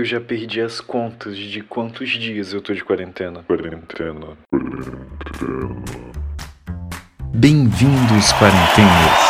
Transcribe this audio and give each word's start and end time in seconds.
Eu 0.00 0.04
já 0.06 0.18
perdi 0.18 0.62
as 0.62 0.80
contas 0.80 1.36
de 1.36 1.60
quantos 1.60 2.08
dias 2.08 2.54
eu 2.54 2.62
tô 2.62 2.72
de 2.72 2.82
quarentena. 2.82 3.42
Quarentena. 3.42 4.34
Quarentena. 4.50 5.84
Bem-vindos, 7.34 8.32
quarentenas. 8.32 9.20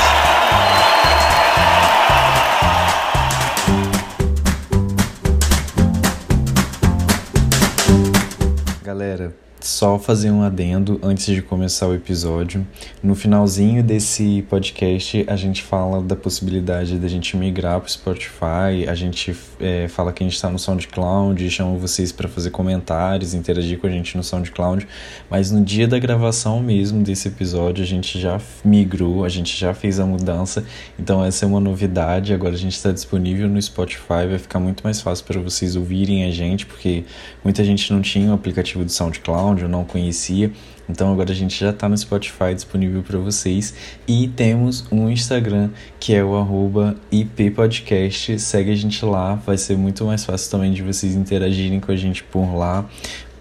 Galera, 8.85 9.35
só 9.61 9.99
fazer 9.99 10.31
um 10.31 10.43
adendo 10.43 10.99
antes 11.03 11.27
de 11.27 11.43
começar 11.43 11.87
o 11.87 11.95
episódio. 11.95 12.67
No 13.03 13.15
finalzinho 13.15 13.83
desse 13.83 14.43
podcast, 14.49 15.25
a 15.27 15.37
gente 15.37 15.63
fala 15.63 16.01
da 16.03 16.17
possibilidade 16.17 16.99
da 16.99 17.09
gente 17.09 17.37
migrar 17.37 17.79
para 17.79 17.87
o 17.87 17.91
Spotify. 17.91 18.89
A 18.89 18.95
gente 18.95 19.37
é, 19.61 19.87
fala 19.89 20.13
que 20.13 20.23
a 20.23 20.27
gente 20.27 20.35
está 20.35 20.49
no 20.49 20.59
SoundCloud, 20.59 21.51
chama 21.51 21.77
vocês 21.77 22.11
para 22.11 22.29
fazer 22.29 22.51
comentários, 22.51 23.35
interagir 23.35 23.79
com 23.79 23.87
a 23.87 23.91
gente 23.91 24.17
no 24.17 24.25
SoundCloud. 24.25 24.87
Mas 25.29 25.51
no 25.51 25.63
dia 25.63 25.87
da 25.87 25.99
gravação 25.99 26.61
mesmo 26.61 27.03
desse 27.03 27.29
episódio, 27.29 27.85
a 27.85 27.87
gente 27.87 28.19
já 28.19 28.41
migrou, 28.65 29.25
a 29.25 29.29
gente 29.29 29.57
já 29.57 29.75
fez 29.75 30.01
a 30.01 30.07
mudança. 30.07 30.65
Então, 30.99 31.25
essa 31.25 31.45
é 31.45 31.49
uma 31.49 31.61
novidade. 31.61 32.33
Agora 32.33 32.55
a 32.55 32.59
gente 32.59 32.75
está 32.75 32.93
disponível 32.93 33.49
no 33.49 33.61
Spotify. 33.61 34.27
Vai 34.29 34.39
ficar 34.39 34.59
muito 34.59 34.83
mais 34.83 35.01
fácil 35.01 35.25
para 35.27 35.41
vocês 35.41 35.77
ouvirem 35.77 36.25
a 36.25 36.31
gente, 36.31 36.65
porque 36.65 37.05
muita 37.45 37.63
gente 37.63 37.93
não 37.93 38.01
tinha 38.01 38.31
o 38.31 38.35
aplicativo 38.35 38.85
do 38.85 38.91
SoundCloud 38.91 39.50
onde 39.51 39.63
eu 39.63 39.69
não 39.69 39.85
conhecia. 39.85 40.51
Então 40.89 41.13
agora 41.13 41.31
a 41.31 41.35
gente 41.35 41.59
já 41.59 41.71
está 41.71 41.89
no 41.89 41.97
Spotify 41.97 42.55
disponível 42.55 43.03
para 43.03 43.19
vocês 43.19 43.75
e 44.09 44.27
temos 44.29 44.85
um 44.91 45.09
Instagram 45.09 45.71
que 46.01 46.15
é 46.15 46.25
o 46.25 46.37
arroba 46.37 46.97
IPPodcast. 47.13 48.39
Segue 48.41 48.73
a 48.73 48.77
gente 48.77 49.05
lá, 49.05 49.37
vai 49.37 49.57
ser 49.57 49.77
muito 49.77 50.05
mais 50.05 50.25
fácil 50.25 50.51
também 50.51 50.73
de 50.73 50.83
vocês 50.83 51.15
interagirem 51.15 51.79
com 51.79 51.93
a 51.93 51.97
gente 51.97 52.25
por 52.25 52.55
lá, 52.57 52.85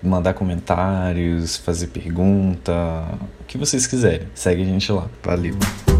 mandar 0.01 0.33
comentários, 0.33 1.57
fazer 1.57 1.87
pergunta, 1.87 2.71
o 3.39 3.43
que 3.45 3.57
vocês 3.57 3.87
quiserem. 3.87 4.27
Segue 4.35 4.61
a 4.61 4.65
gente 4.65 4.91
lá. 4.91 5.09
Valeu! 5.23 5.98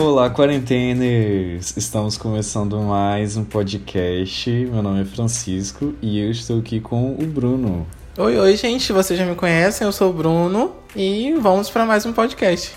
Olá, 0.00 0.30
quarenteners! 0.30 1.76
Estamos 1.76 2.16
começando 2.16 2.78
mais 2.78 3.36
um 3.36 3.42
podcast. 3.42 4.48
Meu 4.48 4.80
nome 4.80 5.02
é 5.02 5.04
Francisco 5.04 5.92
e 6.00 6.20
eu 6.20 6.30
estou 6.30 6.60
aqui 6.60 6.78
com 6.78 7.14
o 7.14 7.26
Bruno. 7.26 7.84
Oi, 8.16 8.38
oi, 8.38 8.56
gente. 8.56 8.92
Vocês 8.92 9.18
já 9.18 9.26
me 9.26 9.34
conhecem, 9.34 9.84
eu 9.84 9.90
sou 9.90 10.10
o 10.10 10.12
Bruno 10.12 10.72
e 10.94 11.34
vamos 11.40 11.68
para 11.68 11.84
mais 11.84 12.06
um 12.06 12.12
podcast. 12.12 12.76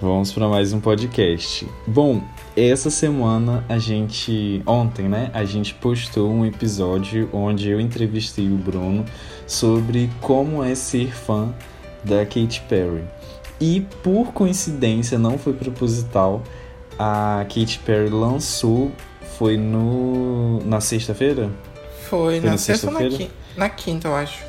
Vamos 0.00 0.32
para 0.32 0.48
mais 0.48 0.72
um 0.72 0.80
podcast. 0.80 1.68
Bom, 1.86 2.22
essa 2.56 2.88
semana 2.88 3.62
a 3.68 3.76
gente. 3.76 4.62
Ontem, 4.64 5.10
né? 5.10 5.30
A 5.34 5.44
gente 5.44 5.74
postou 5.74 6.32
um 6.32 6.46
episódio 6.46 7.28
onde 7.34 7.68
eu 7.68 7.78
entrevistei 7.78 8.48
o 8.48 8.56
Bruno 8.56 9.04
sobre 9.46 10.08
como 10.22 10.64
é 10.64 10.74
ser 10.74 11.14
fã 11.14 11.54
da 12.02 12.24
Katy 12.24 12.62
Perry. 12.66 13.04
E 13.62 13.86
por 14.02 14.32
coincidência, 14.32 15.16
não 15.16 15.38
foi 15.38 15.52
proposital, 15.52 16.42
a 16.98 17.46
Katy 17.48 17.78
Perry 17.86 18.10
lançou, 18.10 18.90
foi 19.38 19.56
no 19.56 20.60
na 20.64 20.80
sexta-feira? 20.80 21.48
Foi, 22.10 22.40
foi, 22.40 22.40
na, 22.40 22.50
na 22.50 22.58
sexta 22.58 22.88
ou 22.88 22.92
na 22.92 23.08
quinta? 23.08 23.32
Na 23.56 23.68
quinta, 23.68 24.08
eu 24.08 24.16
acho. 24.16 24.42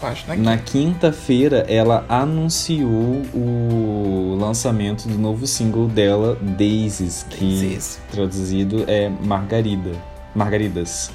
Eu 0.00 0.08
acho 0.08 0.26
na 0.26 0.34
quinta. 0.34 0.50
Na 0.50 0.56
quinta-feira, 0.56 1.66
ela 1.68 2.06
anunciou 2.08 3.22
o 3.34 4.34
lançamento 4.40 5.06
do 5.08 5.18
novo 5.18 5.46
single 5.46 5.86
dela, 5.86 6.38
Daisies, 6.40 7.26
que 7.28 7.44
Daisies. 7.44 8.00
traduzido 8.10 8.86
é 8.88 9.10
Margarida. 9.10 9.92
Margaridas. 10.34 11.10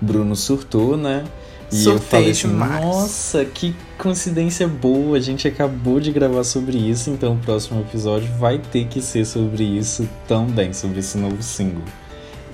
Bruno 0.00 0.34
surtou, 0.34 0.96
né? 0.96 1.24
E 1.72 1.84
eu 1.84 1.98
falei 1.98 2.30
assim, 2.30 2.46
nossa, 2.48 3.44
que 3.44 3.74
coincidência 3.98 4.68
boa, 4.68 5.16
a 5.16 5.20
gente 5.20 5.48
acabou 5.48 5.98
de 5.98 6.12
gravar 6.12 6.44
sobre 6.44 6.78
isso, 6.78 7.10
então 7.10 7.34
o 7.34 7.38
próximo 7.38 7.80
episódio 7.80 8.28
vai 8.38 8.58
ter 8.58 8.86
que 8.86 9.00
ser 9.02 9.24
sobre 9.24 9.64
isso 9.64 10.08
também, 10.28 10.72
sobre 10.72 11.00
esse 11.00 11.18
novo 11.18 11.42
single. 11.42 11.82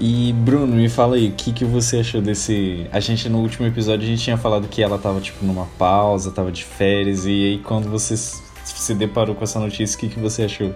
E 0.01 0.33
Bruno, 0.33 0.75
me 0.75 0.89
fala 0.89 1.17
aí, 1.17 1.29
o 1.29 1.33
que, 1.33 1.53
que 1.53 1.65
você 1.65 1.99
achou 1.99 2.21
desse. 2.21 2.87
A 2.91 2.99
gente 2.99 3.29
no 3.29 3.39
último 3.39 3.67
episódio 3.67 4.05
a 4.05 4.09
gente 4.09 4.23
tinha 4.23 4.39
falado 4.39 4.67
que 4.67 4.83
ela 4.83 4.99
tava 4.99 5.21
tipo 5.21 5.45
numa 5.45 5.67
pausa, 5.79 6.31
tava 6.31 6.51
de 6.51 6.65
férias, 6.65 7.27
e 7.27 7.29
aí 7.29 7.59
quando 7.59 7.89
você 7.91 8.17
se 8.17 8.95
deparou 8.95 9.35
com 9.35 9.45
essa 9.45 9.61
notícia, 9.61 9.97
o 9.97 10.01
que, 10.01 10.09
que 10.09 10.19
você 10.19 10.45
achou? 10.45 10.75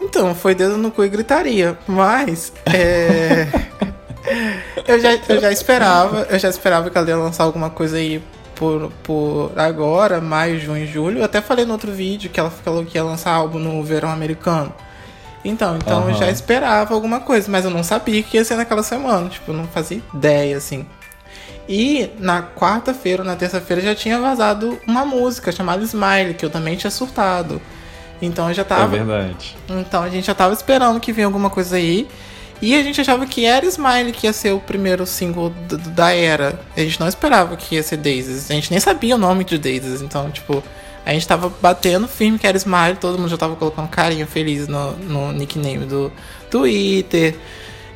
Então, 0.00 0.34
foi 0.34 0.54
dedo 0.54 0.78
no 0.78 0.90
cu 0.90 1.04
e 1.04 1.08
gritaria, 1.08 1.76
mas. 1.86 2.52
É. 2.66 3.48
eu, 4.88 5.00
já, 5.00 5.18
eu 5.28 5.40
já 5.40 5.52
esperava, 5.52 6.26
eu 6.30 6.38
já 6.38 6.48
esperava 6.48 6.90
que 6.90 6.98
ela 6.98 7.08
ia 7.08 7.16
lançar 7.16 7.44
alguma 7.44 7.70
coisa 7.70 7.96
aí 7.96 8.22
por, 8.54 8.90
por 9.02 9.52
agora, 9.56 10.20
maio, 10.20 10.58
junho, 10.58 10.86
julho. 10.86 11.18
Eu 11.18 11.24
até 11.24 11.40
falei 11.40 11.64
no 11.64 11.72
outro 11.72 11.92
vídeo 11.92 12.28
que 12.30 12.40
ela 12.40 12.50
falou 12.50 12.84
que 12.84 12.98
ia 12.98 13.04
lançar 13.04 13.32
álbum 13.32 13.58
no 13.58 13.82
verão 13.84 14.10
americano. 14.10 14.72
Então, 15.44 15.76
então 15.76 16.02
uhum. 16.02 16.10
eu 16.10 16.14
já 16.14 16.30
esperava 16.30 16.92
alguma 16.92 17.20
coisa, 17.20 17.50
mas 17.50 17.64
eu 17.64 17.70
não 17.70 17.82
sabia 17.82 18.22
que 18.22 18.36
ia 18.36 18.44
ser 18.44 18.56
naquela 18.56 18.82
semana. 18.82 19.28
Tipo, 19.28 19.52
eu 19.52 19.56
não 19.56 19.66
fazia 19.68 20.02
ideia, 20.12 20.56
assim. 20.56 20.84
E 21.68 22.10
na 22.18 22.42
quarta-feira 22.42 23.22
ou 23.22 23.26
na 23.26 23.36
terça-feira 23.36 23.80
já 23.82 23.94
tinha 23.94 24.18
vazado 24.18 24.78
uma 24.86 25.04
música 25.04 25.52
chamada 25.52 25.82
Smile, 25.84 26.34
que 26.34 26.44
eu 26.44 26.50
também 26.50 26.76
tinha 26.76 26.90
surtado. 26.90 27.60
Então 28.20 28.48
eu 28.48 28.54
já 28.54 28.64
tava. 28.64 28.96
É 28.96 29.04
verdade. 29.04 29.56
Então 29.68 30.02
a 30.02 30.08
gente 30.08 30.26
já 30.26 30.34
tava 30.34 30.52
esperando 30.52 30.98
que 30.98 31.12
vinha 31.12 31.26
alguma 31.26 31.50
coisa 31.50 31.76
aí. 31.76 32.08
E 32.60 32.74
a 32.74 32.82
gente 32.82 33.00
achava 33.00 33.24
que 33.24 33.44
era 33.44 33.64
Smile 33.66 34.12
que 34.12 34.26
ia 34.26 34.32
ser 34.32 34.52
o 34.52 34.58
primeiro 34.58 35.06
single 35.06 35.50
da 35.94 36.12
era. 36.12 36.58
A 36.76 36.80
gente 36.80 36.98
não 36.98 37.06
esperava 37.06 37.56
que 37.56 37.76
ia 37.76 37.82
ser 37.82 37.98
Daisies. 37.98 38.50
A 38.50 38.54
gente 38.54 38.70
nem 38.70 38.80
sabia 38.80 39.14
o 39.14 39.18
nome 39.18 39.44
de 39.44 39.56
Daisies. 39.56 40.02
Então, 40.02 40.28
tipo, 40.30 40.62
a 41.06 41.12
gente 41.12 41.26
tava 41.26 41.52
batendo 41.60 42.08
firme 42.08 42.38
que 42.38 42.46
era 42.46 42.56
Smile. 42.56 42.96
Todo 43.00 43.16
mundo 43.16 43.28
já 43.28 43.36
tava 43.36 43.54
colocando 43.54 43.88
carinho 43.88 44.26
feliz 44.26 44.66
no, 44.66 44.92
no 44.96 45.32
nickname 45.32 45.86
do 45.86 46.12
Twitter. 46.50 47.36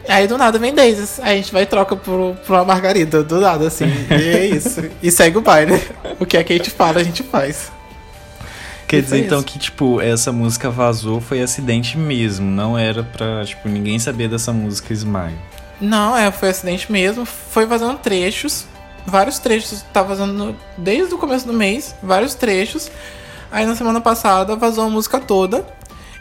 Aí 0.08 0.28
do 0.28 0.38
nada 0.38 0.58
vem 0.58 0.72
Daisies. 0.72 1.18
Aí 1.20 1.34
a 1.34 1.36
gente 1.36 1.52
vai 1.52 1.62
e 1.62 1.66
troca 1.66 1.96
por, 1.96 2.36
por 2.46 2.54
uma 2.54 2.64
margarida. 2.64 3.24
Do 3.24 3.40
nada, 3.40 3.66
assim. 3.66 3.86
E 4.10 4.28
é 4.28 4.46
isso. 4.46 4.82
e 5.02 5.10
segue 5.10 5.38
o 5.38 5.40
baile. 5.40 5.80
O 6.20 6.26
que 6.26 6.36
a 6.36 6.42
gente 6.42 6.70
fala, 6.70 7.00
a 7.00 7.04
gente 7.04 7.24
faz. 7.24 7.72
Quer 8.96 9.02
dizer, 9.02 9.24
então, 9.24 9.42
que, 9.42 9.58
tipo, 9.58 10.00
essa 10.00 10.30
música 10.30 10.68
vazou 10.70 11.20
foi 11.20 11.40
acidente 11.40 11.96
mesmo. 11.96 12.50
Não 12.50 12.76
era 12.76 13.02
pra, 13.02 13.42
tipo, 13.44 13.68
ninguém 13.68 13.98
saber 13.98 14.28
dessa 14.28 14.52
música 14.52 14.92
Smile. 14.92 15.38
Não, 15.80 16.16
é, 16.16 16.30
foi 16.30 16.50
acidente 16.50 16.92
mesmo. 16.92 17.24
Foi 17.24 17.64
vazando 17.64 17.98
trechos. 17.98 18.66
Vários 19.06 19.38
trechos. 19.38 19.82
Tá 19.92 20.02
vazando 20.02 20.54
desde 20.76 21.14
o 21.14 21.18
começo 21.18 21.46
do 21.46 21.54
mês. 21.54 21.94
Vários 22.02 22.34
trechos. 22.34 22.90
Aí 23.50 23.64
na 23.64 23.74
semana 23.74 24.00
passada 24.00 24.56
vazou 24.56 24.84
a 24.84 24.90
música 24.90 25.18
toda. 25.18 25.66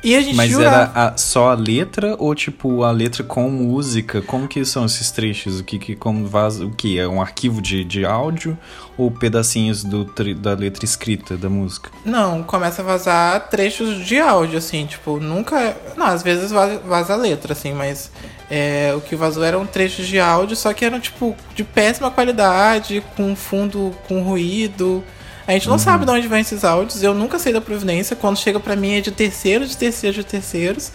E 0.03 0.15
a 0.15 0.21
gente 0.21 0.35
Mas 0.35 0.57
era 0.57 0.91
a, 0.95 1.17
só 1.17 1.51
a 1.51 1.53
letra 1.53 2.15
ou 2.17 2.33
tipo 2.33 2.83
a 2.83 2.91
letra 2.91 3.23
com 3.23 3.49
música? 3.49 4.21
Como 4.21 4.47
que 4.47 4.65
são 4.65 4.85
esses 4.85 5.11
trechos? 5.11 5.59
O 5.59 5.63
que 5.63 5.77
que 5.77 5.95
como 5.95 6.27
vaza, 6.27 6.65
o 6.65 6.71
que 6.71 6.99
é 6.99 7.07
um 7.07 7.21
arquivo 7.21 7.61
de, 7.61 7.83
de 7.83 8.03
áudio 8.03 8.57
ou 8.97 9.11
pedacinhos 9.11 9.83
do 9.83 10.05
da 10.35 10.53
letra 10.53 10.85
escrita 10.85 11.37
da 11.37 11.49
música? 11.49 11.91
Não, 12.03 12.41
começa 12.41 12.81
a 12.81 12.85
vazar 12.85 13.49
trechos 13.49 14.03
de 14.05 14.19
áudio 14.19 14.57
assim, 14.57 14.85
tipo, 14.85 15.19
nunca, 15.19 15.77
não, 15.95 16.07
às 16.07 16.23
vezes 16.23 16.51
vaza, 16.51 16.79
vaza 16.79 17.13
a 17.13 17.17
letra 17.17 17.53
assim, 17.53 17.73
mas 17.73 18.11
é, 18.49 18.93
o 18.95 19.01
que 19.01 19.15
vazou 19.15 19.43
eram 19.43 19.65
trechos 19.65 20.07
de 20.07 20.19
áudio, 20.19 20.55
só 20.55 20.73
que 20.73 20.83
eram 20.83 20.99
tipo 20.99 21.35
de 21.55 21.63
péssima 21.63 22.09
qualidade, 22.09 23.03
com 23.15 23.35
fundo 23.35 23.95
com 24.07 24.21
ruído. 24.23 25.03
A 25.51 25.53
gente 25.53 25.67
não 25.67 25.73
uhum. 25.73 25.79
sabe 25.79 26.05
de 26.05 26.11
onde 26.11 26.27
vêm 26.29 26.39
esses 26.39 26.63
áudios. 26.63 27.03
Eu 27.03 27.13
nunca 27.13 27.37
sei 27.37 27.51
da 27.51 27.59
providência. 27.59 28.15
Quando 28.15 28.37
chega 28.37 28.57
para 28.57 28.73
mim 28.73 28.95
é 28.95 29.01
de 29.01 29.11
terceiro, 29.11 29.67
de 29.67 29.75
terceiro, 29.75 30.15
de 30.15 30.23
terceiros. 30.23 30.93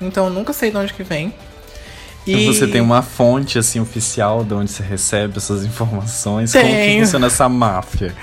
Então 0.00 0.26
eu 0.26 0.30
nunca 0.30 0.52
sei 0.52 0.70
de 0.70 0.76
onde 0.76 0.94
que 0.94 1.02
vem. 1.02 1.34
E... 2.24 2.46
Você 2.46 2.68
tem 2.68 2.80
uma 2.80 3.02
fonte 3.02 3.58
assim 3.58 3.80
oficial 3.80 4.44
de 4.44 4.54
onde 4.54 4.70
você 4.70 4.84
recebe 4.84 5.38
essas 5.38 5.64
informações? 5.64 6.52
Tenho. 6.52 6.64
Como 6.64 6.76
que 6.76 7.00
funciona 7.00 7.26
essa 7.26 7.48
máfia? 7.48 8.14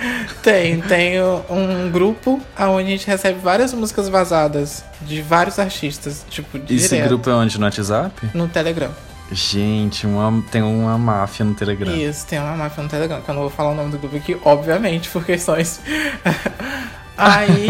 Tem, 0.42 0.80
tenho 0.80 1.44
um 1.50 1.92
grupo 1.92 2.39
onde 2.57 2.88
a 2.88 2.92
gente 2.92 3.07
recebe 3.07 3.39
várias 3.39 3.74
músicas 3.74 4.07
vazadas 4.07 4.86
de 5.01 5.21
vários 5.21 5.60
artistas, 5.60 6.25
tipo, 6.30 6.57
Esse 6.69 6.98
grupo 7.01 7.30
é 7.30 7.33
onde 7.33 7.60
no 7.60 7.66
WhatsApp? 7.66 8.30
No 8.33 8.48
Telegram. 8.48 8.92
Gente, 9.31 10.06
uma, 10.06 10.44
tem 10.51 10.62
uma 10.62 10.98
máfia 10.98 11.44
no 11.44 11.54
Telegram. 11.56 11.95
Isso, 11.95 12.27
tem 12.27 12.39
uma 12.39 12.56
máfia 12.56 12.83
no 12.83 12.89
Telegram, 12.89 13.22
que 13.22 13.30
eu 13.30 13.33
não 13.33 13.42
vou 13.42 13.50
falar 13.50 13.72
o 13.72 13.75
nome 13.75 13.92
do 13.92 13.98
grupo 13.98 14.16
aqui, 14.16 14.38
obviamente, 14.44 15.10
por 15.10 15.25
questões. 15.25 15.81
Aí. 17.18 17.69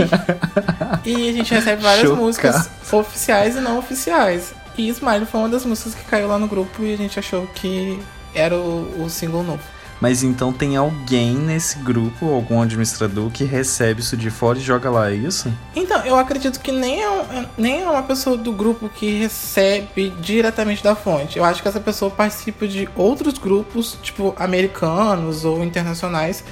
e 1.05 1.29
a 1.29 1.33
gente 1.33 1.53
recebe 1.53 1.81
várias 1.81 2.09
músicas 2.11 2.69
oficiais 2.91 3.55
e 3.55 3.61
não 3.61 3.77
oficiais. 3.77 4.53
E 4.77 4.89
Smile 4.89 5.25
foi 5.25 5.39
uma 5.39 5.49
das 5.49 5.63
músicas 5.65 5.95
que 5.95 6.03
caiu 6.03 6.27
lá 6.27 6.37
no 6.37 6.47
grupo 6.47 6.83
e 6.83 6.93
a 6.93 6.97
gente 6.97 7.17
achou 7.17 7.47
que 7.47 7.99
era 8.33 8.55
o, 8.55 9.03
o 9.03 9.09
single 9.09 9.43
novo. 9.43 9.74
Mas 10.01 10.23
então 10.23 10.51
tem 10.51 10.75
alguém 10.75 11.33
nesse 11.35 11.79
grupo, 11.79 12.33
algum 12.33 12.61
administrador, 12.61 13.29
que 13.31 13.43
recebe 13.45 14.01
isso 14.01 14.17
de 14.17 14.29
fora 14.29 14.57
e 14.57 14.61
joga 14.61 14.89
lá, 14.89 15.09
é 15.09 15.15
isso? 15.15 15.51
Então, 15.75 16.01
eu 16.05 16.17
acredito 16.17 16.59
que 16.59 16.71
nem 16.71 17.01
é, 17.01 17.09
um- 17.09 17.45
nem 17.57 17.81
é 17.83 17.89
uma 17.89 18.03
pessoa 18.03 18.35
do 18.37 18.51
grupo 18.51 18.89
que 18.89 19.17
recebe 19.17 20.09
diretamente 20.19 20.83
da 20.83 20.95
fonte. 20.95 21.37
Eu 21.39 21.45
acho 21.45 21.61
que 21.61 21.67
essa 21.67 21.79
pessoa 21.79 22.11
participa 22.11 22.67
de 22.67 22.89
outros 22.95 23.37
grupos, 23.37 23.97
tipo 24.03 24.35
americanos 24.37 25.45
ou 25.45 25.63
internacionais, 25.63 26.43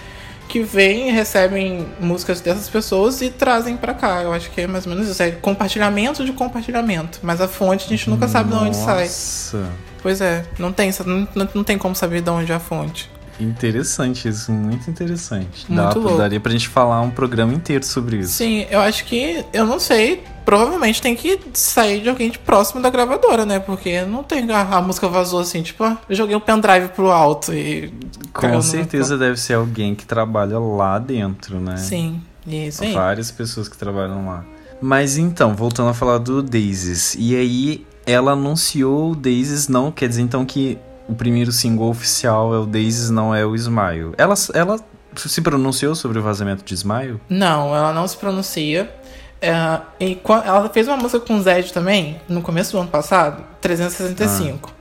que 0.47 0.61
vêm 0.61 1.09
e 1.09 1.11
recebem 1.11 1.85
músicas 1.99 2.39
dessas 2.41 2.69
pessoas 2.69 3.21
e 3.21 3.29
trazem 3.29 3.75
pra 3.75 3.93
cá. 3.93 4.21
Eu 4.23 4.31
acho 4.33 4.51
que 4.51 4.61
é 4.61 4.67
mais 4.67 4.85
ou 4.85 4.93
menos 4.93 5.07
isso. 5.09 5.21
É 5.21 5.31
compartilhamento 5.31 6.23
de 6.23 6.31
compartilhamento. 6.33 7.19
Mas 7.23 7.41
a 7.41 7.47
fonte 7.47 7.85
a 7.85 7.89
gente 7.89 8.09
nunca 8.09 8.27
sabe 8.27 8.49
de 8.51 8.55
onde 8.55 8.75
sai. 8.77 9.03
Nossa, 9.05 9.69
Pois 10.01 10.19
é, 10.19 10.43
não 10.59 10.71
tem, 10.73 10.91
não- 11.05 11.47
não 11.55 11.63
tem 11.63 11.77
como 11.77 11.95
saber 11.95 12.21
de 12.21 12.29
onde 12.29 12.51
é 12.51 12.55
a 12.55 12.59
fonte. 12.59 13.09
Interessante 13.43 14.27
isso, 14.27 14.51
muito 14.51 14.89
interessante. 14.89 15.65
Muito 15.69 15.93
Dá, 15.93 15.99
louco. 15.99 16.17
daria 16.17 16.39
pra 16.39 16.51
gente 16.51 16.67
falar 16.67 17.01
um 17.01 17.09
programa 17.11 17.53
inteiro 17.53 17.85
sobre 17.85 18.17
isso. 18.17 18.33
Sim, 18.33 18.65
eu 18.69 18.79
acho 18.79 19.05
que. 19.05 19.43
Eu 19.53 19.65
não 19.65 19.79
sei. 19.79 20.23
Provavelmente 20.45 21.01
tem 21.01 21.15
que 21.15 21.39
sair 21.53 22.01
de 22.01 22.09
alguém 22.09 22.29
de 22.29 22.37
próximo 22.37 22.81
da 22.81 22.89
gravadora, 22.89 23.45
né? 23.45 23.59
Porque 23.59 24.01
não 24.01 24.23
tem. 24.23 24.49
A, 24.51 24.61
a 24.61 24.81
música 24.81 25.07
vazou 25.07 25.39
assim, 25.39 25.61
tipo, 25.61 25.83
ah, 25.83 25.97
eu 26.09 26.15
joguei 26.15 26.35
o 26.35 26.41
pendrive 26.41 26.89
pro 26.89 27.09
alto 27.11 27.53
e. 27.53 27.93
Com 28.33 28.47
no- 28.47 28.61
certeza 28.61 29.17
deve 29.17 29.37
ser 29.39 29.53
alguém 29.53 29.95
que 29.95 30.05
trabalha 30.05 30.59
lá 30.59 30.99
dentro, 30.99 31.59
né? 31.59 31.77
Sim, 31.77 32.21
isso 32.45 32.83
aí. 32.83 32.93
Várias 32.93 33.31
pessoas 33.31 33.69
que 33.69 33.77
trabalham 33.77 34.25
lá. 34.25 34.43
Mas 34.81 35.17
então, 35.17 35.55
voltando 35.55 35.89
a 35.89 35.93
falar 35.93 36.17
do 36.17 36.41
Daisies. 36.43 37.15
E 37.17 37.35
aí, 37.37 37.85
ela 38.05 38.33
anunciou 38.33 39.11
o 39.11 39.15
Daisies, 39.15 39.69
não 39.69 39.89
quer 39.91 40.09
dizer 40.09 40.23
então 40.23 40.43
que 40.45 40.77
o 41.07 41.15
primeiro 41.15 41.51
single 41.51 41.89
oficial 41.89 42.53
é 42.53 42.59
o 42.59 42.65
Daisies, 42.65 43.09
não 43.09 43.33
é 43.33 43.45
o 43.45 43.55
Smile. 43.55 44.13
Ela, 44.17 44.35
ela 44.53 44.79
se 45.15 45.41
pronunciou 45.41 45.95
sobre 45.95 46.19
o 46.19 46.21
vazamento 46.21 46.63
de 46.63 46.73
Smile? 46.73 47.19
Não, 47.29 47.75
ela 47.75 47.93
não 47.93 48.07
se 48.07 48.17
pronuncia. 48.17 48.93
É, 49.41 49.81
e 49.99 50.17
ela 50.45 50.69
fez 50.69 50.87
uma 50.87 50.95
música 50.95 51.19
com 51.19 51.35
o 51.35 51.41
Zed 51.41 51.73
também, 51.73 52.21
no 52.29 52.41
começo 52.41 52.71
do 52.71 52.79
ano 52.79 52.89
passado, 52.89 53.43
365. 53.59 54.71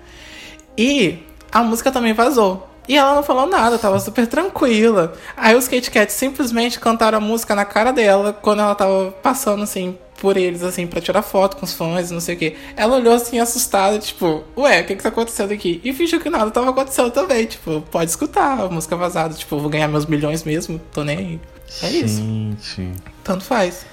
E 0.79 1.19
a 1.51 1.63
música 1.63 1.91
também 1.91 2.13
vazou. 2.13 2.72
E 2.88 2.96
ela 2.96 3.14
não 3.14 3.23
falou 3.23 3.46
nada, 3.46 3.79
tava 3.79 3.99
super 4.00 4.26
tranquila. 4.26 5.12
Aí 5.37 5.55
os 5.55 5.69
Kate 5.69 5.90
Cats 5.90 6.14
simplesmente 6.14 6.81
cantaram 6.81 7.19
a 7.19 7.20
música 7.20 7.55
na 7.55 7.64
cara 7.64 7.93
dela 7.93 8.32
quando 8.32 8.61
ela 8.61 8.75
tava 8.75 9.12
passando 9.23 9.62
assim 9.62 9.96
por 10.23 10.37
eles, 10.37 10.62
assim, 10.62 10.87
pra 10.87 11.00
tirar 11.00 11.20
foto 11.23 11.56
com 11.56 11.64
os 11.64 11.75
fãs 11.75 12.12
não 12.12 12.20
sei 12.20 12.37
o 12.37 12.38
que. 12.38 12.56
Ela 12.76 12.96
olhou 12.96 13.12
assim, 13.12 13.40
assustada, 13.40 13.99
tipo, 13.99 14.44
ué, 14.56 14.81
o 14.81 14.84
que 14.84 14.94
que 14.94 15.02
tá 15.02 15.08
acontecendo 15.08 15.52
aqui? 15.52 15.81
E 15.82 15.93
fingiu 15.93 16.20
que 16.20 16.31
nada 16.31 16.49
tava 16.50 16.70
acontecendo 16.70 17.11
também, 17.11 17.44
tipo, 17.44 17.81
pode 17.90 18.08
escutar 18.08 18.61
a 18.61 18.69
música 18.69 18.94
vazada, 18.94 19.34
tipo, 19.34 19.58
vou 19.58 19.69
ganhar 19.69 19.88
meus 19.88 20.06
milhões 20.06 20.44
mesmo, 20.44 20.81
tô 20.93 21.02
nem 21.02 21.19
aí. 21.19 21.40
É 21.82 21.90
isso. 21.90 22.23
Gente. 22.23 22.93
Tanto 23.25 23.43
faz. 23.43 23.84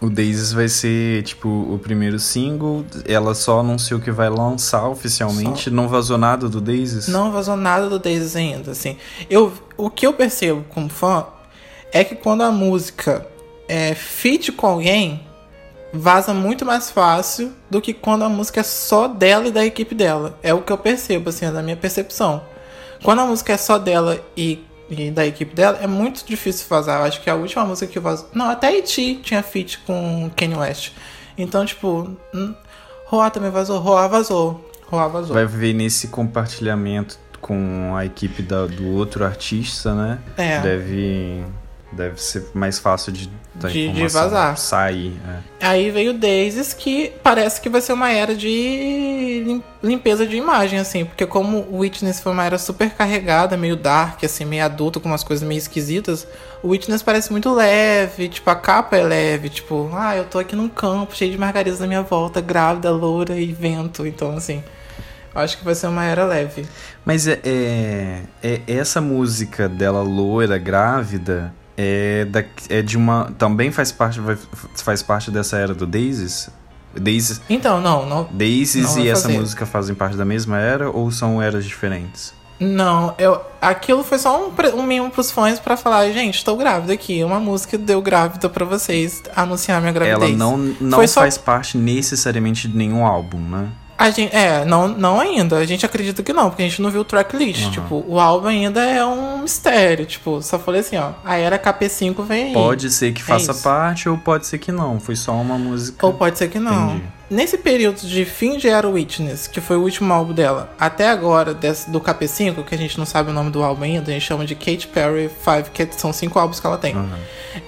O 0.00 0.10
Daisies 0.10 0.52
vai 0.52 0.68
ser, 0.68 1.22
tipo, 1.22 1.48
o 1.48 1.78
primeiro 1.78 2.18
single. 2.18 2.84
Ela 3.06 3.34
só 3.34 3.60
anunciou 3.60 4.00
que 4.00 4.10
vai 4.10 4.28
lançar 4.28 4.88
oficialmente. 4.88 5.70
Não 5.70 5.88
vazou 5.88 6.18
nada 6.18 6.48
do 6.48 6.60
Daisies? 6.60 7.08
Não 7.08 7.32
vazou 7.32 7.56
nada 7.56 7.88
do 7.88 7.98
Daisies 7.98 8.36
ainda, 8.36 8.72
assim. 8.72 8.96
Eu, 9.30 9.52
o 9.76 9.88
que 9.88 10.06
eu 10.06 10.12
percebo 10.12 10.64
como 10.70 10.88
fã 10.88 11.26
é 11.92 12.02
que 12.02 12.14
quando 12.14 12.42
a 12.42 12.50
música 12.50 13.26
é 13.68 13.94
feat 13.94 14.52
com 14.52 14.66
alguém, 14.66 15.20
vaza 15.92 16.34
muito 16.34 16.66
mais 16.66 16.90
fácil 16.90 17.52
do 17.70 17.80
que 17.80 17.94
quando 17.94 18.24
a 18.24 18.28
música 18.28 18.60
é 18.60 18.64
só 18.64 19.06
dela 19.06 19.46
e 19.46 19.52
da 19.52 19.64
equipe 19.64 19.94
dela. 19.94 20.38
É 20.42 20.52
o 20.52 20.60
que 20.60 20.72
eu 20.72 20.78
percebo, 20.78 21.30
assim, 21.30 21.46
é 21.46 21.52
da 21.52 21.62
minha 21.62 21.76
percepção. 21.76 22.42
Quando 23.02 23.20
a 23.20 23.26
música 23.26 23.52
é 23.52 23.56
só 23.56 23.78
dela 23.78 24.18
e, 24.36 24.64
e 24.90 25.10
da 25.10 25.26
equipe 25.26 25.54
dela, 25.54 25.78
é 25.80 25.86
muito 25.86 26.24
difícil 26.26 26.66
vazar. 26.68 27.00
Eu 27.00 27.04
acho 27.06 27.20
que 27.22 27.30
a 27.30 27.34
última 27.34 27.64
música 27.64 27.90
que 27.90 27.98
vazou. 27.98 28.28
Não, 28.34 28.48
até 28.50 28.76
E.T. 28.76 29.20
tinha 29.22 29.42
feat 29.42 29.78
com 29.80 30.30
Kanye 30.36 30.56
West. 30.56 30.92
Então, 31.36 31.64
tipo, 31.66 32.10
hum, 32.34 32.54
Roa 33.06 33.30
também 33.30 33.50
vazou, 33.50 33.78
Roa 33.80 34.06
vazou. 34.08 34.70
Roa 34.86 35.08
vazou. 35.08 35.34
Vai 35.34 35.46
ver 35.46 35.72
nesse 35.72 36.08
compartilhamento 36.08 37.18
com 37.40 37.94
a 37.96 38.04
equipe 38.06 38.42
da- 38.42 38.66
do 38.66 38.86
outro 38.94 39.24
artista, 39.24 39.94
né? 39.94 40.18
É. 40.36 40.60
Deve, 40.60 41.44
deve 41.94 42.20
ser 42.22 42.44
mais 42.54 42.78
fácil 42.78 43.12
de, 43.12 43.30
da 43.54 43.68
De- 43.68 43.88
de 43.92 44.06
vazar. 44.08 44.56
sair. 44.58 45.14
é. 45.60 45.66
Aí 45.66 45.90
veio 45.90 46.10
o 46.10 46.14
Daisies, 46.18 46.74
que 46.74 47.12
parece 47.22 47.60
que 47.60 47.68
vai 47.68 47.80
ser 47.80 47.92
uma 47.94 48.10
era 48.10 48.34
de 48.34 49.42
lim- 49.46 49.62
limpeza 49.82 50.26
de 50.26 50.36
imagem, 50.36 50.78
assim. 50.78 51.04
Porque 51.04 51.24
como 51.26 51.58
o 51.70 51.78
Witness 51.78 52.20
foi 52.20 52.32
uma 52.32 52.44
era 52.44 52.58
super 52.58 52.90
carregada, 52.90 53.56
meio 53.56 53.76
dark, 53.76 54.22
assim, 54.24 54.44
meio 54.44 54.64
adulto, 54.64 55.00
com 55.00 55.08
umas 55.08 55.24
coisas 55.24 55.46
meio 55.46 55.58
esquisitas, 55.58 56.26
o 56.62 56.68
Witness 56.68 57.02
parece 57.02 57.30
muito 57.32 57.52
leve, 57.54 58.28
tipo, 58.28 58.48
a 58.50 58.56
capa 58.56 58.96
é 58.96 59.02
leve, 59.02 59.48
tipo, 59.48 59.90
ah, 59.94 60.16
eu 60.16 60.24
tô 60.24 60.38
aqui 60.38 60.54
num 60.56 60.68
campo 60.68 61.14
cheio 61.16 61.30
de 61.30 61.38
margaridas 61.38 61.80
na 61.80 61.86
minha 61.86 62.02
volta, 62.02 62.40
grávida, 62.40 62.90
loura 62.90 63.36
e 63.38 63.52
vento. 63.52 64.06
Então, 64.06 64.36
assim, 64.36 64.62
acho 65.34 65.58
que 65.58 65.64
vai 65.64 65.74
ser 65.74 65.86
uma 65.88 66.04
era 66.04 66.24
leve. 66.24 66.66
Mas 67.04 67.26
é, 67.26 67.38
é, 67.44 68.20
é- 68.42 68.60
essa 68.66 69.00
música 69.00 69.68
dela 69.68 70.02
loira, 70.02 70.56
grávida, 70.58 71.52
é, 71.76 72.24
da, 72.26 72.44
é 72.68 72.82
de 72.82 72.96
uma. 72.96 73.32
Também 73.38 73.70
faz 73.72 73.90
parte, 73.92 74.20
faz 74.76 75.02
parte 75.02 75.30
dessa 75.30 75.56
era 75.56 75.74
do 75.74 75.86
Daisies? 75.86 76.48
Daisies, 76.96 77.40
Então, 77.50 77.80
não, 77.80 78.06
não, 78.06 78.28
Daisies 78.30 78.94
Não 78.94 79.02
e 79.02 79.08
essa 79.08 79.22
fazer. 79.22 79.38
música 79.38 79.66
fazem 79.66 79.94
parte 79.96 80.16
da 80.16 80.24
mesma 80.24 80.58
era 80.60 80.88
ou 80.88 81.10
são 81.10 81.42
eras 81.42 81.64
diferentes? 81.64 82.32
Não, 82.60 83.12
eu, 83.18 83.40
aquilo 83.60 84.04
foi 84.04 84.16
só 84.16 84.46
um, 84.48 84.52
um 84.78 84.82
mimo 84.84 85.10
pros 85.10 85.28
fãs 85.32 85.58
pra 85.58 85.76
falar, 85.76 86.08
gente, 86.12 86.36
estou 86.36 86.56
grávida 86.56 86.92
aqui. 86.92 87.24
Uma 87.24 87.40
música 87.40 87.76
deu 87.76 88.00
grávida 88.00 88.48
pra 88.48 88.64
vocês 88.64 89.24
anunciar 89.34 89.80
minha 89.80 89.92
gravidez. 89.92 90.22
Ela 90.30 90.38
não, 90.38 90.56
não 90.80 90.98
Foi 90.98 91.08
só- 91.08 91.22
faz 91.22 91.36
parte 91.36 91.76
necessariamente 91.76 92.68
de 92.68 92.76
nenhum 92.76 93.04
álbum, 93.04 93.40
né? 93.40 93.66
A 93.96 94.10
gente, 94.10 94.34
é, 94.34 94.64
não, 94.64 94.88
não 94.88 95.20
ainda. 95.20 95.56
A 95.56 95.64
gente 95.64 95.86
acredita 95.86 96.22
que 96.22 96.32
não, 96.32 96.50
porque 96.50 96.62
a 96.62 96.68
gente 96.68 96.82
não 96.82 96.90
viu 96.90 97.02
o 97.02 97.04
tracklist. 97.04 97.62
Aham. 97.62 97.70
Tipo, 97.70 98.04
o 98.06 98.18
álbum 98.18 98.48
ainda 98.48 98.82
é 98.84 99.04
um 99.04 99.38
mistério. 99.42 100.04
Tipo, 100.04 100.42
só 100.42 100.58
falei 100.58 100.80
assim, 100.80 100.96
ó. 100.96 101.12
A 101.24 101.36
era 101.36 101.58
KP5 101.58 102.22
vem 102.24 102.46
aí. 102.46 102.52
Pode 102.52 102.90
ser 102.90 103.12
que 103.12 103.22
faça 103.22 103.52
isso. 103.52 103.62
parte 103.62 104.08
ou 104.08 104.18
pode 104.18 104.46
ser 104.46 104.58
que 104.58 104.72
não. 104.72 104.98
Foi 104.98 105.16
só 105.16 105.32
uma 105.32 105.56
música. 105.56 106.04
Ou 106.04 106.12
pode 106.12 106.38
ser 106.38 106.48
que 106.48 106.58
não. 106.58 106.96
Entendi. 106.96 107.13
Nesse 107.30 107.56
período 107.56 108.00
de 108.00 108.24
fim 108.24 108.58
de 108.58 108.68
Era 108.68 108.86
Witness, 108.88 109.46
que 109.46 109.60
foi 109.60 109.76
o 109.76 109.82
último 109.82 110.12
álbum 110.12 110.32
dela, 110.34 110.70
até 110.78 111.08
agora, 111.08 111.54
desse- 111.54 111.90
do 111.90 111.98
KP5, 112.00 112.62
que 112.62 112.74
a 112.74 112.78
gente 112.78 112.98
não 112.98 113.06
sabe 113.06 113.30
o 113.30 113.32
nome 113.32 113.50
do 113.50 113.62
álbum 113.62 113.82
ainda, 113.84 114.10
a 114.10 114.14
gente 114.14 114.26
chama 114.26 114.44
de 114.44 114.54
Katy 114.54 114.88
Perry 114.88 115.30
5, 115.42 115.70
que 115.70 115.88
são 115.98 116.12
cinco 116.12 116.38
álbuns 116.38 116.60
que 116.60 116.66
ela 116.66 116.76
tem. 116.76 116.94
Aham. 116.94 117.18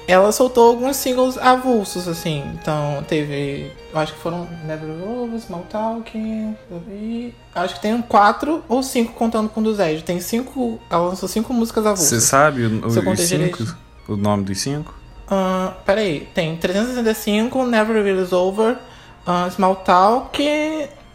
Ela 0.07 0.31
soltou 0.31 0.69
alguns 0.69 0.97
singles 0.97 1.39
avulsos, 1.39 2.07
assim. 2.07 2.45
Então, 2.61 3.03
teve. 3.09 3.71
Eu 3.93 3.99
acho 4.01 4.13
que 4.15 4.19
foram 4.21 4.47
Never 4.67 4.91
Over, 5.09 5.41
Small 5.41 5.65
Talk. 5.71 6.11
E. 6.17 7.33
Acho 7.55 7.75
que 7.77 7.81
tem 7.81 8.01
quatro 8.03 8.63
ou 8.69 8.83
cinco 8.83 9.13
contando 9.15 9.49
com 9.49 9.61
o 9.61 9.65
do 9.65 9.75
Zed. 9.75 10.03
Tem 10.05 10.21
cinco. 10.21 10.81
Ela 10.91 11.07
lançou 11.09 11.29
cinco 11.29 11.53
músicas 11.55 11.83
Você 11.85 11.89
avulsas. 11.89 12.23
sabe 12.25 12.67
o, 12.67 12.91
Se 12.91 12.99
os 12.99 13.21
cinco? 13.21 13.77
O 14.09 14.17
nome 14.17 14.45
dos 14.45 14.59
cinco? 14.59 14.95
Ah, 15.29 15.73
peraí, 15.85 16.29
tem 16.35 16.57
365, 16.57 17.65
Never 17.67 18.01
Really 18.03 18.23
Is 18.23 18.33
Over, 18.33 18.77
ah, 19.27 19.49
Small 19.51 19.77
Talk. 19.77 20.43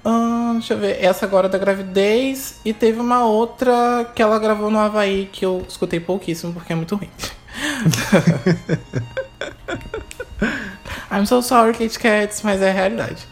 ah, 0.06 0.50
deixa 0.53 0.74
eu 0.74 0.77
ver, 0.80 1.03
essa 1.03 1.25
agora 1.25 1.48
da 1.50 1.58
gravidez. 1.58 2.60
E 2.65 2.74
teve 2.74 3.00
uma 3.00 3.25
outra 3.25 4.10
que 4.15 4.22
ela 4.22 4.38
gravou 4.39 4.70
no 4.70 4.80
Havaí 4.80 5.30
que 5.32 5.46
eu 5.46 5.65
escutei 5.68 6.00
pouquíssimo 6.00 6.53
porque 6.53 6.74
é 6.74 6.75
muito 6.75 6.96
ruim. 6.96 7.10
I'm 11.12 11.25
so 11.25 11.41
sorry, 11.41 11.74
Kate 11.74 12.00
Cats, 12.00 12.41
mas 12.41 12.62
é 12.62 12.70
a 12.70 12.74
realidade. 12.74 13.27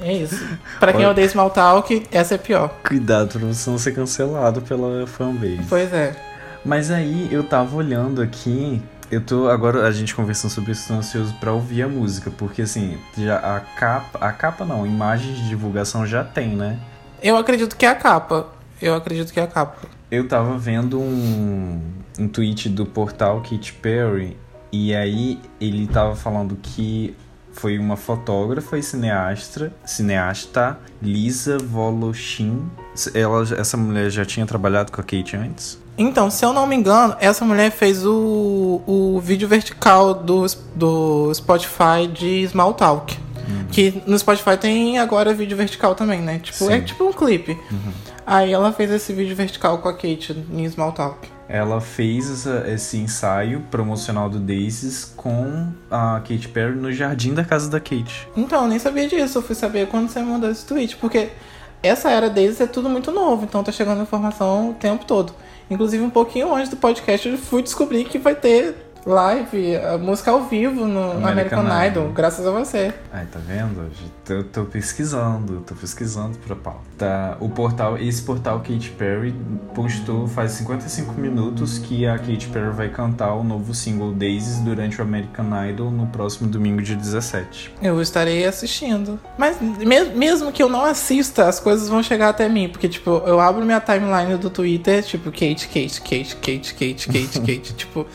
É 0.00 0.12
isso. 0.12 0.44
Pra 0.80 0.92
quem 0.92 1.02
Olha- 1.02 1.10
odeia 1.10 1.28
Small 1.28 1.50
Talk, 1.50 2.06
essa 2.10 2.34
é 2.34 2.38
pior. 2.38 2.68
Cuidado 2.84 3.38
pra 3.38 3.46
você 3.48 3.70
não 3.70 3.78
ser 3.78 3.92
cancelado 3.92 4.60
pela 4.62 5.06
fanbase. 5.06 5.60
Pois 5.68 5.92
é. 5.92 6.16
Mas 6.64 6.90
aí 6.90 7.28
eu 7.30 7.44
tava 7.44 7.76
olhando 7.76 8.20
aqui. 8.20 8.82
Eu 9.10 9.20
tô. 9.20 9.48
Agora 9.48 9.86
a 9.86 9.90
gente 9.90 10.14
conversando 10.14 10.52
sobre 10.52 10.72
isso, 10.72 10.86
tô 10.88 10.94
ansioso 10.94 11.34
pra 11.40 11.52
ouvir 11.52 11.82
a 11.82 11.88
música. 11.88 12.30
Porque 12.30 12.62
assim, 12.62 12.98
já 13.18 13.38
a 13.38 13.60
capa. 13.60 14.18
A 14.20 14.32
capa 14.32 14.64
não, 14.64 14.86
imagens 14.86 15.36
de 15.36 15.48
divulgação 15.48 16.06
já 16.06 16.22
tem, 16.22 16.54
né? 16.54 16.78
Eu 17.22 17.36
acredito 17.36 17.76
que 17.76 17.84
é 17.84 17.88
a 17.88 17.94
capa. 17.94 18.48
Eu 18.80 18.94
acredito 18.94 19.32
que 19.32 19.40
é 19.40 19.42
a 19.42 19.48
capa. 19.48 19.88
Eu 20.10 20.26
tava 20.28 20.56
vendo 20.56 21.00
um, 21.00 21.80
um 22.18 22.28
tweet 22.28 22.68
do 22.68 22.86
portal 22.86 23.42
Katy 23.42 23.74
Perry 23.74 24.36
e 24.72 24.94
aí 24.94 25.40
ele 25.60 25.86
tava 25.86 26.14
falando 26.14 26.56
que 26.62 27.14
foi 27.52 27.78
uma 27.78 27.96
fotógrafa 27.96 28.78
e 28.78 28.82
cineasta, 28.82 29.72
cineasta 29.84 30.78
Lisa 31.02 31.58
Voloshin. 31.58 32.68
Ela, 33.14 33.42
essa 33.58 33.76
mulher 33.76 34.10
já 34.10 34.24
tinha 34.24 34.46
trabalhado 34.46 34.92
com 34.92 35.00
a 35.00 35.04
Kate 35.04 35.36
antes? 35.36 35.78
Então, 35.96 36.30
se 36.30 36.44
eu 36.44 36.52
não 36.52 36.66
me 36.66 36.76
engano, 36.76 37.16
essa 37.20 37.44
mulher 37.44 37.70
fez 37.70 38.06
o, 38.06 38.80
o 38.86 39.20
vídeo 39.20 39.46
vertical 39.46 40.14
do, 40.14 40.46
do 40.74 41.34
Spotify 41.34 42.06
de 42.12 42.46
Small 42.48 42.74
Talk. 42.74 43.18
Que 43.70 44.02
no 44.06 44.18
Spotify 44.18 44.56
tem 44.56 44.98
agora 44.98 45.34
vídeo 45.34 45.56
vertical 45.56 45.94
também, 45.94 46.20
né? 46.20 46.38
Tipo, 46.38 46.70
é 46.70 46.80
tipo 46.80 47.04
um 47.04 47.12
clipe. 47.12 47.58
Aí 48.26 48.52
ela 48.52 48.72
fez 48.72 48.90
esse 48.90 49.12
vídeo 49.12 49.34
vertical 49.34 49.78
com 49.78 49.88
a 49.88 49.92
Kate 49.92 50.36
em 50.52 50.68
Small 50.68 50.92
Talk. 50.92 51.28
Ela 51.52 51.80
fez 51.80 52.30
essa, 52.30 52.64
esse 52.68 52.96
ensaio 52.96 53.60
promocional 53.72 54.30
do 54.30 54.38
Daisies 54.38 55.12
com 55.16 55.72
a 55.90 56.20
Katy 56.20 56.48
Perry 56.48 56.76
no 56.76 56.92
jardim 56.92 57.34
da 57.34 57.42
casa 57.42 57.68
da 57.68 57.80
Kate. 57.80 58.28
Então, 58.36 58.62
eu 58.62 58.68
nem 58.68 58.78
sabia 58.78 59.08
disso. 59.08 59.38
Eu 59.38 59.42
fui 59.42 59.56
saber 59.56 59.88
quando 59.88 60.08
você 60.08 60.20
mandou 60.20 60.48
esse 60.48 60.64
tweet. 60.64 60.96
Porque 60.96 61.30
essa 61.82 62.10
era 62.10 62.30
Daisies 62.30 62.60
é 62.60 62.66
tudo 62.66 62.88
muito 62.88 63.10
novo. 63.10 63.44
Então 63.44 63.64
tá 63.64 63.72
chegando 63.72 64.02
informação 64.02 64.70
o 64.70 64.74
tempo 64.74 65.04
todo. 65.04 65.32
Inclusive, 65.68 66.02
um 66.02 66.10
pouquinho 66.10 66.54
antes 66.54 66.68
do 66.68 66.76
podcast, 66.76 67.28
eu 67.28 67.38
fui 67.38 67.62
descobrir 67.62 68.04
que 68.04 68.18
vai 68.18 68.34
ter 68.34 68.89
live, 69.04 69.78
música 70.00 70.30
ao 70.30 70.44
vivo 70.44 70.86
no 70.86 71.12
American, 71.12 71.60
American 71.60 71.64
Idol, 71.64 72.02
Idol, 72.02 72.12
graças 72.12 72.46
a 72.46 72.50
você. 72.50 72.92
Ai, 73.12 73.26
tá 73.26 73.38
vendo? 73.46 73.90
Eu 74.28 74.44
tô 74.44 74.64
pesquisando, 74.64 75.60
tô 75.66 75.74
pesquisando 75.74 76.38
pra 76.38 76.54
pauta. 76.54 77.36
O 77.40 77.48
portal, 77.48 77.98
esse 77.98 78.22
portal 78.22 78.58
Katy 78.60 78.90
Perry 78.90 79.34
postou 79.74 80.28
faz 80.28 80.52
55 80.52 81.14
minutos 81.14 81.78
que 81.78 82.06
a 82.06 82.18
Katy 82.18 82.48
Perry 82.48 82.72
vai 82.72 82.88
cantar 82.88 83.34
o 83.34 83.42
novo 83.42 83.74
single 83.74 84.12
Daisies 84.12 84.60
durante 84.60 85.00
o 85.00 85.02
American 85.02 85.46
Idol 85.68 85.90
no 85.90 86.06
próximo 86.06 86.48
domingo, 86.48 86.82
dia 86.82 86.96
17. 86.96 87.74
Eu 87.82 88.00
estarei 88.00 88.44
assistindo. 88.46 89.18
Mas 89.36 89.58
mesmo 89.60 90.52
que 90.52 90.62
eu 90.62 90.68
não 90.68 90.84
assista, 90.84 91.48
as 91.48 91.58
coisas 91.58 91.88
vão 91.88 92.02
chegar 92.02 92.28
até 92.28 92.48
mim, 92.48 92.68
porque 92.68 92.88
tipo, 92.88 93.10
eu 93.26 93.40
abro 93.40 93.64
minha 93.64 93.80
timeline 93.80 94.36
do 94.36 94.50
Twitter, 94.50 95.02
tipo, 95.02 95.30
Kate, 95.30 95.66
Kate, 95.68 96.00
Kate, 96.00 96.36
Kate, 96.36 96.74
Kate, 96.74 97.06
Kate, 97.08 97.40
Kate, 97.40 97.74
tipo, 97.74 98.06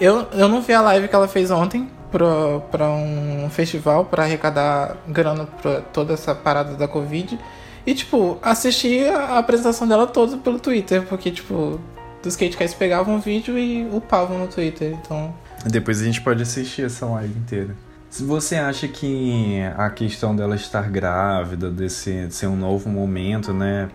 eu, 0.00 0.26
eu 0.32 0.48
não 0.48 0.60
vi 0.60 0.72
a 0.72 0.80
live 0.80 1.08
que 1.08 1.14
ela 1.14 1.28
fez 1.28 1.50
ontem 1.50 1.88
pra, 2.10 2.60
pra 2.70 2.88
um 2.90 3.48
festival 3.50 4.04
para 4.04 4.24
arrecadar 4.24 4.96
grana 5.08 5.46
pra 5.60 5.80
toda 5.80 6.14
essa 6.14 6.34
parada 6.34 6.74
da 6.74 6.88
Covid. 6.88 7.38
E, 7.86 7.94
tipo, 7.94 8.38
assisti 8.42 9.04
a 9.04 9.38
apresentação 9.38 9.86
dela 9.86 10.06
toda 10.06 10.36
pelo 10.38 10.58
Twitter, 10.58 11.02
porque, 11.02 11.30
tipo, 11.30 11.80
os 12.20 12.26
skatecats 12.26 12.74
pegavam 12.74 13.16
o 13.16 13.20
vídeo 13.20 13.56
e 13.56 13.86
upavam 13.92 14.38
no 14.38 14.48
Twitter, 14.48 14.92
então... 14.92 15.32
Depois 15.64 16.00
a 16.00 16.04
gente 16.04 16.20
pode 16.20 16.42
assistir 16.42 16.82
essa 16.82 17.06
live 17.06 17.38
inteira. 17.38 17.76
Se 18.10 18.24
você 18.24 18.56
acha 18.56 18.88
que 18.88 19.60
a 19.76 19.90
questão 19.90 20.34
dela 20.34 20.56
estar 20.56 20.88
grávida, 20.90 21.70
desse 21.70 22.30
ser 22.30 22.46
um 22.46 22.56
novo 22.56 22.88
momento, 22.88 23.52
né? 23.52 23.88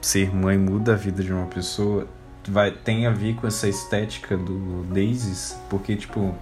Ser 0.00 0.34
mãe 0.34 0.56
muda 0.56 0.92
a 0.92 0.96
vida 0.96 1.22
de 1.22 1.32
uma 1.32 1.46
pessoa, 1.46 2.06
vai, 2.50 2.70
tem 2.70 3.06
a 3.06 3.10
ver 3.10 3.34
com 3.34 3.46
essa 3.46 3.68
estética 3.68 4.36
do 4.36 4.84
Daisies, 4.92 5.56
porque, 5.68 5.96
tipo, 5.96 6.34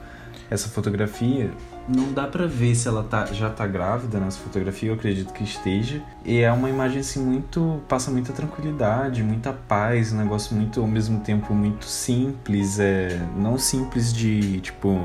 essa 0.50 0.68
fotografia 0.68 1.50
não 1.88 2.12
dá 2.12 2.26
para 2.26 2.46
ver 2.46 2.74
se 2.74 2.86
ela 2.86 3.02
tá, 3.02 3.26
já 3.26 3.50
tá 3.50 3.66
grávida 3.66 4.20
nessa 4.20 4.38
fotografia, 4.38 4.90
eu 4.90 4.94
acredito 4.94 5.32
que 5.32 5.42
esteja. 5.42 6.00
E 6.24 6.40
é 6.40 6.52
uma 6.52 6.70
imagem 6.70 7.00
assim 7.00 7.20
muito. 7.20 7.82
passa 7.88 8.10
muita 8.10 8.32
tranquilidade, 8.32 9.22
muita 9.22 9.52
paz, 9.52 10.12
um 10.12 10.18
negócio 10.18 10.54
muito, 10.54 10.80
ao 10.80 10.86
mesmo 10.86 11.20
tempo, 11.20 11.52
muito 11.54 11.84
simples. 11.84 12.78
É, 12.78 13.20
não 13.36 13.58
simples 13.58 14.12
de 14.12 14.60
tipo. 14.60 14.96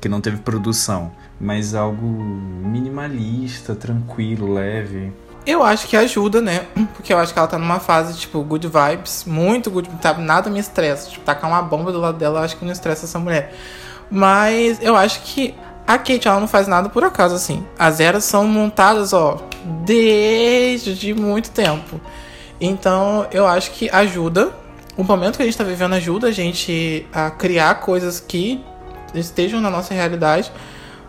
que 0.00 0.08
não 0.08 0.20
teve 0.20 0.38
produção, 0.38 1.12
mas 1.40 1.74
algo 1.74 2.06
minimalista, 2.06 3.74
tranquilo, 3.74 4.52
leve. 4.52 5.12
Eu 5.46 5.62
acho 5.62 5.86
que 5.86 5.96
ajuda, 5.96 6.42
né? 6.42 6.66
Porque 6.94 7.12
eu 7.12 7.18
acho 7.18 7.32
que 7.32 7.38
ela 7.38 7.46
tá 7.46 7.56
numa 7.56 7.78
fase, 7.78 8.18
tipo, 8.18 8.42
good 8.42 8.66
vibes, 8.66 9.24
muito 9.24 9.70
good, 9.70 9.88
tá, 10.02 10.12
nada 10.14 10.50
me 10.50 10.58
estressa. 10.58 11.08
Tipo, 11.08 11.24
tacar 11.24 11.48
uma 11.48 11.62
bomba 11.62 11.92
do 11.92 12.00
lado 12.00 12.18
dela, 12.18 12.40
eu 12.40 12.42
acho 12.42 12.56
que 12.56 12.64
não 12.64 12.72
estressa 12.72 13.04
essa 13.06 13.18
mulher. 13.18 13.54
Mas 14.10 14.82
eu 14.82 14.96
acho 14.96 15.20
que 15.22 15.54
a 15.86 15.98
Kate, 15.98 16.26
ela 16.26 16.40
não 16.40 16.48
faz 16.48 16.66
nada 16.66 16.88
por 16.88 17.04
acaso, 17.04 17.36
assim. 17.36 17.64
As 17.78 18.00
eras 18.00 18.24
são 18.24 18.44
montadas, 18.44 19.12
ó, 19.12 19.40
desde 19.84 21.14
muito 21.14 21.50
tempo. 21.52 22.00
Então, 22.60 23.26
eu 23.30 23.46
acho 23.46 23.70
que 23.70 23.88
ajuda. 23.90 24.50
O 24.96 25.04
momento 25.04 25.36
que 25.36 25.42
a 25.42 25.46
gente 25.46 25.56
tá 25.56 25.62
vivendo 25.62 25.92
ajuda 25.94 26.26
a 26.28 26.32
gente 26.32 27.06
a 27.12 27.30
criar 27.30 27.76
coisas 27.76 28.18
que 28.18 28.64
estejam 29.14 29.60
na 29.60 29.70
nossa 29.70 29.94
realidade. 29.94 30.50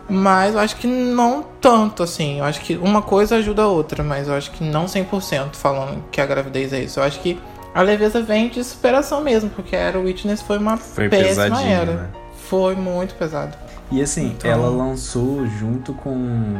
Mas 0.08 0.54
eu 0.54 0.60
acho 0.60 0.76
que 0.76 0.86
não 0.86 1.44
tanto, 1.60 2.02
assim. 2.02 2.38
Eu 2.38 2.44
acho 2.44 2.60
que 2.60 2.76
uma 2.76 3.02
coisa 3.02 3.36
ajuda 3.36 3.62
a 3.62 3.66
outra, 3.66 4.02
mas 4.02 4.26
eu 4.28 4.34
acho 4.34 4.50
que 4.52 4.64
não 4.64 4.86
100% 4.86 5.54
falando 5.54 6.02
que 6.10 6.20
a 6.20 6.26
gravidez 6.26 6.72
é 6.72 6.80
isso. 6.80 6.98
Eu 6.98 7.04
acho 7.04 7.20
que 7.20 7.38
a 7.74 7.82
leveza 7.82 8.22
vem 8.22 8.48
de 8.48 8.64
superação 8.64 9.22
mesmo, 9.22 9.50
porque 9.50 9.76
a 9.76 9.80
Era 9.80 9.98
Witness 9.98 10.40
foi 10.40 10.58
uma 10.58 10.76
foi 10.76 11.08
péssima 11.08 11.62
era. 11.62 11.92
Né? 11.92 12.08
Foi 12.48 12.74
muito 12.74 13.14
pesado. 13.14 13.56
E 13.90 14.02
assim, 14.02 14.28
então... 14.28 14.50
ela 14.50 14.68
lançou 14.68 15.46
junto 15.46 15.92
com 15.92 16.56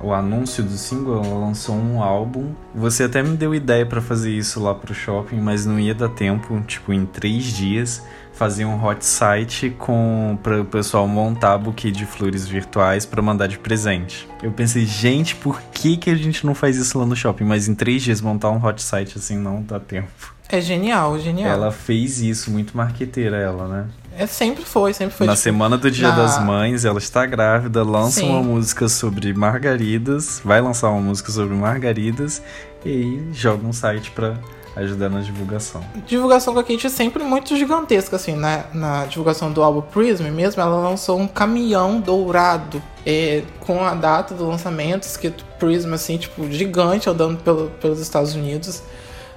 o 0.00 0.12
anúncio 0.12 0.62
do 0.62 0.72
single, 0.72 1.22
ela 1.24 1.38
lançou 1.38 1.76
um 1.76 2.02
álbum. 2.02 2.50
Você 2.74 3.04
até 3.04 3.22
me 3.22 3.36
deu 3.36 3.54
ideia 3.54 3.86
para 3.86 4.00
fazer 4.00 4.30
isso 4.30 4.60
lá 4.60 4.74
pro 4.74 4.92
shopping, 4.92 5.36
mas 5.36 5.64
não 5.64 5.78
ia 5.78 5.94
dar 5.94 6.08
tempo, 6.08 6.60
tipo, 6.66 6.92
em 6.92 7.06
três 7.06 7.44
dias 7.44 8.02
fazer 8.42 8.64
um 8.64 8.84
hot 8.84 9.06
site 9.06 9.70
com 9.78 10.36
para 10.42 10.62
o 10.62 10.64
pessoal 10.64 11.06
montar 11.06 11.56
buquê 11.58 11.92
de 11.92 12.04
flores 12.04 12.44
virtuais 12.44 13.06
para 13.06 13.22
mandar 13.22 13.46
de 13.46 13.56
presente. 13.56 14.28
Eu 14.42 14.50
pensei, 14.50 14.84
gente, 14.84 15.36
por 15.36 15.62
que 15.72 15.96
que 15.96 16.10
a 16.10 16.16
gente 16.16 16.44
não 16.44 16.52
faz 16.52 16.76
isso 16.76 16.98
lá 16.98 17.06
no 17.06 17.14
shopping? 17.14 17.44
Mas 17.44 17.68
em 17.68 17.74
três 17.76 18.02
dias 18.02 18.20
montar 18.20 18.50
um 18.50 18.60
hot 18.60 18.82
site 18.82 19.16
assim 19.16 19.38
não 19.38 19.62
dá 19.62 19.78
tempo. 19.78 20.34
É 20.48 20.60
genial, 20.60 21.20
genial. 21.20 21.52
Ela 21.52 21.70
fez 21.70 22.20
isso, 22.20 22.50
muito 22.50 22.76
marqueteira 22.76 23.36
ela, 23.36 23.68
né? 23.68 23.86
É, 24.18 24.26
sempre 24.26 24.64
foi, 24.64 24.92
sempre 24.92 25.14
foi. 25.14 25.24
Na 25.24 25.34
tipo, 25.34 25.44
semana 25.44 25.78
do 25.78 25.88
Dia 25.88 26.08
na... 26.08 26.16
das 26.16 26.42
Mães, 26.42 26.84
ela 26.84 26.98
está 26.98 27.24
grávida, 27.24 27.84
lança 27.84 28.22
Sim. 28.22 28.28
uma 28.28 28.42
música 28.42 28.88
sobre 28.88 29.32
margaridas, 29.32 30.42
vai 30.44 30.60
lançar 30.60 30.90
uma 30.90 31.00
música 31.00 31.30
sobre 31.30 31.54
margaridas 31.54 32.42
e 32.84 33.22
joga 33.32 33.64
um 33.64 33.72
site 33.72 34.10
para 34.10 34.36
ajudar 34.76 35.08
na 35.08 35.20
divulgação. 35.20 35.82
Divulgação 36.06 36.54
com 36.54 36.60
a 36.60 36.64
Kate 36.64 36.86
é 36.86 36.90
sempre 36.90 37.22
muito 37.22 37.56
gigantesca, 37.56 38.16
assim, 38.16 38.34
né? 38.34 38.64
Na 38.72 39.04
divulgação 39.06 39.52
do 39.52 39.62
álbum 39.62 39.82
Prism 39.82 40.24
mesmo, 40.30 40.62
ela 40.62 40.88
lançou 40.88 41.18
um 41.18 41.28
caminhão 41.28 42.00
dourado 42.00 42.82
é, 43.04 43.42
com 43.60 43.84
a 43.84 43.94
data 43.94 44.34
do 44.34 44.46
lançamento, 44.46 45.02
escrito 45.02 45.44
Prism, 45.58 45.92
assim, 45.92 46.16
tipo, 46.16 46.50
gigante, 46.50 47.08
andando 47.08 47.38
pelo, 47.42 47.70
pelos 47.80 48.00
Estados 48.00 48.34
Unidos. 48.34 48.82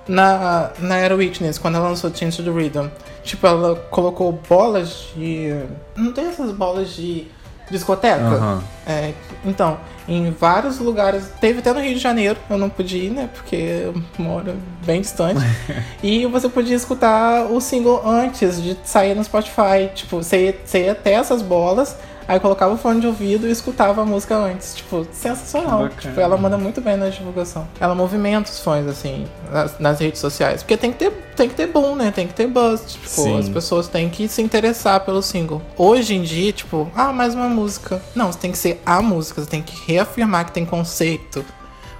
Na, 0.08 0.72
na 0.80 0.98
Era 0.98 1.16
Witness, 1.16 1.58
quando 1.58 1.76
ela 1.76 1.90
lançou 1.90 2.14
Change 2.14 2.44
the 2.44 2.52
Rhythm, 2.52 2.90
tipo, 3.24 3.48
ela 3.48 3.76
colocou 3.90 4.32
bolas 4.48 5.08
de. 5.16 5.52
Não 5.96 6.14
tem 6.14 6.28
essas 6.28 6.52
bolas 6.52 6.90
de 6.90 7.28
discoteca. 7.70 8.24
Uhum. 8.24 8.62
É, 8.86 9.14
então, 9.44 9.78
em 10.08 10.32
vários 10.32 10.80
lugares, 10.80 11.32
teve 11.40 11.60
até 11.60 11.74
no 11.74 11.80
Rio 11.80 11.96
de 11.96 12.00
Janeiro, 12.00 12.38
eu 12.50 12.58
não 12.58 12.70
pude 12.70 12.98
ir, 12.98 13.10
né? 13.10 13.30
Porque 13.34 13.56
eu 13.56 14.02
moro 14.18 14.56
bem 14.86 15.02
distante. 15.02 15.42
e 16.04 16.26
você 16.28 16.48
podia 16.48 16.76
escutar 16.76 17.46
o 17.46 17.60
single 17.60 18.02
antes 18.08 18.62
de 18.62 18.78
sair 18.84 19.16
no 19.16 19.24
Spotify. 19.24 19.90
Tipo, 19.94 20.18
você 20.18 20.46
ia, 20.46 20.60
você 20.64 20.86
ia 20.86 20.92
até 20.92 21.14
essas 21.14 21.42
bolas 21.42 21.98
Aí 22.28 22.38
eu 22.38 22.42
colocava 22.42 22.74
o 22.74 22.78
fone 22.78 23.00
de 23.00 23.08
ouvido 23.08 23.48
e 23.48 23.52
escutava 23.52 24.02
a 24.02 24.06
música 24.06 24.36
antes. 24.36 24.76
Tipo, 24.76 25.06
sensacional. 25.12 25.90
Tipo, 25.90 26.20
ela 26.20 26.36
manda 26.38 26.58
muito 26.58 26.82
bem 26.82 26.98
na 26.98 27.10
divulgação. 27.10 27.68
Ela 27.80 27.94
movimenta 27.94 28.50
os 28.50 28.60
fãs, 28.60 28.88
assim, 28.88 29.28
nas, 29.52 29.80
nas, 29.80 30.00
redes 30.00 30.20
sociais. 30.20 30.64
Porque 30.64 30.76
tem 30.76 30.92
que 30.92 30.98
ter, 30.98 31.12
tem 31.36 31.48
que 31.48 31.56
ter 31.56 31.68
boom, 31.68 31.96
né? 31.96 32.12
Tem 32.12 32.28
que 32.28 32.34
ter 32.34 32.48
buzz. 32.48 32.94
Tipo, 32.94 33.08
Sim. 33.08 33.40
as 33.40 33.50
pessoas 33.50 33.88
têm 33.88 34.10
que 34.10 34.28
se 34.28 34.42
interessar 34.42 35.00
pelo 35.02 35.22
single. 35.22 35.62
Hoje 35.78 36.16
em 36.16 36.24
dia, 36.24 36.52
tipo, 36.52 36.90
ah, 36.96 37.14
mais 37.14 37.36
uma 37.36 37.48
música. 37.48 38.02
Não, 38.16 38.32
você 38.32 38.40
tem 38.40 38.52
que 38.52 38.58
ser 38.58 38.82
a 38.86 39.02
música. 39.02 39.42
Você 39.42 39.50
tem 39.50 39.62
que 39.62 39.92
reafirmar 39.92 40.46
que 40.46 40.52
tem 40.52 40.66
conceito. 40.66 41.46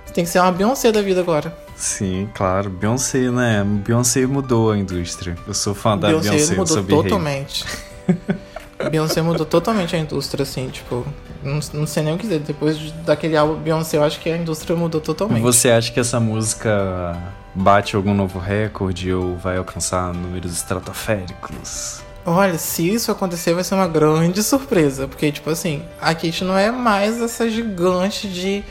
Você 0.06 0.14
tem 0.14 0.24
que 0.24 0.30
ser 0.30 0.40
uma 0.40 0.52
Beyoncé 0.52 0.92
da 0.92 1.02
vida 1.02 1.20
agora. 1.20 1.56
Sim, 1.76 2.28
claro. 2.34 2.70
Beyoncé, 2.70 3.30
né? 3.30 3.64
Beyoncé 3.64 4.26
mudou 4.26 4.72
a 4.72 4.78
indústria. 4.78 5.38
Eu 5.48 5.54
sou 5.54 5.76
fã 5.76 5.96
da 5.96 6.08
Beyoncé. 6.08 6.30
Beyoncé 6.32 6.56
mudou 6.56 7.04
totalmente. 7.04 7.66
Beyoncé 8.90 9.22
mudou 9.22 9.46
totalmente 9.46 9.96
a 9.96 10.00
indústria, 10.00 10.44
assim, 10.44 10.70
tipo. 10.70 11.06
Não, 11.44 11.60
não 11.74 11.88
sei 11.88 12.04
nem 12.04 12.14
o 12.14 12.18
que 12.18 12.24
dizer. 12.24 12.40
Depois 12.40 12.92
daquele 13.06 13.38
álbum 13.38 13.56
Beyoncé, 13.56 13.98
eu 13.98 14.04
acho 14.04 14.20
que 14.20 14.30
a 14.30 14.38
indústria 14.38 14.76
mudou 14.76 15.00
totalmente. 15.00 15.42
Você 15.42 15.70
acha 15.70 15.92
que 15.92 16.00
essa 16.00 16.20
música 16.20 17.16
bate 17.54 17.96
algum 17.96 18.14
novo 18.14 18.38
recorde 18.38 19.14
ou 19.14 19.38
vai 19.38 19.58
alcançar 19.58 20.14
números 20.14 20.54
estratosféricos? 20.54 22.02
Olha, 22.26 22.58
se 22.58 22.90
isso 22.92 23.12
acontecer, 23.12 23.54
vai 23.54 23.64
ser 23.64 23.76
uma 23.76 23.88
grande 23.88 24.42
surpresa. 24.44 25.08
Porque, 25.08 25.32
tipo 25.32 25.50
assim, 25.50 25.84
a 26.02 26.14
Kate 26.14 26.44
não 26.44 26.58
é 26.58 26.72
mais 26.72 27.22
essa 27.22 27.50
gigante 27.50 28.28
de, 28.28 28.64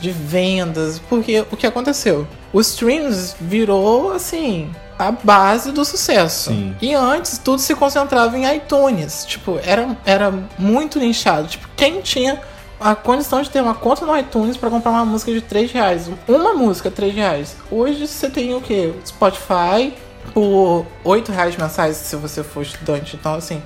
de 0.00 0.10
vendas. 0.10 1.00
Porque 1.08 1.44
o 1.50 1.56
que 1.56 1.66
aconteceu? 1.66 2.26
O 2.52 2.60
streams 2.60 3.34
virou, 3.40 4.12
assim, 4.12 4.70
a 5.00 5.10
base 5.10 5.72
do 5.72 5.82
sucesso. 5.82 6.50
Sim. 6.50 6.76
E 6.80 6.94
antes 6.94 7.38
tudo 7.38 7.58
se 7.58 7.74
concentrava 7.74 8.36
em 8.36 8.56
iTunes. 8.56 9.24
Tipo, 9.24 9.58
era, 9.64 9.96
era 10.04 10.30
muito 10.58 10.98
nichado. 10.98 11.48
Tipo, 11.48 11.66
quem 11.74 12.02
tinha 12.02 12.38
a 12.78 12.94
condição 12.94 13.40
de 13.40 13.48
ter 13.48 13.62
uma 13.62 13.74
conta 13.74 14.04
no 14.04 14.16
iTunes 14.16 14.58
para 14.58 14.68
comprar 14.68 14.90
uma 14.90 15.06
música 15.06 15.32
de 15.32 15.40
3 15.40 15.72
reais? 15.72 16.10
Uma 16.28 16.52
música, 16.52 16.90
3 16.90 17.14
reais. 17.14 17.56
Hoje 17.70 18.06
você 18.06 18.28
tem 18.28 18.54
o 18.54 18.60
que? 18.60 18.92
Spotify 19.06 19.94
por 20.34 20.84
8 21.02 21.32
reais 21.32 21.56
mensais 21.56 21.96
se 21.96 22.14
você 22.16 22.42
for 22.42 22.62
estudante. 22.62 23.16
Então, 23.18 23.34
assim, 23.34 23.62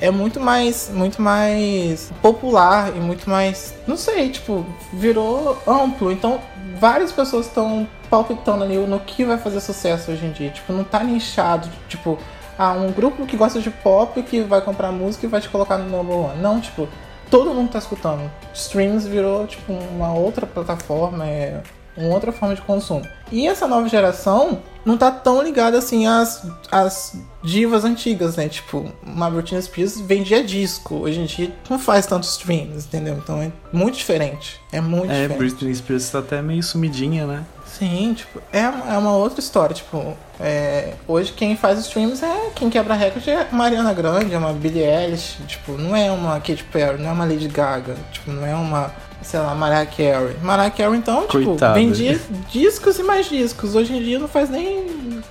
é 0.00 0.10
muito 0.10 0.40
mais, 0.40 0.90
muito 0.92 1.20
mais 1.20 2.12
popular 2.20 2.94
e 2.96 3.00
muito 3.00 3.28
mais, 3.28 3.74
não 3.86 3.96
sei, 3.96 4.30
tipo, 4.30 4.64
virou 4.92 5.58
amplo. 5.66 6.10
Então, 6.12 6.40
várias 6.78 7.12
pessoas 7.12 7.46
estão 7.46 7.86
palpitando 8.10 8.64
ali 8.64 8.76
no 8.76 9.00
que 9.00 9.24
vai 9.24 9.38
fazer 9.38 9.60
sucesso 9.60 10.10
hoje 10.10 10.26
em 10.26 10.32
dia. 10.32 10.50
Tipo, 10.50 10.72
não 10.72 10.84
tá 10.84 11.02
nichado, 11.02 11.68
tipo, 11.88 12.18
ah, 12.58 12.72
um 12.72 12.92
grupo 12.92 13.26
que 13.26 13.36
gosta 13.36 13.60
de 13.60 13.70
pop 13.70 14.22
que 14.22 14.40
vai 14.42 14.60
comprar 14.60 14.92
música 14.92 15.26
e 15.26 15.28
vai 15.28 15.40
te 15.40 15.48
colocar 15.48 15.78
no 15.78 15.88
number 15.88 16.16
one. 16.16 16.40
Não, 16.40 16.60
tipo, 16.60 16.88
todo 17.30 17.52
mundo 17.52 17.70
tá 17.70 17.78
escutando. 17.78 18.30
Streams 18.52 19.08
virou, 19.08 19.46
tipo, 19.46 19.72
uma 19.72 20.12
outra 20.12 20.46
plataforma, 20.46 21.26
é 21.26 21.62
uma 21.96 22.14
outra 22.14 22.32
forma 22.32 22.54
de 22.54 22.62
consumo. 22.62 23.02
E 23.30 23.46
essa 23.46 23.66
nova 23.66 23.88
geração 23.88 24.60
não 24.84 24.98
tá 24.98 25.10
tão 25.10 25.42
ligada 25.42 25.78
assim 25.78 26.06
às, 26.06 26.46
às 26.70 27.16
divas 27.42 27.84
antigas, 27.84 28.36
né? 28.36 28.48
Tipo, 28.48 28.92
uma 29.02 29.30
Britney 29.30 29.62
Spears 29.62 30.00
vendia 30.00 30.44
disco. 30.44 30.96
Hoje 30.96 31.20
em 31.20 31.24
dia 31.24 31.52
não 31.70 31.78
faz 31.78 32.06
tantos 32.06 32.30
streams, 32.30 32.86
entendeu? 32.86 33.14
Então 33.14 33.40
é 33.40 33.50
muito 33.72 33.96
diferente. 33.96 34.60
É 34.70 34.80
muito 34.80 35.10
é, 35.10 35.22
diferente. 35.22 35.38
Britney 35.38 35.74
Spears 35.74 36.10
tá 36.10 36.18
até 36.18 36.42
meio 36.42 36.62
sumidinha, 36.62 37.26
né? 37.26 37.44
Sim, 37.66 38.14
tipo, 38.14 38.40
é, 38.52 38.60
é 38.60 38.98
uma 38.98 39.16
outra 39.16 39.40
história. 39.40 39.74
Tipo, 39.74 40.16
é, 40.38 40.94
hoje 41.08 41.32
quem 41.32 41.56
faz 41.56 41.78
streams 41.80 42.22
é 42.24 42.50
quem 42.54 42.70
quebra 42.70 42.94
recorde 42.94 43.28
é 43.30 43.48
Mariana 43.50 43.92
Grande, 43.92 44.32
é 44.32 44.38
uma 44.38 44.52
Billie 44.52 44.84
Eilish. 44.84 45.38
Tipo, 45.46 45.72
não 45.72 45.96
é 45.96 46.10
uma 46.10 46.34
Katy 46.34 46.64
Perry, 46.64 47.02
não 47.02 47.10
é 47.10 47.12
uma 47.12 47.24
Lady 47.24 47.48
Gaga. 47.48 47.96
Tipo, 48.12 48.30
não 48.30 48.46
é 48.46 48.54
uma 48.54 48.94
sei 49.24 49.40
lá, 49.40 49.54
Mariah 49.54 49.86
Carey. 49.86 50.36
Mariah 50.42 50.70
Carey, 50.70 50.98
então, 50.98 51.26
tipo, 51.26 51.56
vendia 51.74 52.20
discos 52.50 52.98
e 52.98 53.02
mais 53.02 53.28
discos. 53.28 53.74
Hoje 53.74 53.94
em 53.94 54.02
dia 54.02 54.18
não 54.18 54.28
faz 54.28 54.50
nem. 54.50 55.22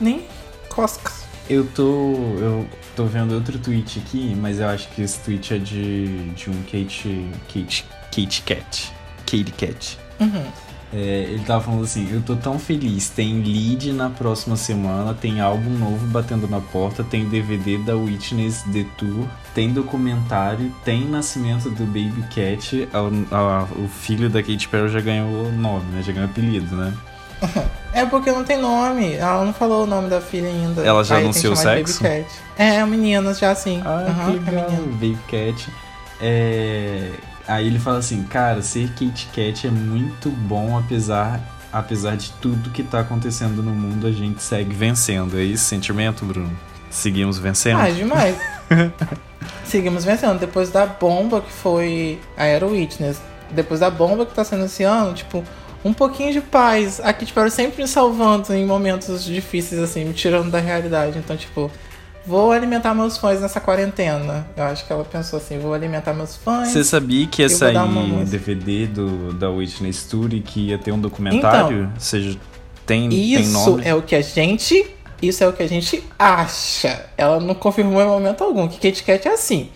nem 0.00 0.24
coscas. 0.68 1.24
Eu 1.48 1.66
tô. 1.66 2.14
Eu 2.38 2.66
tô 2.94 3.04
vendo 3.04 3.34
outro 3.34 3.58
tweet 3.58 3.98
aqui, 3.98 4.34
mas 4.40 4.60
eu 4.60 4.68
acho 4.68 4.88
que 4.90 5.02
esse 5.02 5.18
tweet 5.20 5.54
é 5.54 5.58
de, 5.58 6.30
de 6.30 6.48
um 6.48 6.62
Kate. 6.62 7.28
Kate. 7.52 7.84
Kate 8.14 8.42
Cat. 8.42 8.92
Kate 9.26 9.52
Cat. 9.52 9.98
Uhum. 10.20 10.44
É, 10.92 11.26
ele 11.28 11.44
tava 11.44 11.62
falando 11.62 11.84
assim: 11.84 12.08
Eu 12.12 12.20
tô 12.22 12.36
tão 12.36 12.58
feliz. 12.58 13.10
Tem 13.10 13.42
lead 13.42 13.92
na 13.92 14.10
próxima 14.10 14.56
semana, 14.56 15.14
tem 15.14 15.40
álbum 15.40 15.70
novo 15.70 16.06
batendo 16.06 16.48
na 16.48 16.60
porta, 16.60 17.04
tem 17.04 17.28
DVD 17.28 17.78
da 17.78 17.96
Witness 17.96 18.62
The 18.72 18.84
Tour, 18.98 19.26
tem 19.54 19.72
documentário, 19.72 20.72
tem 20.84 21.06
nascimento 21.06 21.70
do 21.70 21.84
Baby 21.84 22.24
Cat. 22.34 22.88
A, 22.92 23.36
a, 23.36 23.62
o 23.64 23.88
filho 23.88 24.28
da 24.28 24.42
Katy 24.42 24.68
Perry 24.68 24.88
já 24.88 25.00
ganhou 25.00 25.50
nome, 25.52 25.84
né? 25.92 26.02
Já 26.02 26.12
ganhou 26.12 26.28
apelido, 26.28 26.76
né? 26.76 26.92
É 27.92 28.06
porque 28.06 28.30
não 28.30 28.44
tem 28.44 28.56
nome. 28.56 29.14
Ela 29.14 29.44
não 29.44 29.52
falou 29.52 29.82
o 29.82 29.86
nome 29.86 30.08
da 30.08 30.20
filha 30.20 30.46
ainda. 30.46 30.80
Ela 30.82 31.02
já 31.02 31.16
Aí 31.16 31.24
anunciou 31.24 31.54
o 31.54 31.56
sexo? 31.56 32.00
Baby 32.00 32.22
Cat. 32.22 32.30
É, 32.56 32.86
meninas 32.86 33.40
já 33.40 33.52
sim. 33.52 33.82
Ah, 33.84 34.28
uhum, 34.28 34.38
que 34.38 34.48
legal. 34.48 34.70
É 34.70 34.76
Baby 34.76 35.18
Cat. 35.28 35.68
É 36.20 37.10
Aí 37.50 37.66
ele 37.66 37.80
fala 37.80 37.98
assim, 37.98 38.22
cara, 38.22 38.62
ser 38.62 38.88
Kit 38.92 39.26
Kat 39.34 39.66
é 39.66 39.70
muito 39.70 40.30
bom, 40.30 40.78
apesar, 40.78 41.40
apesar 41.72 42.16
de 42.16 42.30
tudo 42.34 42.70
que 42.70 42.84
tá 42.84 43.00
acontecendo 43.00 43.60
no 43.60 43.72
mundo, 43.72 44.06
a 44.06 44.12
gente 44.12 44.40
segue 44.40 44.72
vencendo. 44.72 45.36
É 45.36 45.42
esse 45.42 45.64
sentimento, 45.64 46.24
Bruno? 46.24 46.56
Seguimos 46.88 47.38
vencendo? 47.38 47.80
Ah, 47.80 47.90
demais. 47.90 48.36
Seguimos 49.64 50.04
vencendo. 50.04 50.38
Depois 50.38 50.70
da 50.70 50.86
bomba 50.86 51.40
que 51.40 51.52
foi 51.52 52.18
a 52.36 52.44
Aero 52.44 52.70
Witness, 52.70 53.20
depois 53.50 53.80
da 53.80 53.90
bomba 53.90 54.26
que 54.26 54.34
tá 54.34 54.44
sendo 54.44 54.64
esse 54.64 54.82
ano, 54.82 55.14
tipo, 55.14 55.44
um 55.84 55.92
pouquinho 55.92 56.32
de 56.32 56.40
paz. 56.40 57.00
A 57.02 57.12
Kit 57.12 57.32
Perry 57.32 57.50
sempre 57.50 57.82
me 57.82 57.88
salvando 57.88 58.52
em 58.52 58.64
momentos 58.64 59.24
difíceis, 59.24 59.80
assim, 59.80 60.04
me 60.04 60.14
tirando 60.14 60.50
da 60.50 60.58
realidade. 60.58 61.18
Então, 61.18 61.36
tipo, 61.36 61.70
vou 62.26 62.52
alimentar 62.52 62.94
meus 62.94 63.16
fãs 63.16 63.40
nessa 63.40 63.60
quarentena. 63.60 64.46
Eu 64.56 64.64
acho 64.64 64.86
que 64.86 64.92
ela 64.92 65.04
pensou 65.04 65.38
assim, 65.38 65.58
vou 65.58 65.72
alimentar 65.72 66.12
meus 66.12 66.36
fãs. 66.36 66.68
Você 66.68 66.84
sabia 66.84 67.26
que 67.26 67.42
ia 67.42 67.48
sair 67.48 67.74
DVD 68.24 68.86
do, 68.86 69.32
da 69.32 69.50
Whitney 69.50 69.92
Studio 69.92 70.42
que 70.42 70.68
ia 70.68 70.78
ter 70.78 70.92
um 70.92 71.00
documentário? 71.00 71.84
Então, 71.84 71.92
seja, 71.98 72.38
tem, 72.86 73.08
isso 73.08 73.42
tem 73.42 73.52
nome? 73.52 73.82
é 73.84 73.94
o 73.94 74.02
que 74.02 74.14
a 74.14 74.22
gente... 74.22 74.96
Isso 75.22 75.44
é 75.44 75.48
o 75.48 75.52
que 75.52 75.62
a 75.62 75.68
gente 75.68 76.02
acha. 76.18 77.06
Ela 77.16 77.38
não 77.40 77.54
confirmou 77.54 78.00
em 78.00 78.06
momento 78.06 78.42
algum 78.42 78.66
que 78.68 78.78
Kit 78.78 79.02
Kat 79.04 79.28
é 79.28 79.32
assim. 79.32 79.68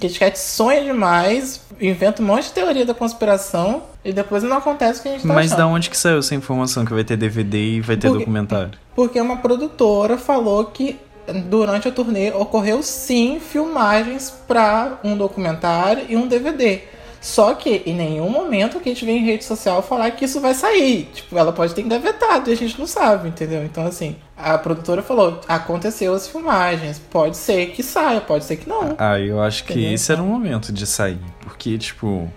Kit 0.00 0.18
Kat 0.18 0.38
sonha 0.38 0.82
demais, 0.82 1.60
inventa 1.80 2.22
um 2.22 2.26
monte 2.26 2.44
de 2.44 2.52
teoria 2.52 2.84
da 2.84 2.94
conspiração 2.94 3.82
e 4.04 4.12
depois 4.12 4.42
não 4.42 4.56
acontece 4.56 5.00
o 5.00 5.02
que 5.02 5.08
a 5.08 5.12
gente 5.12 5.26
tá 5.26 5.34
Mas 5.34 5.46
achando. 5.46 5.58
da 5.58 5.66
onde 5.66 5.90
que 5.90 5.96
saiu 5.96 6.18
essa 6.18 6.34
informação 6.34 6.84
que 6.84 6.92
vai 6.92 7.04
ter 7.04 7.16
DVD 7.16 7.58
e 7.58 7.80
vai 7.80 7.96
ter 7.96 8.08
porque, 8.08 8.18
documentário? 8.20 8.70
Porque 8.94 9.20
uma 9.20 9.36
produtora 9.36 10.16
falou 10.16 10.64
que 10.66 10.98
durante 11.46 11.88
a 11.88 11.92
turnê 11.92 12.30
ocorreu 12.30 12.82
sim 12.82 13.40
filmagens 13.40 14.30
para 14.46 14.98
um 15.04 15.16
documentário 15.16 16.06
e 16.08 16.16
um 16.16 16.26
DVD. 16.26 16.80
Só 17.20 17.54
que 17.54 17.82
em 17.84 17.94
nenhum 17.94 18.28
momento 18.28 18.80
que 18.80 18.88
a 18.88 18.92
gente 18.92 19.04
vê 19.04 19.12
em 19.12 19.24
rede 19.24 19.44
social 19.44 19.82
falar 19.82 20.10
que 20.12 20.24
isso 20.24 20.40
vai 20.40 20.54
sair. 20.54 21.08
Tipo, 21.12 21.36
ela 21.36 21.52
pode 21.52 21.74
ter 21.74 21.82
engavetado 21.82 22.50
e 22.50 22.52
a 22.52 22.56
gente 22.56 22.78
não 22.78 22.86
sabe, 22.86 23.28
entendeu? 23.28 23.64
Então, 23.64 23.86
assim, 23.86 24.16
a 24.36 24.56
produtora 24.56 25.02
falou: 25.02 25.40
aconteceu 25.48 26.14
as 26.14 26.28
filmagens. 26.28 26.98
Pode 27.10 27.36
ser 27.36 27.68
que 27.68 27.82
saia, 27.82 28.20
pode 28.20 28.44
ser 28.44 28.56
que 28.56 28.68
não. 28.68 28.94
Ah, 28.98 29.18
eu 29.18 29.42
acho 29.42 29.64
que 29.64 29.72
entendeu? 29.72 29.92
esse 29.92 30.12
era 30.12 30.22
o 30.22 30.26
momento 30.26 30.72
de 30.72 30.86
sair. 30.86 31.20
Porque, 31.40 31.76
tipo, 31.76 32.30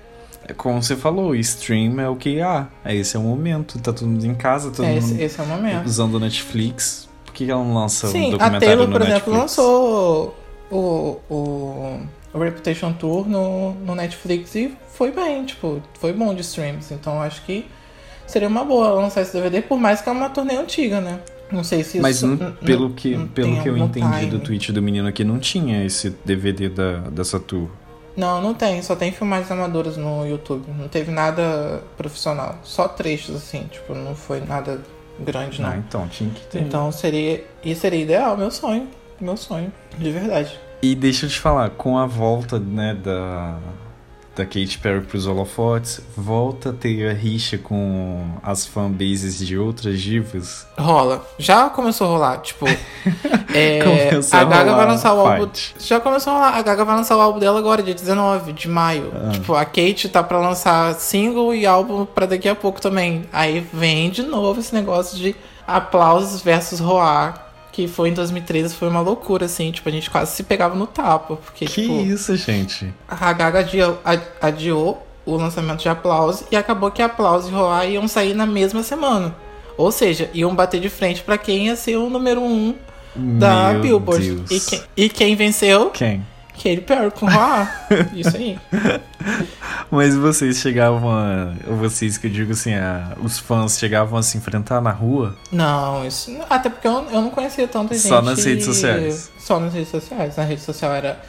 é 0.48 0.54
como 0.54 0.82
você 0.82 0.96
falou, 0.96 1.36
stream 1.36 2.00
é 2.00 2.10
o 2.10 2.15
que 2.15 2.41
há. 2.41 2.67
É 2.84 2.96
esse 2.96 3.15
é 3.15 3.20
o 3.20 3.24
momento. 3.24 3.80
Tá 3.80 3.94
todo 3.94 4.08
mundo 4.08 4.26
em 4.26 4.36
casa, 4.36 4.72
todo 4.72 4.86
é, 4.86 4.94
mundo 4.94 4.98
esse, 4.98 5.22
esse 5.22 5.39
é 5.39 5.44
o 5.44 5.48
momento. 5.48 5.86
usando 5.86 6.20
Netflix 6.20 7.12
por 7.32 7.34
que 7.34 7.50
ela 7.50 7.63
não 7.63 7.74
lança 7.74 8.08
Sim, 8.08 8.28
um 8.28 8.32
documentário 8.32 8.58
a 8.58 8.60
Taylor, 8.60 8.88
no 8.88 8.91
por 8.91 9.00
Netflix? 9.00 9.28
exemplo, 9.28 9.39
lançou 9.39 10.36
o, 10.70 11.17
o, 11.30 12.00
o 12.34 12.39
Reputation 12.39 12.94
Tour 12.94 13.28
no, 13.28 13.74
no 13.74 13.96
Netflix 13.96 14.56
e 14.56 14.74
foi 14.94 15.12
bem, 15.12 15.46
tipo, 15.46 15.82
foi 16.00 16.13
bom 16.13 16.34
de 16.34 16.41
streams. 16.41 16.94
Então 16.94 17.22
acho 17.22 17.44
que 17.44 17.65
seria 18.26 18.48
uma 18.48 18.63
boa 18.63 18.89
lançar 18.91 19.22
esse 19.22 19.34
DVD, 19.34 19.62
por 19.62 19.80
mais 19.80 20.02
que 20.02 20.10
é 20.10 20.12
uma 20.12 20.30
turnê 20.30 20.56
antiga, 20.56 21.02
né? 21.02 21.20
Não 21.52 21.63
sei 21.63 21.84
se 21.84 22.00
Mas 22.00 22.17
isso. 22.17 22.28
Mas 22.28 22.54
pelo 22.60 22.91
que, 22.91 23.17
pelo 23.28 23.62
que 23.62 23.67
eu 23.67 23.78
entendi 23.78 24.20
time. 24.20 24.32
do 24.32 24.39
tweet 24.39 24.72
do 24.72 24.82
menino 24.82 25.08
aqui, 25.08 25.24
não 25.24 25.38
tinha 25.38 25.84
esse 25.84 26.10
DVD 26.24 26.70
da, 26.70 27.00
dessa 27.10 27.39
tour. 27.39 27.70
Não, 28.15 28.41
não 28.41 28.54
tem. 28.54 28.82
Só 28.82 28.96
tem 28.96 29.12
filmagens 29.12 29.52
amadoras 29.52 29.98
no 29.98 30.26
YouTube. 30.26 30.65
Não 30.78 30.88
teve 30.88 31.12
nada 31.12 31.84
profissional. 31.98 32.58
Só 32.63 32.88
trechos, 32.88 33.36
assim. 33.36 33.63
Tipo, 33.70 33.94
não 33.94 34.15
foi 34.15 34.39
nada 34.41 34.82
grande, 35.20 35.62
não. 35.62 35.70
Ah, 35.70 35.78
então 35.78 36.08
tinha 36.08 36.30
que 36.30 36.41
ter. 36.48 36.62
Então 36.62 36.91
seria. 36.91 37.44
E 37.63 37.76
seria 37.76 38.02
ideal, 38.02 38.38
meu 38.38 38.52
sonho. 38.52 38.88
Meu 39.20 39.38
sonho, 39.38 39.72
de 39.98 40.10
verdade. 40.10 40.60
E 40.82 40.96
deixa 40.96 41.28
eu 41.28 41.30
te 41.30 41.39
falar, 41.39 41.70
com 41.72 41.96
a 41.96 42.08
volta, 42.08 42.58
né, 42.58 42.96
da, 42.96 43.58
da 44.36 44.46
Katy 44.46 44.80
Perry 44.80 45.02
pros 45.02 45.28
holofotes, 45.28 46.02
volta 46.17 46.70
a 46.70 46.74
ter 46.74 47.08
a 47.08 47.13
rixa 47.13 47.60
com 47.60 48.24
as 48.41 48.65
fanbases 48.65 49.38
de 49.38 49.60
outras 49.60 50.02
divas? 50.02 50.65
Rola. 50.80 51.24
Já 51.38 51.70
começou 51.70 52.08
a 52.08 52.10
rolar, 52.10 52.38
tipo... 52.38 52.65
é, 53.54 53.84
começou 53.84 54.39
a 54.39 54.44
Gaga 54.44 54.74
vai 54.74 54.88
lançar 54.88 55.13
o 55.13 55.20
álbum... 55.20 55.50
Já 55.78 56.00
começou 56.00 56.34
a 56.34 56.36
rolar. 56.38 56.58
A 56.58 56.62
Gaga 56.63 56.84
vai 56.84 56.96
lançar 56.96 57.15
o 57.15 57.22
álbum 57.22 57.38
dela 57.38 57.60
agora, 57.60 57.84
dia 57.84 57.94
19 57.94 58.52
de 58.52 58.67
maio. 58.67 59.12
Ah. 59.13 59.30
Tipo, 59.30 59.54
a 59.54 59.63
Kate 59.63 60.10
tá 60.10 60.24
pra 60.24 60.39
lançar 60.39 60.96
single 60.96 61.54
e 61.54 61.63
álbum 61.63 62.06
pra 62.06 62.26
daqui 62.26 62.50
a 62.50 62.56
pouco 62.56 62.82
também. 62.82 63.26
Aí 63.32 63.63
vem 63.72 64.10
de 64.10 64.24
novo 64.24 64.60
esse 64.60 64.74
negócio 64.74 65.15
de 65.15 65.36
aplausos 65.67 66.41
versus 66.41 66.80
roar 66.80 67.50
que 67.71 67.88
foi 67.88 68.10
em 68.10 68.13
2013, 68.13 68.75
foi 68.75 68.89
uma 68.89 69.01
loucura, 69.01 69.45
assim, 69.45 69.71
tipo, 69.71 69.88
a 69.88 69.91
gente 69.91 70.10
quase 70.10 70.36
se 70.36 70.43
pegava 70.43 70.75
no 70.75 70.86
tapa, 70.86 71.38
porque, 71.38 71.65
que 71.65 71.81
tipo... 71.81 72.01
isso, 72.01 72.36
gente? 72.36 72.93
A 73.07 73.34
Gaga 73.34 73.60
adiou, 73.60 73.99
adiou 74.41 75.07
o 75.25 75.36
lançamento 75.36 75.81
de 75.81 75.89
Aplause 75.89 76.45
e 76.51 76.55
acabou 76.55 76.91
que 76.91 77.01
Aplause 77.01 77.49
e 77.49 77.53
Roar 77.53 77.89
iam 77.89 78.07
sair 78.07 78.34
na 78.34 78.45
mesma 78.45 78.84
semana. 78.84 79.36
Ou 79.77 79.91
seja, 79.91 80.29
iam 80.34 80.53
bater 80.53 80.81
de 80.81 80.89
frente 80.89 81.21
para 81.23 81.38
quem 81.38 81.67
ia 81.67 81.75
ser 81.75 81.95
o 81.95 82.10
número 82.10 82.41
um 82.41 82.75
da 83.15 83.73
Meu 83.73 83.81
Billboard. 83.81 84.43
E, 84.49 84.60
que, 84.60 84.81
e 84.97 85.10
quem 85.10 85.36
venceu? 85.36 85.89
Quem? 85.89 86.25
Katy 86.62 86.82
Perry 86.82 87.12
com 87.12 87.26
Roar. 87.26 87.88
Isso 88.13 88.38
aí. 88.38 88.60
Mas 89.89 90.15
vocês 90.15 90.58
chegavam 90.58 91.10
a. 91.10 91.54
Vocês 91.80 92.17
que 92.17 92.28
eu 92.28 92.32
digo 92.32 92.52
assim, 92.52 92.74
a, 92.76 93.15
os 93.21 93.39
fãs 93.39 93.80
chegavam 93.80 94.19
a 94.19 94.24
se 94.24 94.38
enfrentar 94.38 94.80
na 94.80 94.91
rua? 94.91 95.36
Não, 95.52 96.06
isso. 96.06 96.32
Até 96.50 96.69
porque 96.69 96.88
eu, 96.88 97.06
eu 97.12 97.21
não 97.21 97.30
conhecia 97.32 97.67
tanta 97.67 97.95
gente. 97.95 98.08
Só 98.08 98.21
nas 98.21 98.45
redes 98.45 98.65
sociais. 98.65 99.32
Só 99.39 99.60
nas 99.60 99.74
redes 99.74 99.89
sociais. 99.89 100.38
Na 100.38 100.43
rede 100.43 100.62
social 100.62 100.93
era. 100.93 101.19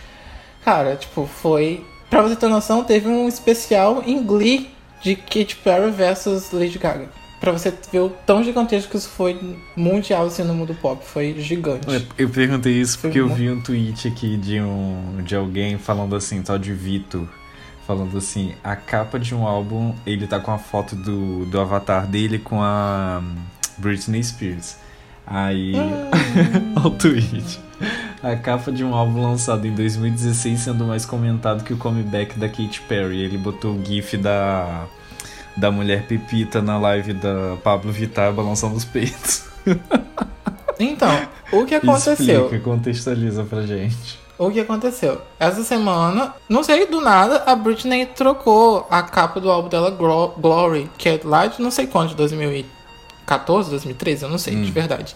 Cara, 0.65 0.97
tipo, 0.97 1.27
foi. 1.27 1.85
Pra 2.11 2.23
você 2.23 2.37
ter 2.37 2.49
noção, 2.49 2.85
teve 2.85 3.09
um 3.09 3.27
especial 3.27 4.03
em 4.07 4.23
Glee 4.23 4.71
de 5.01 5.17
Katy 5.17 5.57
Perry 5.65 5.91
versus 5.91 6.53
Lady 6.53 6.79
Gaga. 6.79 7.09
Pra 7.43 7.51
você 7.51 7.75
ver 7.91 7.99
o 7.99 8.09
tão 8.25 8.43
gigantesco 8.43 8.93
que 8.93 8.97
isso 8.97 9.09
foi 9.09 9.59
mundial 9.77 10.27
assim 10.27 10.45
no 10.45 10.55
mundo 10.55 10.75
pop. 10.81 11.05
Foi 11.05 11.35
gigante. 11.39 11.87
Eu 12.17 12.29
perguntei 12.31 12.81
isso 12.81 12.97
foi 12.97 13.11
porque 13.11 13.21
muito... 13.21 13.33
eu 13.33 13.37
vi 13.37 13.51
um 13.51 13.61
tweet 13.61 14.07
aqui 14.07 14.37
de, 14.37 14.61
um, 14.61 15.21
de 15.25 15.35
alguém 15.35 15.77
falando 15.77 16.15
assim, 16.15 16.41
tal 16.41 16.57
de 16.57 16.73
Vitor 16.73 17.27
falando 17.87 18.17
assim, 18.17 18.55
a 18.63 18.77
capa 18.77 19.19
de 19.19 19.35
um 19.35 19.47
álbum, 19.47 19.95
ele 20.07 20.27
tá 20.27 20.39
com 20.39 20.53
a 20.53 20.59
foto 20.59 20.95
do, 20.95 21.45
do 21.47 21.61
avatar 21.61 22.07
dele 22.07 22.39
com 22.39 22.63
a 22.63 23.21
Britney 23.77 24.23
Spears. 24.23 24.77
Aí, 25.27 25.75
hum. 25.75 26.75
o 26.87 26.91
tweet. 26.91 27.61
A 28.23 28.37
capa 28.37 28.71
de 28.71 28.85
um 28.85 28.95
álbum 28.95 29.23
lançado 29.23 29.67
em 29.67 29.75
2016 29.75 30.61
sendo 30.61 30.85
mais 30.85 31.05
comentado 31.05 31.65
que 31.65 31.73
o 31.73 31.77
comeback 31.77 32.39
da 32.39 32.49
Katy 32.49 32.81
Perry. 32.89 33.21
Ele 33.21 33.37
botou 33.37 33.75
o 33.75 33.85
gif 33.85 34.17
da, 34.17 34.87
da 35.57 35.71
mulher 35.71 36.07
Pepita 36.07 36.63
na 36.63 36.79
live 36.79 37.13
da 37.13 37.57
Pablo 37.63 37.93
Vittar 37.93 38.33
balançando 38.33 38.77
os 38.77 38.85
peitos. 38.85 39.45
Então, 40.79 41.29
o 41.53 41.65
que 41.65 41.77
aconteceu? 41.77 42.45
Explica, 42.45 42.65
contextualiza 42.65 43.45
pra 43.45 43.63
gente. 43.63 44.19
O 44.39 44.51
que 44.51 44.59
aconteceu? 44.59 45.21
Essa 45.39 45.63
semana, 45.63 46.35
não 46.49 46.65
sei, 46.65 46.87
do 46.87 47.01
nada, 47.01 47.45
a 47.47 47.55
Britney 47.55 48.07
trocou 48.07 48.87
a 48.91 49.03
capa 49.03 49.39
do 49.39 49.51
álbum 49.51 49.69
dela, 49.69 49.91
Glory, 49.91 50.91
que 50.99 51.09
é 51.09 51.21
lá 51.23 51.47
de 51.47 51.63
não 51.63 51.71
sei 51.71 51.87
quanto, 51.87 52.11
de 52.11 52.17
2014, 52.17 53.71
2013, 53.71 54.25
eu 54.25 54.29
não 54.29 54.39
sei, 54.39 54.57
hum. 54.57 54.63
de 54.63 54.73
verdade. 54.73 55.15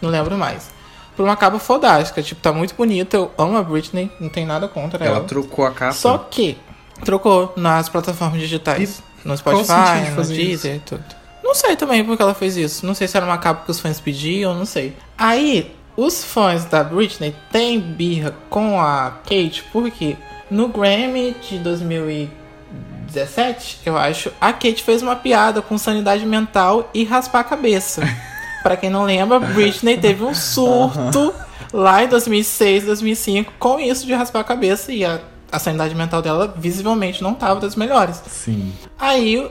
Não 0.00 0.10
lembro 0.10 0.36
mais. 0.38 0.70
Por 1.16 1.24
uma 1.24 1.36
capa 1.36 1.58
fodástica, 1.58 2.22
tipo, 2.22 2.40
tá 2.40 2.52
muito 2.52 2.76
bonita, 2.76 3.16
eu 3.16 3.32
amo 3.36 3.56
a 3.56 3.62
Britney, 3.62 4.12
não 4.20 4.28
tem 4.28 4.46
nada 4.46 4.68
contra 4.68 5.04
ela. 5.04 5.16
Ela 5.16 5.24
trocou 5.24 5.66
a 5.66 5.72
capa? 5.72 5.92
Só 5.92 6.16
que, 6.16 6.56
trocou 7.04 7.52
nas 7.56 7.88
plataformas 7.88 8.40
digitais. 8.40 9.02
No 9.24 9.36
Spotify, 9.36 10.10
no 10.16 10.24
Deezer 10.24 10.76
e 10.76 10.80
tudo. 10.80 11.04
Não 11.42 11.54
sei 11.54 11.76
também 11.76 12.04
porque 12.04 12.22
ela 12.22 12.34
fez 12.34 12.56
isso. 12.56 12.84
Não 12.84 12.94
sei 12.94 13.08
se 13.08 13.16
era 13.16 13.24
uma 13.24 13.38
capa 13.38 13.64
que 13.64 13.70
os 13.70 13.80
fãs 13.80 13.98
pediam, 14.00 14.54
não 14.54 14.66
sei. 14.66 14.94
Aí, 15.16 15.74
os 15.96 16.22
fãs 16.22 16.64
da 16.64 16.84
Britney 16.84 17.34
têm 17.50 17.80
birra 17.80 18.34
com 18.48 18.80
a 18.80 19.10
Kate 19.24 19.64
porque 19.72 20.16
no 20.50 20.68
Grammy 20.68 21.34
de 21.48 21.58
2017, 21.58 23.80
eu 23.84 23.96
acho, 23.96 24.32
a 24.40 24.52
Kate 24.52 24.82
fez 24.82 25.02
uma 25.02 25.16
piada 25.16 25.60
com 25.60 25.76
sanidade 25.76 26.24
mental 26.24 26.88
e 26.94 27.04
raspar 27.04 27.40
a 27.40 27.44
cabeça. 27.44 28.02
Para 28.62 28.76
quem 28.76 28.90
não 28.90 29.04
lembra, 29.04 29.40
Britney 29.40 29.96
teve 29.96 30.22
um 30.22 30.34
surto 30.34 31.34
lá 31.72 32.04
em 32.04 32.08
2006, 32.08 32.84
2005 32.84 33.54
com 33.58 33.80
isso 33.80 34.06
de 34.06 34.12
raspar 34.12 34.40
a 34.40 34.44
cabeça 34.44 34.92
e 34.92 35.04
a, 35.04 35.20
a 35.50 35.58
sanidade 35.58 35.94
mental 35.94 36.22
dela 36.22 36.54
visivelmente 36.56 37.22
não 37.22 37.32
estava 37.32 37.60
das 37.60 37.76
melhores. 37.76 38.22
Sim. 38.26 38.72
Aí 38.98 39.50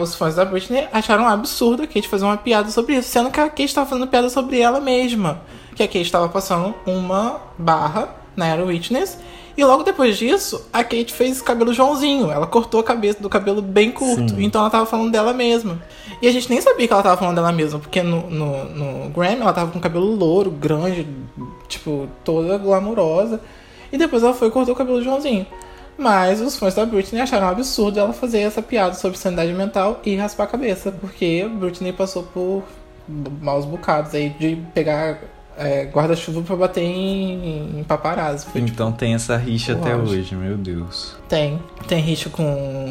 os 0.00 0.14
fãs 0.14 0.34
da 0.34 0.44
Britney 0.44 0.86
acharam 0.92 1.24
um 1.24 1.28
absurdo 1.28 1.82
a 1.82 1.86
Kate 1.86 2.08
fazer 2.08 2.24
uma 2.24 2.36
piada 2.36 2.70
sobre 2.70 2.96
isso, 2.96 3.08
sendo 3.08 3.30
que 3.30 3.40
a 3.40 3.48
Kate 3.48 3.64
estava 3.64 3.88
fazendo 3.88 4.06
piada 4.06 4.28
sobre 4.28 4.60
ela 4.60 4.80
mesma 4.80 5.40
que 5.74 5.82
a 5.82 5.86
Kate 5.86 6.02
estava 6.02 6.28
passando 6.28 6.74
uma 6.86 7.40
barra 7.58 8.08
na 8.36 8.46
Era 8.46 8.64
Witness. 8.64 9.18
E 9.56 9.64
logo 9.64 9.84
depois 9.84 10.16
disso, 10.16 10.66
a 10.72 10.82
Kate 10.82 11.12
fez 11.12 11.40
cabelo 11.40 11.72
Joãozinho. 11.72 12.30
Ela 12.30 12.46
cortou 12.46 12.80
a 12.80 12.84
cabeça 12.84 13.20
do 13.22 13.28
cabelo 13.28 13.62
bem 13.62 13.92
curto. 13.92 14.34
Sim. 14.34 14.44
Então 14.44 14.60
ela 14.60 14.70
tava 14.70 14.86
falando 14.86 15.12
dela 15.12 15.32
mesma. 15.32 15.80
E 16.20 16.26
a 16.26 16.32
gente 16.32 16.50
nem 16.50 16.60
sabia 16.60 16.88
que 16.88 16.92
ela 16.92 17.02
tava 17.02 17.16
falando 17.16 17.36
dela 17.36 17.52
mesma, 17.52 17.78
porque 17.78 18.02
no, 18.02 18.28
no, 18.28 18.64
no 18.64 19.10
Grammy 19.10 19.42
ela 19.42 19.52
tava 19.52 19.70
com 19.70 19.78
cabelo 19.78 20.06
louro, 20.06 20.50
grande, 20.50 21.06
tipo, 21.68 22.08
toda 22.24 22.58
glamurosa. 22.58 23.40
E 23.94 23.96
depois 23.96 24.24
ela 24.24 24.34
foi 24.34 24.48
e 24.48 24.50
cortou 24.50 24.74
o 24.74 24.76
cabelo 24.76 25.00
Joãozinho. 25.00 25.46
Mas 25.96 26.40
os 26.40 26.56
fãs 26.56 26.74
da 26.74 26.84
Britney 26.84 27.22
acharam 27.22 27.46
um 27.46 27.50
absurdo 27.50 28.00
ela 28.00 28.12
fazer 28.12 28.40
essa 28.40 28.60
piada 28.60 28.96
sobre 28.96 29.16
sanidade 29.16 29.52
mental 29.52 30.00
e 30.04 30.16
raspar 30.16 30.42
a 30.42 30.46
cabeça, 30.48 30.90
porque 30.90 31.44
a 31.46 31.48
Britney 31.48 31.92
passou 31.92 32.24
por 32.24 32.64
maus 33.40 33.64
bocados 33.64 34.12
aí 34.12 34.30
de 34.30 34.56
pegar 34.74 35.20
é, 35.56 35.84
guarda-chuva 35.84 36.42
pra 36.42 36.56
bater 36.56 36.82
em, 36.82 37.78
em 37.78 37.84
paparazzi. 37.84 38.46
Foi, 38.46 38.60
então 38.62 38.88
tipo, 38.88 38.98
tem 38.98 39.14
essa 39.14 39.36
rixa 39.36 39.74
até 39.74 39.94
hoje, 39.94 40.34
meu 40.34 40.56
Deus. 40.56 41.14
Tem. 41.28 41.60
Tem 41.86 42.00
rixa 42.00 42.28
com 42.28 42.90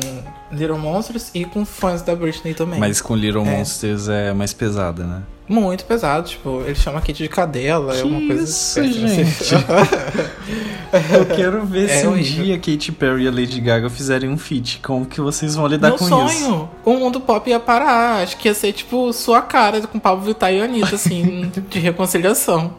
Little 0.53 0.77
Monsters 0.77 1.31
e 1.33 1.43
com 1.43 1.65
fãs 1.65 2.01
da 2.01 2.15
Britney 2.15 2.53
também. 2.53 2.79
Mas 2.79 3.01
com 3.01 3.13
Little 3.13 3.45
é. 3.45 3.57
Monsters 3.57 4.07
é 4.07 4.31
mais 4.31 4.53
pesada, 4.53 5.03
né? 5.03 5.23
Muito 5.47 5.83
pesado, 5.83 6.29
tipo, 6.29 6.61
ele 6.65 6.75
chama 6.75 7.01
Kate 7.01 7.13
de 7.23 7.27
cadela, 7.27 7.93
que 7.93 8.01
é 8.01 8.03
uma 8.05 8.27
coisa. 8.27 8.43
Isso, 8.43 8.83
gente. 8.83 9.55
Eu 11.13 11.25
quero 11.25 11.65
ver 11.65 11.89
é 11.89 11.99
se 11.99 12.07
um 12.07 12.17
dia 12.17 12.57
Katy 12.57 12.91
Perry 12.91 13.23
e 13.23 13.27
a 13.27 13.31
Lady 13.31 13.59
Gaga 13.59 13.89
fizerem 13.89 14.29
um 14.29 14.37
feat. 14.37 14.79
Como 14.81 15.05
que 15.05 15.19
vocês 15.19 15.55
vão 15.55 15.67
lidar 15.67 15.89
Meu 15.89 15.97
com 15.97 16.07
sonho, 16.07 16.27
isso? 16.27 16.69
O 16.85 16.93
mundo 16.93 17.19
pop 17.19 17.49
ia 17.49 17.59
parar. 17.59 18.23
Acho 18.23 18.37
que 18.37 18.47
ia 18.47 18.53
ser 18.53 18.71
tipo 18.71 19.11
sua 19.11 19.41
cara 19.41 19.81
com 19.81 19.99
Pablo 19.99 20.23
Vittar 20.23 20.53
e 20.53 20.61
Anitta, 20.61 20.95
assim, 20.95 21.51
de 21.69 21.79
reconciliação. 21.79 22.75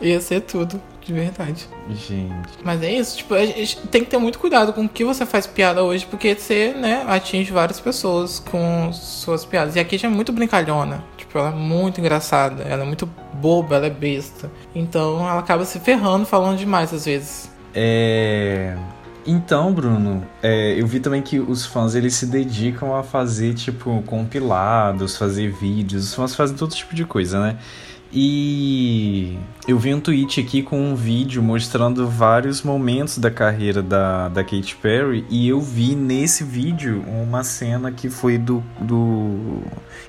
Ia 0.00 0.20
ser 0.20 0.40
tudo. 0.42 0.80
De 1.08 1.14
verdade. 1.14 1.66
Gente. 1.88 2.50
Mas 2.62 2.82
é 2.82 2.92
isso, 2.92 3.16
tipo, 3.16 3.32
a 3.32 3.46
gente 3.46 3.78
tem 3.86 4.04
que 4.04 4.10
ter 4.10 4.18
muito 4.18 4.38
cuidado 4.38 4.74
com 4.74 4.84
o 4.84 4.88
que 4.88 5.02
você 5.06 5.24
faz 5.24 5.46
piada 5.46 5.82
hoje, 5.82 6.04
porque 6.04 6.34
você, 6.34 6.74
né, 6.74 7.02
atinge 7.08 7.50
várias 7.50 7.80
pessoas 7.80 8.38
com 8.38 8.92
suas 8.92 9.42
piadas. 9.42 9.74
E 9.74 9.80
a 9.80 9.84
Kate 9.84 10.04
é 10.04 10.08
muito 10.10 10.34
brincalhona. 10.34 11.02
Tipo, 11.16 11.38
ela 11.38 11.48
é 11.48 11.54
muito 11.54 11.98
engraçada, 11.98 12.62
ela 12.64 12.82
é 12.82 12.86
muito 12.86 13.06
boba, 13.32 13.76
ela 13.76 13.86
é 13.86 13.90
besta. 13.90 14.50
Então 14.74 15.26
ela 15.26 15.38
acaba 15.38 15.64
se 15.64 15.80
ferrando 15.80 16.26
falando 16.26 16.58
demais 16.58 16.92
às 16.92 17.06
vezes. 17.06 17.50
É. 17.74 18.76
Então, 19.26 19.72
Bruno, 19.72 20.26
é, 20.42 20.78
eu 20.78 20.86
vi 20.86 21.00
também 21.00 21.22
que 21.22 21.40
os 21.40 21.64
fãs 21.64 21.94
eles 21.94 22.14
se 22.14 22.26
dedicam 22.26 22.94
a 22.94 23.02
fazer 23.02 23.54
tipo 23.54 24.02
compilados, 24.02 25.16
fazer 25.16 25.50
vídeos, 25.50 26.04
os 26.04 26.14
fãs 26.14 26.34
fazem 26.34 26.54
todo 26.54 26.74
tipo 26.74 26.94
de 26.94 27.06
coisa, 27.06 27.40
né? 27.40 27.56
E 28.10 29.38
eu 29.66 29.78
vi 29.78 29.94
um 29.94 30.00
tweet 30.00 30.40
aqui 30.40 30.62
com 30.62 30.80
um 30.80 30.94
vídeo 30.94 31.42
mostrando 31.42 32.08
vários 32.08 32.62
momentos 32.62 33.18
da 33.18 33.30
carreira 33.30 33.82
da, 33.82 34.28
da 34.28 34.42
Katy 34.42 34.76
Perry 34.76 35.26
e 35.28 35.46
eu 35.46 35.60
vi 35.60 35.94
nesse 35.94 36.42
vídeo 36.42 37.04
uma 37.06 37.44
cena 37.44 37.92
que 37.92 38.08
foi 38.08 38.38
do, 38.38 38.62
do 38.80 39.60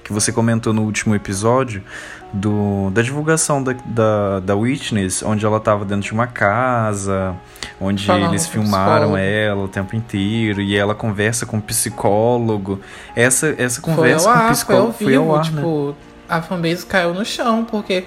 que 0.02 0.14
você 0.14 0.32
comentou 0.32 0.72
no 0.72 0.84
último 0.84 1.14
episódio 1.14 1.84
do, 2.32 2.90
da 2.92 3.02
divulgação 3.02 3.62
da, 3.62 3.74
da, 3.86 4.40
da 4.40 4.56
Witness, 4.56 5.22
onde 5.22 5.46
ela 5.46 5.58
estava 5.58 5.84
dentro 5.84 6.08
de 6.08 6.14
uma 6.14 6.28
casa, 6.28 7.36
onde 7.82 8.06
Falando 8.06 8.32
eles 8.32 8.48
filmaram 8.48 9.18
ela 9.18 9.64
o 9.64 9.68
tempo 9.68 9.96
inteiro 9.96 10.62
e 10.62 10.74
ela 10.76 10.96
conversa 10.96 11.46
com 11.46 11.58
o 11.58 11.62
psicólogo. 11.62 12.80
Essa, 13.14 13.54
essa 13.58 13.82
conversa 13.82 14.32
com 14.32 14.40
o 14.40 14.52
psicólogo 14.52 14.94
foi 14.94 15.16
ao 15.16 15.36
ar, 15.36 15.40
né? 15.40 15.52
tipo, 15.52 15.88
né? 15.88 15.96
A 16.30 16.42
fanbase 16.42 16.86
caiu 16.86 17.14
no 17.14 17.26
chão, 17.26 17.66
porque 17.66 18.06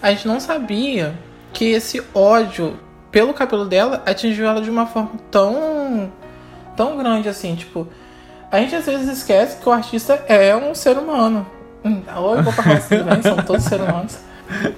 a 0.00 0.10
gente 0.10 0.28
não 0.28 0.38
sabia 0.38 1.14
que 1.52 1.64
esse 1.72 2.02
ódio 2.14 2.78
pelo 3.10 3.34
cabelo 3.34 3.64
dela 3.64 4.02
atingiu 4.06 4.46
ela 4.46 4.60
de 4.60 4.70
uma 4.70 4.86
forma 4.86 5.12
tão 5.30 6.12
tão 6.76 6.98
grande 6.98 7.28
assim, 7.28 7.54
tipo, 7.56 7.88
a 8.50 8.58
gente 8.58 8.74
às 8.76 8.84
vezes 8.84 9.08
esquece 9.08 9.56
que 9.56 9.68
o 9.68 9.72
artista 9.72 10.22
é 10.28 10.54
um 10.54 10.74
ser 10.74 10.98
humano. 10.98 11.46
Oi, 11.84 12.42
vou 12.42 12.52
pra 12.52 12.74
assim, 12.74 12.96
né? 12.96 13.20
São 13.22 13.36
todos 13.38 13.64
seres 13.64 13.88
humanos. 13.88 14.18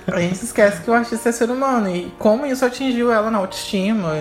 A 0.07 0.21
gente 0.21 0.43
esquece 0.43 0.81
que 0.81 0.91
o 0.91 0.95
artista 0.95 1.29
é 1.29 1.33
ser 1.33 1.51
humano 1.51 1.95
e 1.95 2.11
como 2.19 2.47
isso 2.47 2.65
atingiu 2.65 3.13
ela 3.13 3.31
na 3.31 3.39
autoestima, 3.39 4.13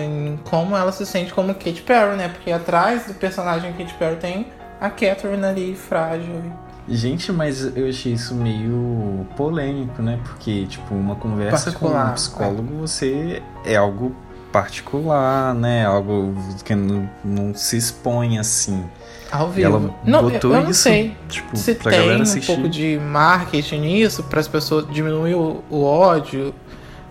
como 0.44 0.76
ela 0.76 0.92
se 0.92 1.06
sente 1.06 1.32
como 1.32 1.54
Katy 1.54 1.82
Perry, 1.82 2.16
né? 2.16 2.28
Porque 2.28 2.50
atrás 2.50 3.06
do 3.06 3.14
personagem 3.14 3.72
Katy 3.72 3.94
Perry 3.94 4.16
tem 4.16 4.46
a 4.80 4.90
Catherine 4.90 5.44
ali 5.44 5.74
frágil. 5.74 6.42
Gente, 6.88 7.30
mas 7.30 7.76
eu 7.76 7.86
achei 7.88 8.14
isso 8.14 8.34
meio 8.34 9.26
polêmico, 9.36 10.00
né? 10.00 10.18
Porque, 10.24 10.66
tipo, 10.66 10.94
uma 10.94 11.16
conversa 11.16 11.70
particular, 11.70 12.06
com 12.06 12.10
um 12.10 12.14
psicólogo, 12.14 12.74
é. 12.74 12.80
você 12.80 13.42
é 13.64 13.76
algo 13.76 14.16
particular, 14.50 15.54
né? 15.54 15.84
Algo 15.84 16.34
que 16.64 16.74
não, 16.74 17.08
não 17.22 17.54
se 17.54 17.76
expõe 17.76 18.38
assim. 18.38 18.84
Ao 19.30 19.48
vivo. 19.48 19.60
E 19.60 19.64
ela 19.64 19.94
não, 20.04 20.22
botou 20.22 20.54
eu 20.54 20.62
não 20.62 20.70
isso, 20.70 20.82
sei 20.84 21.14
tipo, 21.28 21.54
se 21.56 21.74
tem 21.74 22.22
um 22.22 22.40
pouco 22.46 22.68
de 22.68 22.98
marketing 22.98 23.80
nisso 23.80 24.22
para 24.22 24.40
as 24.40 24.48
pessoas 24.48 24.86
diminuir 24.90 25.34
o, 25.34 25.62
o, 25.68 25.84
ódio, 25.84 26.54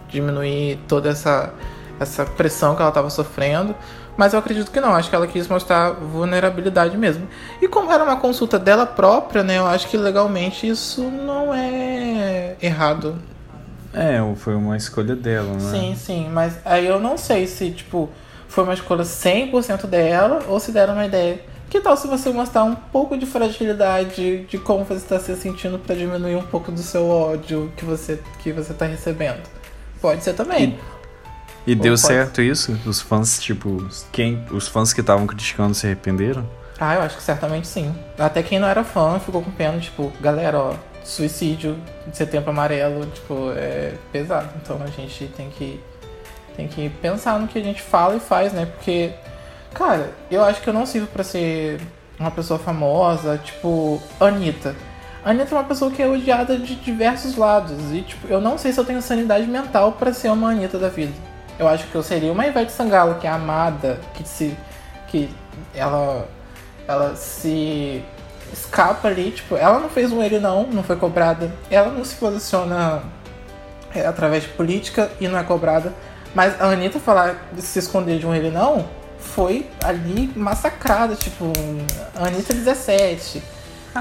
diminuir 0.10 0.80
toda 0.88 1.10
essa 1.10 1.54
essa 2.00 2.26
pressão 2.26 2.76
que 2.76 2.82
ela 2.82 2.90
estava 2.90 3.10
sofrendo. 3.10 3.76
Mas 4.18 4.34
eu 4.34 4.40
acredito 4.40 4.72
que 4.72 4.82
não, 4.82 4.96
acho 4.96 5.10
que 5.10 5.16
ela 5.16 5.28
quis 5.28 5.48
mostrar 5.48 5.92
vulnerabilidade 5.92 6.98
mesmo. 6.98 7.28
E 7.62 7.68
como 7.68 7.92
era 7.92 8.04
uma 8.04 8.18
consulta 8.18 8.58
dela 8.58 8.86
própria, 8.86 9.44
né, 9.44 9.60
eu 9.60 9.68
acho 9.68 9.88
que 9.88 9.96
legalmente 9.96 10.68
isso 10.68 11.04
não 11.04 11.54
é 11.54 12.56
errado. 12.62 13.16
É, 13.94 14.20
foi 14.36 14.56
uma 14.56 14.76
escolha 14.76 15.16
dela, 15.16 15.54
né? 15.54 15.72
Sim, 15.72 15.96
sim, 15.96 16.30
mas 16.30 16.58
aí 16.66 16.86
eu 16.86 17.00
não 17.00 17.18
sei 17.18 17.48
se, 17.48 17.72
tipo, 17.72 18.10
foi 18.48 18.64
uma 18.64 18.74
escolha 18.74 19.04
100% 19.04 19.86
dela 19.86 20.44
ou 20.48 20.60
se 20.60 20.72
deram 20.72 20.94
uma 20.94 21.06
ideia. 21.06 21.40
Que 21.70 21.82
tal 21.82 21.98
se 21.98 22.08
você 22.08 22.30
mostrar 22.32 22.64
um 22.64 22.76
pouco 22.76 23.18
de 23.18 23.26
fragilidade 23.26 24.46
de 24.46 24.58
como 24.58 24.86
você 24.86 24.96
está 24.96 25.20
se 25.20 25.36
sentindo 25.36 25.78
para 25.78 25.96
diminuir 25.96 26.36
um 26.36 26.44
pouco 26.44 26.72
do 26.72 26.80
seu 26.80 27.10
ódio 27.10 27.72
que 27.76 27.84
você 27.84 28.22
que 28.40 28.54
você 28.54 28.72
está 28.72 28.86
recebendo? 28.86 29.42
Pode 30.02 30.24
ser 30.24 30.34
também. 30.34 30.64
E 30.64 30.97
e 31.68 31.74
Ou 31.74 31.82
deu 31.82 31.98
certo 31.98 32.42
isso? 32.42 32.80
Os 32.86 33.02
fãs, 33.02 33.42
tipo, 33.42 33.86
quem, 34.14 34.42
os 34.52 34.70
fãs 34.70 34.94
que 34.94 35.02
estavam 35.02 35.28
criticando 35.28 35.76
se 35.76 35.86
arrependeram? 35.86 36.50
Ah, 36.80 36.96
eu 36.96 37.02
acho 37.02 37.18
que 37.18 37.24
certamente 37.24 37.68
sim. 37.68 37.94
Até 38.18 38.42
quem 38.42 38.58
não 38.58 38.70
era 38.70 38.86
fã 38.86 39.20
ficou 39.20 39.42
com 39.42 39.52
pena, 39.52 39.78
tipo, 39.78 40.14
galera, 40.22 40.58
ó, 40.58 40.74
suicídio 41.04 41.78
de 42.08 42.16
setembro 42.16 42.52
amarelo, 42.52 43.06
tipo, 43.08 43.52
é 43.58 43.96
pesado. 44.14 44.48
Então 44.64 44.82
a 44.82 44.88
gente 44.88 45.26
tem 45.36 45.50
que 45.50 45.78
tem 46.56 46.68
que 46.68 46.90
pensar 46.90 47.38
no 47.38 47.48
que 47.48 47.60
a 47.60 47.64
gente 47.64 47.82
fala 47.82 48.16
e 48.16 48.20
faz, 48.20 48.54
né? 48.54 48.66
Porque, 48.66 49.12
cara, 49.74 50.12
eu 50.32 50.44
acho 50.44 50.62
que 50.62 50.70
eu 50.70 50.74
não 50.74 50.86
sirvo 50.86 51.08
para 51.08 51.24
ser 51.24 51.80
uma 52.18 52.32
pessoa 52.32 52.58
famosa, 52.58 53.38
tipo, 53.38 54.02
Anitta. 54.20 54.74
Anitta 55.24 55.54
é 55.54 55.58
uma 55.58 55.66
pessoa 55.66 55.92
que 55.92 56.02
é 56.02 56.08
odiada 56.08 56.58
de 56.58 56.76
diversos 56.76 57.36
lados. 57.36 57.78
E, 57.92 58.02
tipo, 58.02 58.26
eu 58.28 58.40
não 58.40 58.58
sei 58.58 58.72
se 58.72 58.80
eu 58.80 58.86
tenho 58.86 59.02
sanidade 59.02 59.46
mental 59.46 59.92
para 59.92 60.14
ser 60.14 60.30
uma 60.30 60.50
Anitta 60.50 60.80
da 60.80 60.90
vida. 60.90 61.14
Eu 61.60 61.68
acho 61.68 61.88
que 61.88 61.96
eu 61.96 62.04
seria 62.04 62.32
uma 62.32 62.46
Ivete 62.46 62.72
Sangalo, 62.72 63.16
que 63.16 63.28
é 63.28 63.30
amada, 63.30 64.00
que 64.14 64.28
se. 64.28 64.56
que 65.08 65.30
ela. 65.74 66.28
ela 66.88 67.16
se 67.16 68.04
escapa 68.54 69.10
ali, 69.10 69.32
tipo, 69.32 69.58
ela 69.58 69.78
não 69.78 69.90
fez 69.90 70.12
um 70.12 70.24
ele 70.24 70.40
não, 70.40 70.68
não 70.68 70.84
foi 70.84 70.96
cobrada. 70.96 71.52
Ela 71.70 71.92
não 71.92 72.06
se 72.06 72.16
posiciona 72.16 73.04
é, 73.94 74.06
através 74.06 74.44
de 74.44 74.50
política 74.50 75.12
e 75.20 75.28
não 75.28 75.38
é 75.38 75.44
cobrada. 75.44 75.94
Mas 76.34 76.60
a 76.62 76.66
Anitta 76.66 77.00
falar 77.00 77.50
de 77.52 77.62
se 77.62 77.80
esconder 77.80 78.20
de 78.20 78.26
um 78.26 78.34
ele 78.34 78.52
não 78.52 78.86
foi 79.20 79.68
ali 79.84 80.32
massacrada, 80.36 81.16
tipo, 81.16 81.52
Anitta 82.16 82.54
17. 82.54 83.44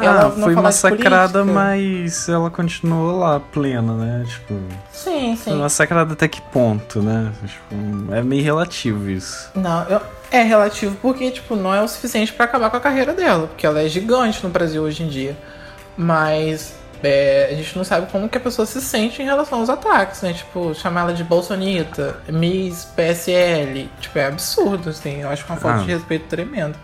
Ah, 0.01 0.05
ela 0.05 0.31
foi 0.31 0.55
massacrada, 0.55 1.45
mas 1.45 2.29
ela 2.29 2.51
continuou 2.51 3.19
lá, 3.19 3.41
plena, 3.41 3.93
né? 3.95 4.25
Tipo, 4.29 4.55
Sim, 4.93 5.37
foi 5.37 5.53
sim. 5.53 5.59
massacrada 5.61 6.13
até 6.13 6.27
que 6.29 6.41
ponto, 6.41 7.03
né? 7.03 7.33
Tipo, 7.47 8.13
é 8.15 8.23
meio 8.23 8.43
relativo 8.43 9.09
isso. 9.11 9.51
Não, 9.55 9.85
eu- 9.85 10.01
é 10.31 10.43
relativo 10.43 10.97
porque, 11.01 11.31
tipo, 11.31 11.55
não 11.57 11.73
é 11.75 11.81
o 11.83 11.89
suficiente 11.89 12.33
pra 12.33 12.45
acabar 12.47 12.69
com 12.71 12.77
a 12.77 12.81
carreira 12.81 13.13
dela, 13.13 13.47
porque 13.47 13.65
ela 13.67 13.81
é 13.81 13.89
gigante 13.89 14.43
no 14.43 14.51
Brasil 14.51 14.83
hoje 14.83 15.03
em 15.03 15.09
dia. 15.09 15.37
Mas 15.97 16.75
é, 17.03 17.49
a 17.51 17.55
gente 17.55 17.77
não 17.77 17.85
sabe 17.85 18.11
como 18.11 18.29
que 18.29 18.37
a 18.37 18.41
pessoa 18.41 18.67
se 18.67 18.81
sente 18.81 19.23
em 19.23 19.25
relação 19.25 19.61
aos 19.61 19.71
ataques, 19.71 20.23
né? 20.23 20.33
Tipo, 20.33 20.75
chamar 20.75 21.03
ela 21.03 21.13
de 21.15 21.23
Bolsonita, 21.25 22.17
Miss 22.29 22.85
PSL, 22.97 23.89
tipo, 24.01 24.19
é 24.19 24.27
absurdo, 24.27 24.91
assim. 24.91 25.21
Eu 25.23 25.29
acho 25.31 25.45
que 25.45 25.51
é 25.51 25.55
uma 25.55 25.61
falta 25.61 25.81
Ah. 25.81 25.85
de 25.85 25.93
respeito 25.93 26.27
tremendo. 26.27 26.77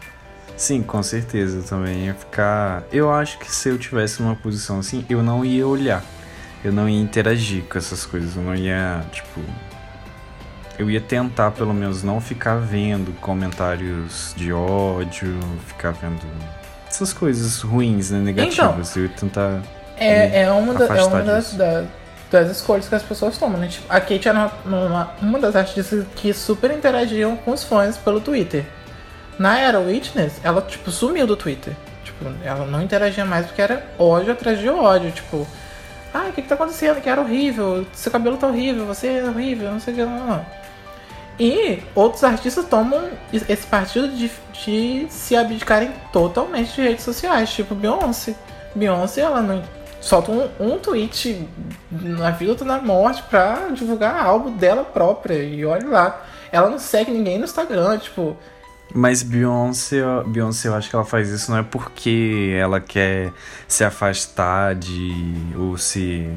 Sim, 0.57 0.83
com 0.83 1.03
certeza 1.03 1.59
eu 1.59 1.63
também 1.63 2.07
ia 2.07 2.15
ficar. 2.15 2.85
Eu 2.93 3.13
acho 3.13 3.39
que 3.39 3.51
se 3.51 3.69
eu 3.69 3.79
tivesse 3.79 4.23
numa 4.23 4.37
posição 4.37 4.79
assim, 4.79 5.05
eu 5.09 5.23
não 5.23 5.45
ia 5.45 5.67
olhar. 5.67 6.05
Eu 6.65 6.73
não 6.73 6.89
ia 6.89 7.01
interagir 7.01 7.65
com 7.65 7.77
essas 7.79 8.07
coisas. 8.07 8.37
Eu 8.37 8.43
não 8.43 8.55
ia, 8.55 9.03
tipo. 9.11 9.41
Eu 10.79 10.91
ia 10.91 11.01
tentar, 11.01 11.51
pelo 11.51 11.75
menos, 11.75 12.03
não 12.03 12.21
ficar 12.21 12.57
vendo 12.57 13.13
comentários 13.21 14.33
de 14.37 14.53
ódio, 14.53 15.39
ficar 15.67 15.91
vendo 15.93 16.21
essas 16.89 17.13
coisas 17.13 17.61
ruins, 17.61 18.11
né? 18.11 18.19
Negativas. 18.21 18.97
eu 18.97 19.03
ia 19.05 19.09
tentar. 19.09 19.61
É, 19.97 20.43
é 20.43 20.51
uma, 20.51 20.75
da- 20.75 20.87
é 20.87 21.05
uma 21.05 21.23
das, 21.27 21.55
da- 21.55 21.85
das 22.31 22.51
escolhas 22.51 22.89
que 22.89 22.95
as 22.95 23.03
pessoas 23.03 23.37
tomam, 23.37 23.59
né? 23.61 23.69
Tipo, 23.69 23.87
a 23.89 24.01
Kate 24.01 24.29
era 24.29 24.51
uma, 24.65 24.79
uma, 24.87 25.11
uma 25.21 25.39
das 25.39 25.55
artistas 25.57 26.07
que 26.17 26.33
super 26.33 26.71
interagiam 26.71 27.37
com 27.37 27.53
os 27.53 27.63
fãs 27.65 27.97
pelo 27.99 28.21
Twitter. 28.21 28.65
Na 29.39 29.59
era 29.59 29.81
Witness, 29.81 30.41
ela, 30.43 30.61
tipo, 30.63 30.91
sumiu 30.91 31.27
do 31.27 31.37
Twitter. 31.37 31.75
Tipo, 32.05 32.27
ela 32.45 32.67
não 32.67 32.83
interagia 32.83 33.25
mais 33.25 33.47
porque 33.47 33.63
era 33.63 33.85
ódio 33.99 34.33
atrás 34.33 34.59
de 34.59 34.69
ódio. 34.69 35.11
Tipo, 35.11 35.47
ah, 36.13 36.27
o 36.29 36.33
que 36.33 36.43
que 36.43 36.49
tá 36.49 36.55
acontecendo? 36.55 37.01
Que 37.01 37.09
era 37.09 37.21
horrível, 37.21 37.87
seu 37.93 38.13
cabelo 38.13 38.37
tá 38.37 38.47
horrível, 38.47 38.87
você 38.87 39.09
é 39.09 39.25
horrível, 39.25 39.71
não 39.71 39.81
sei 39.81 39.95
o 39.95 39.97
que, 39.97 40.05
não, 40.05 40.27
não. 40.27 40.47
E 41.41 41.83
outros 41.95 42.23
artistas 42.23 42.67
tomam 42.67 43.09
esse 43.33 43.67
partido 43.67 44.09
de, 44.09 44.31
de 44.53 45.07
se 45.09 45.35
abdicarem 45.35 45.91
totalmente 46.13 46.75
de 46.75 46.83
redes 46.83 47.05
sociais, 47.05 47.51
tipo 47.51 47.75
Beyoncé. 47.75 48.35
Beyoncé, 48.75 49.23
ela 49.23 49.41
não 49.41 49.63
solta 50.01 50.31
um, 50.31 50.49
um 50.61 50.79
tweet 50.79 51.49
na 51.91 52.31
vida 52.31 52.57
ou 52.61 52.67
na 52.67 52.81
morte 52.83 53.23
pra 53.23 53.69
divulgar 53.73 54.25
álbum 54.25 54.51
dela 54.51 54.85
própria. 54.85 55.43
E 55.43 55.65
olha 55.65 55.89
lá, 55.89 56.23
ela 56.51 56.69
não 56.69 56.79
segue 56.79 57.11
ninguém 57.11 57.39
no 57.39 57.45
Instagram, 57.45 57.99
tipo, 57.99 58.37
Mas 58.95 59.23
Beyoncé, 59.23 60.03
Beyoncé, 60.27 60.69
eu 60.69 60.75
acho 60.75 60.91
que 60.91 60.97
ela 60.97 61.05
faz 61.05 61.31
isso 61.31 61.51
não 61.51 61.59
é 61.59 61.63
porque 61.63 62.55
ela 62.59 62.81
quer 62.81 63.33
se 63.67 63.85
afastar 63.85 64.75
de. 64.75 65.35
ou 65.57 65.79
se. 65.79 66.29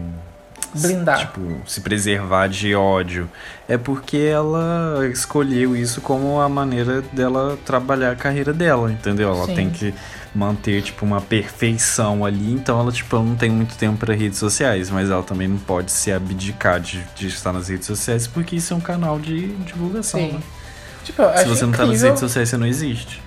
blindar. 0.74 1.20
Tipo, 1.20 1.62
se 1.68 1.82
preservar 1.82 2.48
de 2.48 2.74
ódio. 2.74 3.30
É 3.68 3.78
porque 3.78 4.18
ela 4.18 5.08
escolheu 5.12 5.76
isso 5.76 6.00
como 6.00 6.40
a 6.40 6.48
maneira 6.48 7.02
dela 7.02 7.58
trabalhar 7.66 8.12
a 8.12 8.16
carreira 8.16 8.54
dela, 8.54 8.92
entendeu? 8.92 9.30
Ela 9.30 9.48
Sim. 9.48 9.56
tem 9.56 9.70
que 9.70 9.94
manter, 10.34 10.82
tipo, 10.82 11.06
uma 11.06 11.22
perfeição 11.22 12.26
ali, 12.26 12.52
então 12.54 12.80
ela, 12.80 12.92
tipo, 12.92 13.18
não 13.18 13.36
tem 13.36 13.50
muito 13.50 13.76
tempo 13.76 13.98
para 13.98 14.14
redes 14.14 14.38
sociais, 14.38 14.90
mas 14.90 15.10
ela 15.10 15.24
também 15.24 15.48
não 15.48 15.58
pode 15.58 15.92
se 15.92 16.12
abdicar 16.12 16.80
de, 16.80 17.02
de 17.16 17.28
estar 17.28 17.54
nas 17.54 17.70
redes 17.70 17.88
sociais, 17.88 18.28
porque 18.28 18.58
isso 18.58 18.74
é 18.74 18.78
um 18.78 18.82
canal 18.82 19.18
de 19.18 19.48
divulgação, 19.48 20.20
Sim. 20.20 20.32
né? 20.34 20.40
Tipo, 21.06 21.22
eu 21.22 21.30
Se 21.30 21.36
acho 21.40 21.50
você 21.50 21.66
não 21.66 21.72
tá 21.72 21.78
nas 21.80 21.88
incrível- 21.90 22.08
redes 22.08 22.20
sociais, 22.20 22.50
você 22.50 22.58
não 22.58 22.68
existe. 22.68 23.22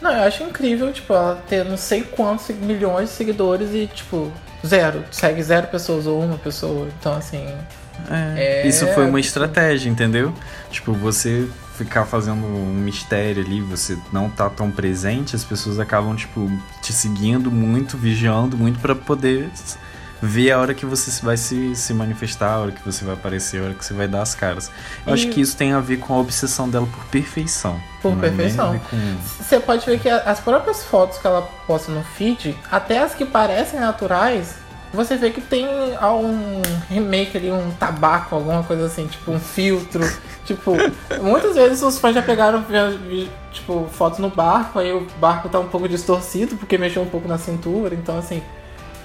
Não, 0.00 0.10
eu 0.12 0.22
acho 0.24 0.42
incrível, 0.44 0.92
tipo, 0.92 1.12
ela 1.12 1.42
ter 1.48 1.64
não 1.64 1.76
sei 1.76 2.02
quantos 2.02 2.48
milhões 2.56 3.08
de 3.10 3.14
seguidores 3.16 3.70
e, 3.74 3.86
tipo, 3.92 4.30
zero. 4.64 5.02
Segue 5.10 5.42
zero 5.42 5.66
pessoas 5.66 6.06
ou 6.06 6.22
uma 6.22 6.38
pessoa. 6.38 6.88
Então, 6.98 7.14
assim. 7.14 7.44
É, 8.10 8.62
É, 8.62 8.66
isso 8.66 8.86
foi 8.88 9.06
uma 9.08 9.18
estratégia, 9.18 9.88
entendeu? 9.90 10.32
Tipo, 10.70 10.92
você 10.92 11.48
ficar 11.76 12.04
fazendo 12.04 12.44
um 12.46 12.72
mistério 12.74 13.42
ali, 13.44 13.60
você 13.60 13.98
não 14.12 14.30
tá 14.30 14.48
tão 14.48 14.70
presente, 14.70 15.34
as 15.34 15.44
pessoas 15.44 15.78
acabam, 15.80 16.14
tipo, 16.14 16.50
te 16.82 16.92
seguindo 16.92 17.50
muito, 17.50 17.96
vigiando 17.98 18.56
muito 18.56 18.78
pra 18.78 18.94
poder 18.94 19.48
ver 20.22 20.50
a 20.52 20.58
hora 20.58 20.72
que 20.74 20.86
você 20.86 21.10
vai 21.24 21.36
se, 21.36 21.74
se 21.76 21.92
manifestar, 21.92 22.52
a 22.54 22.58
hora 22.60 22.72
que 22.72 22.82
você 22.84 23.04
vai 23.04 23.14
aparecer, 23.14 23.60
a 23.60 23.64
hora 23.66 23.74
que 23.74 23.84
você 23.84 23.92
vai 23.94 24.08
dar 24.08 24.22
as 24.22 24.34
caras. 24.34 24.70
Eu 25.06 25.12
acho 25.12 25.26
E- 25.26 25.30
que 25.30 25.40
isso 25.40 25.56
tem 25.56 25.72
a 25.72 25.80
ver 25.80 25.98
com 25.98 26.14
a 26.14 26.18
obsessão 26.18 26.68
dela 26.68 26.86
por 26.86 27.04
perfeição. 27.06 27.78
Por 28.00 28.12
é 28.12 28.16
perfeição. 28.16 28.72
ver 28.72 28.80
com- 28.90 29.16
Você 29.42 29.60
pode 29.60 29.84
ver 29.86 29.98
que 30.00 30.08
as 30.08 30.40
próprias 30.40 30.84
fotos 30.84 31.18
que 31.18 31.26
ela 31.26 31.42
posta 31.66 31.92
no 31.92 32.02
feed, 32.02 32.56
até 32.70 32.98
as 33.02 33.14
que 33.14 33.24
parecem 33.26 33.78
naturais, 33.80 34.54
você 34.92 35.16
vê 35.16 35.30
que 35.30 35.40
tem 35.42 35.66
ah, 36.00 36.12
um 36.14 36.62
remake 36.88 37.36
ali, 37.36 37.50
um 37.52 37.70
tabaco, 37.72 38.34
alguma 38.34 38.62
coisa 38.62 38.86
assim, 38.86 39.06
tipo 39.06 39.30
um 39.30 39.38
filtro. 39.40 40.00
tipo, 40.46 40.72
muitas 41.20 41.54
vezes 41.56 41.82
os 41.82 41.98
fãs 41.98 42.14
já 42.14 42.22
pegaram 42.22 42.64
tipo, 43.52 43.86
fotos 43.92 44.18
no 44.18 44.30
barco, 44.30 44.78
aí 44.78 44.92
o 44.92 45.06
barco 45.20 45.48
tá 45.48 45.58
um 45.58 45.68
pouco 45.68 45.86
distorcido 45.88 46.56
porque 46.56 46.78
mexeu 46.78 47.02
um 47.02 47.08
pouco 47.10 47.28
na 47.28 47.36
cintura, 47.36 47.94
então 47.94 48.16
assim. 48.18 48.42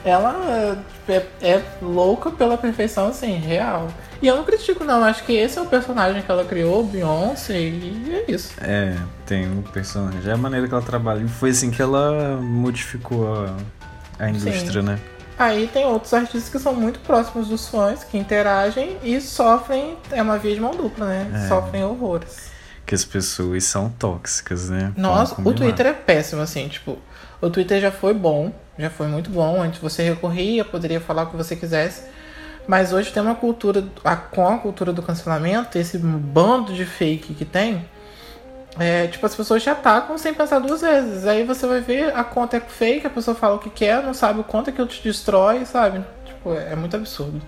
Ela 0.03 0.83
é, 1.07 1.25
é 1.41 1.61
louca 1.81 2.31
pela 2.31 2.57
perfeição, 2.57 3.07
assim, 3.07 3.33
real. 3.37 3.87
E 4.21 4.27
eu 4.27 4.35
não 4.35 4.43
critico, 4.43 4.83
não. 4.83 5.03
Acho 5.03 5.23
que 5.23 5.33
esse 5.33 5.57
é 5.57 5.61
o 5.61 5.65
personagem 5.65 6.21
que 6.21 6.31
ela 6.31 6.45
criou, 6.45 6.83
Beyoncé, 6.83 7.59
e 7.59 8.23
é 8.27 8.31
isso. 8.31 8.53
É, 8.61 8.95
tem 9.25 9.49
um 9.49 9.61
personagem. 9.61 10.29
É 10.29 10.33
a 10.33 10.37
maneira 10.37 10.67
que 10.67 10.73
ela 10.73 10.83
trabalha. 10.83 11.23
E 11.23 11.27
foi 11.27 11.51
assim 11.51 11.71
que 11.71 11.81
ela 11.81 12.37
modificou 12.37 13.33
a, 13.33 13.55
a 14.23 14.29
indústria, 14.29 14.81
né? 14.81 14.99
Aí 15.37 15.67
tem 15.73 15.85
outros 15.85 16.13
artistas 16.13 16.49
que 16.49 16.59
são 16.59 16.73
muito 16.75 16.99
próximos 16.99 17.47
dos 17.47 17.67
fãs, 17.67 18.03
que 18.03 18.15
interagem 18.15 18.97
e 19.03 19.19
sofrem. 19.19 19.97
É 20.11 20.21
uma 20.21 20.37
via 20.37 20.53
de 20.53 20.61
mão 20.61 20.71
dupla, 20.71 21.07
né? 21.07 21.31
É. 21.33 21.47
Sofrem 21.47 21.83
horrores. 21.83 22.51
Que 22.91 22.95
as 22.95 23.05
pessoas 23.05 23.63
são 23.63 23.89
tóxicas, 23.89 24.69
né? 24.69 24.91
Nossa, 24.97 25.41
o. 25.41 25.53
Twitter 25.53 25.85
é 25.85 25.93
péssimo, 25.93 26.41
assim, 26.41 26.67
tipo, 26.67 26.97
o 27.39 27.49
Twitter 27.49 27.79
já 27.79 27.89
foi 27.89 28.13
bom, 28.13 28.51
já 28.77 28.89
foi 28.89 29.07
muito 29.07 29.29
bom. 29.29 29.61
Antes 29.61 29.79
você 29.79 30.03
recorria, 30.03 30.65
poderia 30.65 30.99
falar 30.99 31.23
o 31.23 31.27
que 31.27 31.37
você 31.37 31.55
quisesse. 31.55 32.03
Mas 32.67 32.91
hoje 32.91 33.09
tem 33.09 33.23
uma 33.23 33.33
cultura, 33.33 33.87
a, 34.03 34.17
com 34.17 34.45
a 34.45 34.57
cultura 34.57 34.91
do 34.91 35.01
cancelamento, 35.01 35.77
esse 35.77 35.97
bando 35.97 36.73
de 36.73 36.85
fake 36.85 37.33
que 37.33 37.45
tem, 37.45 37.85
é, 38.77 39.07
tipo, 39.07 39.25
as 39.25 39.33
pessoas 39.33 39.63
já 39.63 39.71
atacam 39.71 40.17
sem 40.17 40.33
pensar 40.33 40.59
duas 40.59 40.81
vezes. 40.81 41.25
Aí 41.25 41.45
você 41.45 41.65
vai 41.65 41.79
ver, 41.79 42.13
a 42.13 42.25
conta 42.25 42.57
é 42.57 42.59
fake, 42.59 43.07
a 43.07 43.09
pessoa 43.09 43.33
fala 43.33 43.55
o 43.55 43.59
que 43.59 43.69
quer, 43.69 44.03
não 44.03 44.13
sabe 44.13 44.41
o 44.41 44.43
quanto 44.43 44.69
aquilo 44.69 44.87
te 44.87 45.01
destrói, 45.01 45.63
sabe? 45.63 46.03
Tipo, 46.25 46.55
é, 46.55 46.73
é 46.73 46.75
muito 46.75 46.97
absurdo. 46.97 47.41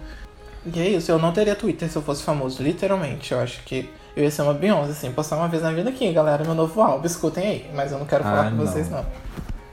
E 0.74 0.80
é 0.80 0.88
isso, 0.88 1.12
eu 1.12 1.20
não 1.20 1.34
teria 1.34 1.54
Twitter 1.54 1.90
se 1.90 1.98
eu 1.98 2.02
fosse 2.02 2.24
famoso, 2.24 2.64
literalmente. 2.64 3.34
Eu 3.34 3.42
acho 3.42 3.62
que 3.64 3.90
eu 4.16 4.24
ia 4.24 4.32
ser 4.32 4.42
uma 4.44 4.54
Beyoncé, 4.54 4.92
assim, 4.92 5.12
postar 5.12 5.38
uma 5.38 5.48
vez 5.48 5.64
na 5.64 5.72
vida 5.72 5.90
aqui, 5.90 6.12
galera, 6.12 6.44
meu 6.44 6.56
novo 6.56 6.82
álbum, 6.82 7.06
escutem 7.06 7.46
aí. 7.48 7.66
Mas 7.76 7.92
eu 7.92 8.00
não 8.00 8.06
quero 8.06 8.24
falar 8.24 8.48
Ah, 8.48 8.50
com 8.52 8.58
não. 8.58 8.66
vocês, 8.66 8.90
não. 8.90 9.06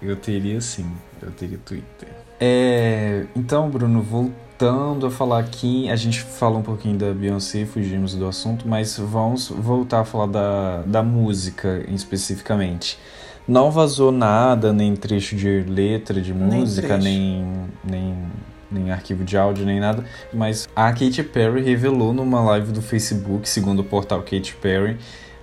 Eu 0.03 0.17
teria 0.17 0.61
sim, 0.61 0.91
eu 1.23 1.31
teria 1.31 1.59
Twitter. 1.59 2.09
É, 2.41 3.27
então, 3.37 3.69
Bruno, 3.69 4.01
voltando 4.01 5.07
a 5.07 5.11
falar 5.11 5.41
aqui, 5.41 5.91
a 5.91 5.97
gente 5.97 6.23
falou 6.23 6.61
um 6.61 6.63
pouquinho 6.63 6.97
da 6.97 7.13
Beyoncé, 7.13 7.67
fugimos 7.67 8.15
do 8.15 8.27
assunto, 8.27 8.67
mas 8.67 8.97
vamos 8.99 9.49
voltar 9.51 10.01
a 10.01 10.05
falar 10.05 10.27
da, 10.27 10.83
da 10.87 11.03
música 11.03 11.85
especificamente. 11.89 12.99
Não 13.47 13.71
vazou 13.71 14.11
nada, 14.13 14.73
nem 14.73 14.95
trecho 14.97 15.35
de 15.37 15.65
letra 15.69 16.21
de 16.21 16.33
música, 16.33 16.97
nem, 16.97 17.45
nem, 17.85 18.17
nem 18.71 18.91
arquivo 18.91 19.25
de 19.25 19.37
áudio, 19.37 19.65
nem 19.67 19.81
nada, 19.81 20.05
mas 20.33 20.69
a 20.77 20.93
Katy 20.93 21.23
Perry 21.25 21.63
revelou 21.63 22.13
numa 22.13 22.41
live 22.43 22.73
do 22.73 22.81
Facebook, 22.83 23.49
segundo 23.49 23.81
o 23.81 23.85
portal 23.85 24.21
Katy 24.23 24.55
Perry, 24.61 24.97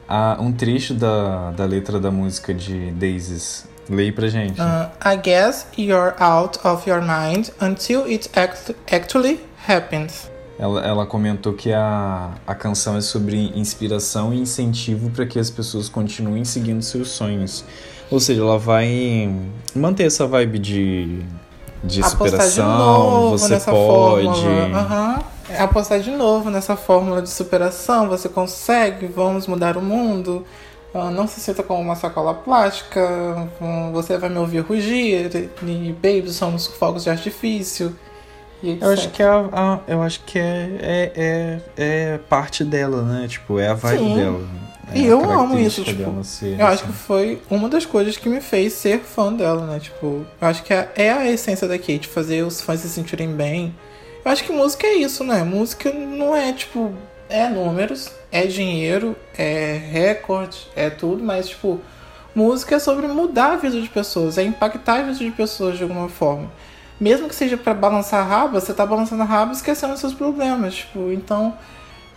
a- 0.08 0.38
um 0.40 0.52
trecho 0.52 0.94
da, 0.94 1.52
da 1.52 1.66
letra 1.66 2.00
da 2.00 2.10
música 2.12 2.54
de 2.54 2.92
Daisies. 2.92 3.66
Leia 3.90 4.12
pra 4.12 4.28
gente. 4.28 4.60
Uh, 4.60 4.90
I 5.06 5.16
guess 5.16 5.66
you're 5.78 6.14
out 6.20 6.60
of 6.66 6.90
your 6.90 7.02
mind 7.02 7.50
until 7.62 8.04
it 8.04 8.30
act 8.38 8.76
actually 8.92 9.40
happens. 9.66 10.30
Ela, 10.60 10.82
ela 10.86 11.06
comentou 11.06 11.54
que 11.54 11.72
a, 11.72 12.32
a 12.46 12.54
canção 12.56 12.98
é 12.98 13.02
sobre 13.02 13.38
inspiração 13.56 14.34
e 14.34 14.40
incentivo 14.42 15.10
para 15.12 15.26
que 15.26 15.40
as 15.40 15.50
pessoas 15.50 15.88
continuem 15.88 16.44
seguindo 16.44 16.82
seus 16.82 17.10
sonhos. 17.12 17.64
Ou 18.12 18.20
seja, 18.20 18.42
ela 18.42 18.58
vai 18.58 19.34
manter 19.76 20.06
essa 20.06 20.26
vibe 20.28 20.60
de 20.60 21.20
de 21.84 22.02
apostar 22.02 22.28
superação, 22.50 22.66
de 22.72 22.78
novo 22.78 23.38
você 23.38 23.54
nessa 23.54 23.72
pode. 23.72 24.26
fórmula. 24.42 24.78
Aham. 24.80 25.20
É 25.50 25.62
Apostar 25.62 26.00
de 26.02 26.12
novo 26.12 26.50
nessa 26.50 26.76
fórmula 26.76 27.22
de 27.22 27.30
superação, 27.30 28.10
você 28.10 28.28
consegue, 28.28 29.08
vamos 29.08 29.48
mudar 29.48 29.78
o 29.78 29.82
mundo. 29.82 30.46
Ah, 30.94 31.10
Não 31.10 31.26
se 31.28 31.40
sinta 31.40 31.64
como 31.64 31.80
uma 31.82 31.96
sacola 31.96 32.34
plástica, 32.34 33.48
hum, 33.62 33.92
você 33.94 34.18
vai 34.18 34.30
me 34.30 34.38
ouvir 34.40 34.60
rugir, 34.60 35.50
e 35.64 35.94
baby, 35.94 36.30
somos 36.32 36.68
fogos 36.68 37.04
de 37.06 37.10
artifício. 37.10 37.96
Eu 38.64 38.90
acho 38.90 39.10
que, 39.12 39.22
é 39.22 39.26
a, 39.28 39.46
a- 39.54 39.80
eu 39.88 40.02
acho 40.02 40.22
que 40.26 40.38
é, 40.40 40.70
é, 40.82 41.12
é, 41.16 41.62
é 42.14 42.18
parte 42.30 42.64
dela, 42.66 43.04
né? 43.04 43.28
Tipo, 43.28 43.60
é 43.60 43.68
a 43.70 43.74
vibe 43.76 44.00
Sim. 44.04 44.16
dela. 44.16 44.42
É 44.94 45.00
E 45.00 45.06
eu 45.06 45.20
amo 45.30 45.60
isso, 45.60 45.84
tipo, 45.84 46.24
ser 46.24 46.60
Eu 46.60 46.66
acho 46.66 46.84
assim. 46.84 46.92
que 46.92 46.98
foi 46.98 47.42
uma 47.50 47.68
das 47.68 47.86
coisas 47.86 48.16
que 48.18 48.30
me 48.30 48.40
fez 48.42 48.74
ser 48.74 49.00
fã 49.00 49.34
dela, 49.34 49.66
né? 49.66 49.80
Tipo, 49.80 50.26
eu 50.40 50.48
acho 50.48 50.64
que 50.64 50.74
é, 50.74 50.90
é 50.96 51.12
a 51.12 51.30
essência 51.30 51.68
da 51.68 51.78
Kate, 51.78 52.08
fazer 52.08 52.44
os 52.44 52.62
fãs 52.62 52.80
se 52.80 52.90
sentirem 52.90 53.34
bem. 53.34 53.76
Eu 54.24 54.32
acho 54.32 54.44
que 54.44 54.52
música 54.52 54.88
é 54.88 54.96
isso, 54.96 55.24
né? 55.24 55.44
Música 55.44 55.92
não 55.92 56.36
é, 56.36 56.52
tipo, 56.54 56.94
é 57.30 57.48
números, 57.50 58.12
é 58.32 58.46
dinheiro, 58.46 59.16
é 59.38 59.80
recorde, 59.92 60.68
é 60.76 60.90
tudo, 60.90 61.24
mas, 61.24 61.50
tipo, 61.50 61.80
música 62.36 62.76
é 62.76 62.80
sobre 62.80 63.08
mudar 63.08 63.54
a 63.54 63.56
vida 63.58 63.82
de 63.82 63.90
pessoas, 63.90 64.38
é 64.38 64.44
impactar 64.44 65.00
a 65.00 65.02
vida 65.04 65.18
de 65.18 65.32
pessoas 65.32 65.78
de 65.78 65.84
alguma 65.84 66.10
forma. 66.10 66.50
Mesmo 67.00 67.28
que 67.28 67.36
seja 67.36 67.58
pra 67.58 67.74
balançar 67.74 68.22
a 68.22 68.28
raba, 68.28 68.60
você 68.60 68.74
tá 68.74 68.86
balançando 68.86 69.22
a 69.22 69.26
raba 69.26 69.52
esquecendo 69.52 69.96
seus 69.98 70.14
problemas, 70.14 70.76
tipo, 70.76 71.12
então. 71.12 71.54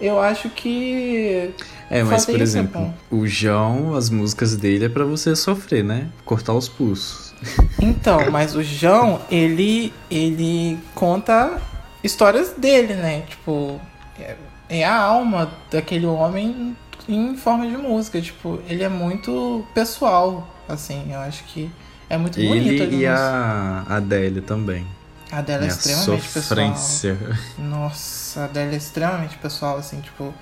Eu 0.01 0.21
acho 0.21 0.49
que. 0.51 1.51
É, 1.91 2.03
mas 2.03 2.25
por 2.25 2.35
isso 2.37 2.43
exemplo, 2.43 2.81
bom. 2.81 2.95
o 3.19 3.27
João, 3.27 3.95
as 3.95 4.09
músicas 4.09 4.57
dele 4.57 4.87
é 4.87 4.89
pra 4.89 5.05
você 5.05 5.37
sofrer, 5.37 5.85
né? 5.85 6.09
Cortar 6.25 6.55
os 6.55 6.69
pulsos. 6.69 7.35
Então, 7.81 8.19
mas 8.31 8.55
o 8.55 8.63
João, 8.63 9.21
ele, 9.31 9.93
ele 10.11 10.79
conta 10.95 11.61
histórias 12.03 12.55
dele, 12.57 12.95
né? 12.95 13.23
Tipo, 13.29 13.81
é, 14.19 14.37
é 14.69 14.85
a 14.85 14.97
alma 14.97 15.51
daquele 15.71 16.07
homem 16.07 16.77
em 17.09 17.37
forma 17.37 17.67
de 17.67 17.77
música. 17.77 18.21
Tipo, 18.21 18.61
ele 18.69 18.83
é 18.83 18.89
muito 18.89 19.65
pessoal, 19.75 20.49
assim. 20.69 21.13
Eu 21.13 21.19
acho 21.19 21.45
que 21.45 21.71
é 22.09 22.17
muito 22.17 22.41
bonito. 22.41 22.69
Ele 22.69 22.83
ali 22.83 22.97
e 23.01 23.07
a 23.07 23.85
Adele 23.89 24.41
também. 24.41 24.87
A 25.31 25.41
dela 25.41 25.65
é 25.65 25.69
extremamente 25.69 26.29
pessoal. 26.29 26.43
sofrência. 26.43 27.19
Nossa, 27.59 28.45
a 28.45 28.47
dela 28.47 28.73
é 28.73 28.77
extremamente 28.77 29.37
pessoal, 29.39 29.79
assim, 29.79 30.01
tipo. 30.01 30.35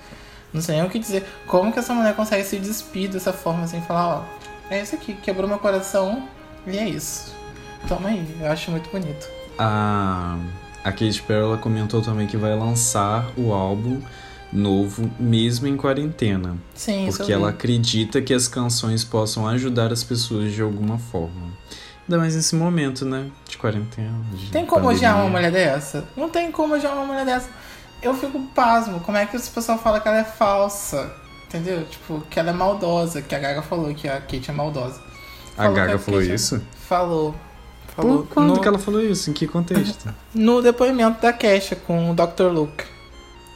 Não 0.51 0.61
sei 0.61 0.77
nem 0.77 0.85
o 0.85 0.89
que 0.89 0.97
dizer. 0.97 1.25
Como 1.45 1.71
que 1.71 1.79
essa 1.79 1.93
mulher 1.93 2.15
consegue 2.15 2.43
se 2.43 2.57
despir 2.57 3.09
dessa 3.09 3.31
forma, 3.31 3.63
assim, 3.65 3.81
falar, 3.81 4.07
ó, 4.19 4.23
é 4.69 4.81
isso 4.81 4.95
aqui, 4.95 5.13
quebrou 5.13 5.47
meu 5.47 5.59
coração 5.59 6.27
e 6.65 6.77
é 6.77 6.89
isso. 6.89 7.33
Toma 7.87 8.09
aí, 8.09 8.37
eu 8.41 8.51
acho 8.51 8.71
muito 8.71 8.89
bonito. 8.89 9.27
A, 9.57 10.37
a 10.83 10.91
Katy 10.91 11.21
Perry 11.21 11.43
ela 11.43 11.57
comentou 11.57 12.01
também 12.01 12.27
que 12.27 12.37
vai 12.37 12.55
lançar 12.55 13.29
o 13.37 13.53
álbum 13.53 14.01
novo 14.51 15.09
mesmo 15.19 15.67
em 15.67 15.77
quarentena. 15.77 16.57
Sim, 16.73 17.07
Porque 17.15 17.31
ela 17.31 17.49
acredita 17.49 18.21
que 18.21 18.33
as 18.33 18.47
canções 18.47 19.03
possam 19.03 19.47
ajudar 19.47 19.91
as 19.91 20.03
pessoas 20.03 20.51
de 20.51 20.61
alguma 20.61 20.97
forma. 20.97 21.53
Ainda 22.09 22.17
mais 22.17 22.35
nesse 22.35 22.55
momento, 22.55 23.05
né? 23.05 23.27
De 23.47 23.55
quarentena. 23.55 24.11
De 24.33 24.49
Tem 24.49 24.65
como 24.65 24.81
pandemia. 24.85 24.97
odiar 25.11 25.17
uma 25.21 25.29
mulher 25.29 25.51
dessa? 25.51 26.07
Não 26.17 26.27
tem 26.27 26.51
como 26.51 26.73
odiar 26.73 26.91
uma 26.93 27.05
mulher 27.05 27.23
dessa. 27.23 27.47
Eu 28.01 28.15
fico 28.15 28.41
pasmo, 28.55 28.99
como 29.01 29.15
é 29.15 29.27
que 29.27 29.35
esse 29.35 29.47
pessoal 29.51 29.77
fala 29.77 29.99
que 29.99 30.07
ela 30.07 30.17
é 30.17 30.23
falsa? 30.23 31.13
Entendeu? 31.47 31.85
Tipo, 31.85 32.21
que 32.21 32.39
ela 32.39 32.49
é 32.49 32.53
maldosa, 32.53 33.21
que 33.21 33.35
a 33.35 33.37
Gaga 33.37 33.61
falou 33.61 33.93
que 33.93 34.07
a 34.07 34.19
Kate 34.21 34.49
é 34.49 34.51
maldosa. 34.51 34.99
A 35.55 35.61
Falou 35.61 35.73
que 35.75 35.79
Gaga 35.81 35.99
falou 35.99 36.19
Kate 36.19 36.31
é- 36.31 36.35
isso? 36.35 36.63
Falou. 36.87 37.35
Falou. 37.95 38.17
Por 38.23 38.33
quando 38.33 38.55
no, 38.55 38.59
que 38.59 38.67
ela 38.67 38.79
falou 38.79 39.01
isso? 39.01 39.29
Em 39.29 39.33
que 39.33 39.45
contexto? 39.45 40.11
no 40.33 40.63
depoimento 40.63 41.21
da 41.21 41.31
Kesha 41.31 41.75
com 41.75 42.09
o 42.09 42.15
Dr. 42.15 42.47
Luke. 42.51 42.85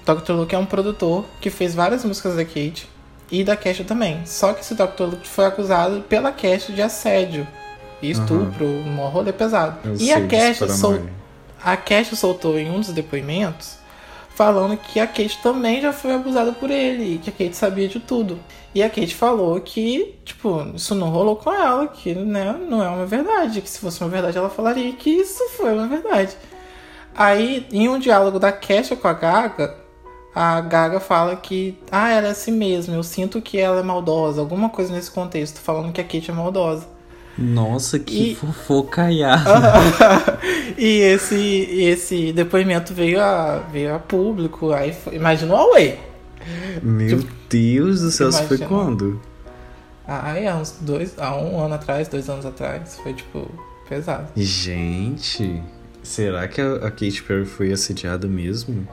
Dr. 0.06 0.34
Luke 0.34 0.54
é 0.54 0.60
um 0.60 0.66
produtor 0.68 1.26
que 1.42 1.50
fez 1.50 1.74
várias 1.74 2.06
músicas 2.06 2.36
da 2.36 2.46
Kate 2.46 2.88
e 3.32 3.44
da 3.44 3.56
Kesha 3.56 3.84
também. 3.84 4.24
Só 4.28 4.54
que 4.54 4.62
esse 4.62 4.76
Dr. 4.76 5.06
Luke 5.06 5.28
foi 5.28 5.46
acusado 5.48 6.02
pela 6.02 6.32
Kesha 6.32 6.72
de 6.72 6.84
assédio 6.84 7.48
estupro, 8.12 8.66
um 8.66 8.96
rolê 9.08 9.32
pesado. 9.32 9.78
Eu 9.84 9.96
e 9.98 10.12
a 10.12 10.28
Kesha 10.28 10.68
sol... 10.70 11.00
a 11.64 11.78
soltou 12.16 12.58
em 12.58 12.70
um 12.70 12.80
dos 12.80 12.90
depoimentos 12.90 13.84
falando 14.36 14.78
que 14.78 15.00
a 15.00 15.08
Kate 15.08 15.40
também 15.42 15.82
já 15.82 15.94
foi 15.94 16.14
abusada 16.14 16.52
por 16.52 16.70
ele 16.70 17.16
e 17.16 17.18
que 17.18 17.30
a 17.30 17.34
Kate 17.34 17.56
sabia 17.56 17.88
de 17.88 18.00
tudo. 18.00 18.40
E 18.74 18.82
a 18.82 18.90
Kate 18.90 19.14
falou 19.14 19.60
que, 19.62 20.16
tipo, 20.26 20.66
isso 20.76 20.96
não 20.96 21.10
rolou 21.10 21.36
com 21.36 21.54
ela, 21.54 21.88
que 21.88 22.16
né, 22.16 22.56
não 22.68 22.84
é 22.84 22.90
uma 22.90 23.06
verdade, 23.06 23.62
que 23.62 23.70
se 23.70 23.80
fosse 23.80 24.02
uma 24.02 24.10
verdade 24.10 24.38
ela 24.38 24.50
falaria 24.50 24.92
que 24.94 25.10
isso 25.10 25.48
foi 25.50 25.74
uma 25.74 25.88
verdade. 25.88 26.36
Aí, 27.16 27.68
em 27.72 27.88
um 27.88 28.00
diálogo 28.00 28.40
da 28.40 28.52
Kesha 28.52 28.96
com 28.96 29.08
a 29.08 29.14
Gaga, 29.14 29.78
a 30.34 30.60
Gaga 30.62 31.00
fala 31.00 31.36
que, 31.36 31.78
ah, 31.92 32.10
ela 32.10 32.28
é 32.28 32.32
assim 32.32 32.52
mesmo, 32.52 32.96
eu 32.96 33.04
sinto 33.04 33.40
que 33.40 33.60
ela 33.60 33.80
é 33.80 33.84
maldosa, 33.84 34.42
alguma 34.42 34.70
coisa 34.70 34.92
nesse 34.92 35.12
contexto, 35.12 35.60
falando 35.60 35.94
que 35.94 36.02
a 36.02 36.04
Kate 36.04 36.32
é 36.32 36.34
maldosa. 36.34 36.88
Nossa, 37.38 37.98
que 37.98 38.32
E- 38.32 38.36
fofocaiada. 38.36 39.44
e 40.78 41.00
esse, 41.00 41.36
esse 41.36 42.32
depoimento 42.32 42.94
veio 42.94 43.20
a, 43.20 43.58
veio 43.72 43.96
a 43.96 44.00
público, 44.00 44.72
aí 44.72 44.94
foi, 44.94 45.16
imagina 45.16 45.54
o 45.54 45.58
Huawei. 45.58 46.00
Meu 46.82 47.24
Deus 47.50 48.02
do 48.02 48.12
céu, 48.12 48.30
isso 48.30 48.44
foi 48.44 48.58
quando? 48.60 49.20
Aí 50.06 50.46
há 50.48 50.56
uns 50.58 50.78
dois, 50.82 51.18
há 51.18 51.36
um 51.38 51.60
ano 51.64 51.76
atrás, 51.76 52.08
dois 52.08 52.30
anos 52.30 52.46
atrás, 52.46 53.00
foi 53.02 53.14
tipo 53.14 53.50
pesado. 53.88 54.28
Gente, 54.36 55.64
será 56.04 56.48
que 56.48 56.60
a 56.60 56.76
a 56.76 56.92
Katy 56.92 57.24
Perry 57.24 57.46
foi 57.46 57.72
assediada 57.72 58.28
mesmo? 58.28 58.86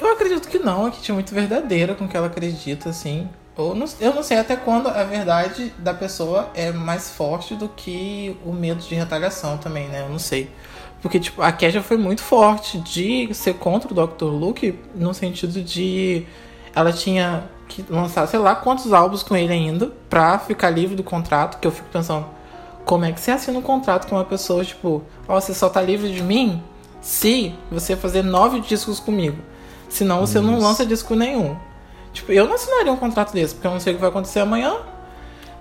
Eu 0.00 0.12
acredito 0.12 0.48
que 0.48 0.58
não, 0.58 0.86
a 0.86 0.90
Kate 0.90 1.10
é 1.10 1.14
muito 1.14 1.34
verdadeira 1.34 1.94
com 1.94 2.04
o 2.04 2.08
que 2.08 2.16
ela 2.16 2.26
acredita, 2.26 2.90
assim. 2.90 3.28
Ou 3.56 3.74
não- 3.74 3.86
eu 4.00 4.12
não 4.14 4.22
sei 4.22 4.38
até 4.38 4.56
quando 4.56 4.88
a 4.88 5.04
verdade 5.04 5.72
da 5.78 5.94
pessoa 5.94 6.50
é 6.54 6.72
mais 6.72 7.10
forte 7.10 7.54
do 7.54 7.68
que 7.68 8.36
o 8.44 8.52
medo 8.52 8.80
de 8.82 8.94
retaliação 8.94 9.56
também, 9.58 9.86
né? 9.88 10.02
Eu 10.02 10.08
não 10.08 10.18
sei. 10.18 10.50
Porque, 11.00 11.20
tipo, 11.20 11.40
a 11.42 11.52
Kesha 11.52 11.82
foi 11.82 11.96
muito 11.96 12.22
forte 12.22 12.78
de 12.78 13.32
ser 13.34 13.54
contra 13.54 13.92
o 13.92 14.06
Dr. 14.06 14.24
Luke 14.24 14.78
no 14.94 15.12
sentido 15.14 15.62
de 15.62 16.26
ela 16.74 16.92
tinha 16.92 17.44
que 17.68 17.84
lançar, 17.88 18.26
sei 18.26 18.38
lá, 18.40 18.54
quantos 18.56 18.92
álbuns 18.92 19.22
com 19.22 19.36
ele 19.36 19.52
ainda 19.52 19.92
pra 20.08 20.38
ficar 20.38 20.70
livre 20.70 20.96
do 20.96 21.04
contrato, 21.04 21.58
que 21.60 21.66
eu 21.66 21.70
fico 21.70 21.88
pensando, 21.90 22.26
como 22.84 23.04
é 23.04 23.12
que 23.12 23.20
você 23.20 23.30
assina 23.30 23.58
um 23.58 23.62
contrato 23.62 24.08
com 24.08 24.16
uma 24.16 24.24
pessoa, 24.24 24.64
tipo, 24.64 25.02
ó, 25.28 25.40
você 25.40 25.54
só 25.54 25.68
tá 25.68 25.80
livre 25.80 26.12
de 26.12 26.22
mim 26.22 26.62
se 27.00 27.54
você 27.70 27.94
fazer 27.96 28.22
nove 28.22 28.60
discos 28.60 28.98
comigo. 28.98 29.38
Senão 29.88 30.20
você 30.20 30.40
não 30.40 30.58
lança 30.58 30.84
disco 30.84 31.14
nenhum. 31.14 31.54
Tipo, 32.14 32.32
eu 32.32 32.46
não 32.46 32.54
assinaria 32.54 32.90
um 32.90 32.96
contrato 32.96 33.32
desse, 33.34 33.54
porque 33.54 33.66
eu 33.66 33.72
não 33.72 33.80
sei 33.80 33.92
o 33.92 33.96
que 33.96 34.00
vai 34.00 34.08
acontecer 34.08 34.40
amanhã. 34.40 34.74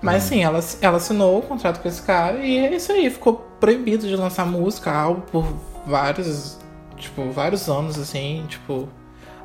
Mas 0.01 0.23
sim, 0.23 0.41
ela, 0.43 0.59
ela 0.81 0.97
assinou 0.97 1.39
o 1.39 1.41
contrato 1.41 1.81
com 1.81 1.87
esse 1.89 2.01
cara 2.01 2.37
e 2.37 2.57
é 2.57 2.75
isso 2.75 2.91
aí. 2.93 3.09
Ficou 3.09 3.45
proibido 3.59 4.07
de 4.07 4.15
lançar 4.15 4.45
música, 4.45 4.91
álbum 4.91 5.21
por 5.21 5.45
vários, 5.85 6.57
tipo, 6.97 7.29
vários 7.31 7.67
anos, 7.67 7.99
assim, 7.99 8.45
tipo... 8.47 8.87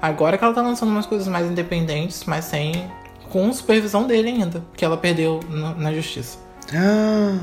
Agora 0.00 0.38
que 0.38 0.44
ela 0.44 0.54
tá 0.54 0.62
lançando 0.62 0.90
umas 0.90 1.06
coisas 1.06 1.26
mais 1.26 1.50
independentes, 1.50 2.22
mas 2.24 2.44
sem... 2.44 2.88
Com 3.30 3.52
supervisão 3.52 4.06
dele 4.06 4.28
ainda, 4.30 4.62
que 4.76 4.84
ela 4.84 4.96
perdeu 4.96 5.40
na, 5.50 5.74
na 5.74 5.92
justiça. 5.92 6.38
Ah, 6.74 7.36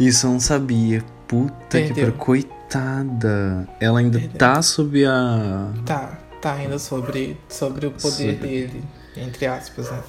isso 0.00 0.26
eu 0.26 0.32
não 0.32 0.40
sabia. 0.40 1.04
Puta 1.28 1.52
que 1.80 1.94
Perdeu. 1.94 2.06
pariu. 2.06 2.18
Coitada. 2.18 3.68
Ela 3.80 4.00
ainda 4.00 4.18
Perdeu. 4.18 4.38
tá 4.38 4.60
sob 4.62 5.04
a. 5.06 5.68
Tá, 5.86 6.18
tá 6.42 6.54
ainda 6.54 6.78
sobre, 6.78 7.38
sobre 7.48 7.86
o 7.86 7.90
poder 7.92 8.10
Sobre- 8.34 8.34
dele, 8.34 8.84
entre 9.22 9.46
aspas, 9.46 9.90
né? 9.90 10.02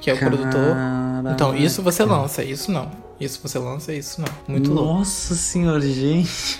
Que 0.00 0.10
é 0.10 0.14
o 0.14 0.18
produtor. 0.18 0.76
Então, 1.32 1.54
isso 1.54 1.82
você 1.82 2.04
lança, 2.04 2.42
isso 2.42 2.72
não. 2.72 2.90
Isso 3.20 3.38
você 3.42 3.58
lança, 3.58 3.92
isso 3.92 4.20
não. 4.20 4.28
Muito 4.48 4.72
louco. 4.72 4.94
Nossa 4.98 5.34
senhora, 5.34 5.80
gente. 5.80 6.58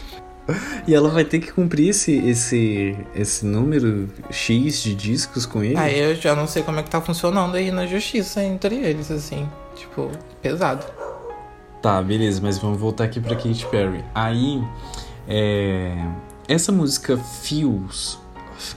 E 0.86 0.94
ela 0.94 1.08
vai 1.08 1.24
ter 1.24 1.38
que 1.38 1.52
cumprir 1.52 1.90
esse, 1.90 2.12
esse, 2.18 2.96
esse 3.14 3.46
número 3.46 4.08
X 4.30 4.82
de 4.82 4.94
discos 4.94 5.46
com 5.46 5.62
ele? 5.62 5.76
Aí 5.76 5.98
eu 5.98 6.14
já 6.14 6.34
não 6.34 6.46
sei 6.46 6.62
como 6.62 6.78
é 6.80 6.82
que 6.82 6.90
tá 6.90 7.00
funcionando 7.00 7.56
aí 7.56 7.70
na 7.70 7.86
justiça 7.86 8.42
entre 8.42 8.74
eles, 8.76 9.10
assim. 9.10 9.48
Tipo, 9.76 10.10
pesado. 10.42 10.84
Tá, 11.80 12.02
beleza, 12.02 12.40
mas 12.42 12.58
vamos 12.58 12.78
voltar 12.78 13.04
aqui 13.04 13.20
pra 13.20 13.34
Katy 13.34 13.66
Perry. 13.70 14.04
Aí, 14.14 14.62
é, 15.26 15.96
essa 16.48 16.70
música 16.72 17.16
Feels 17.16 18.18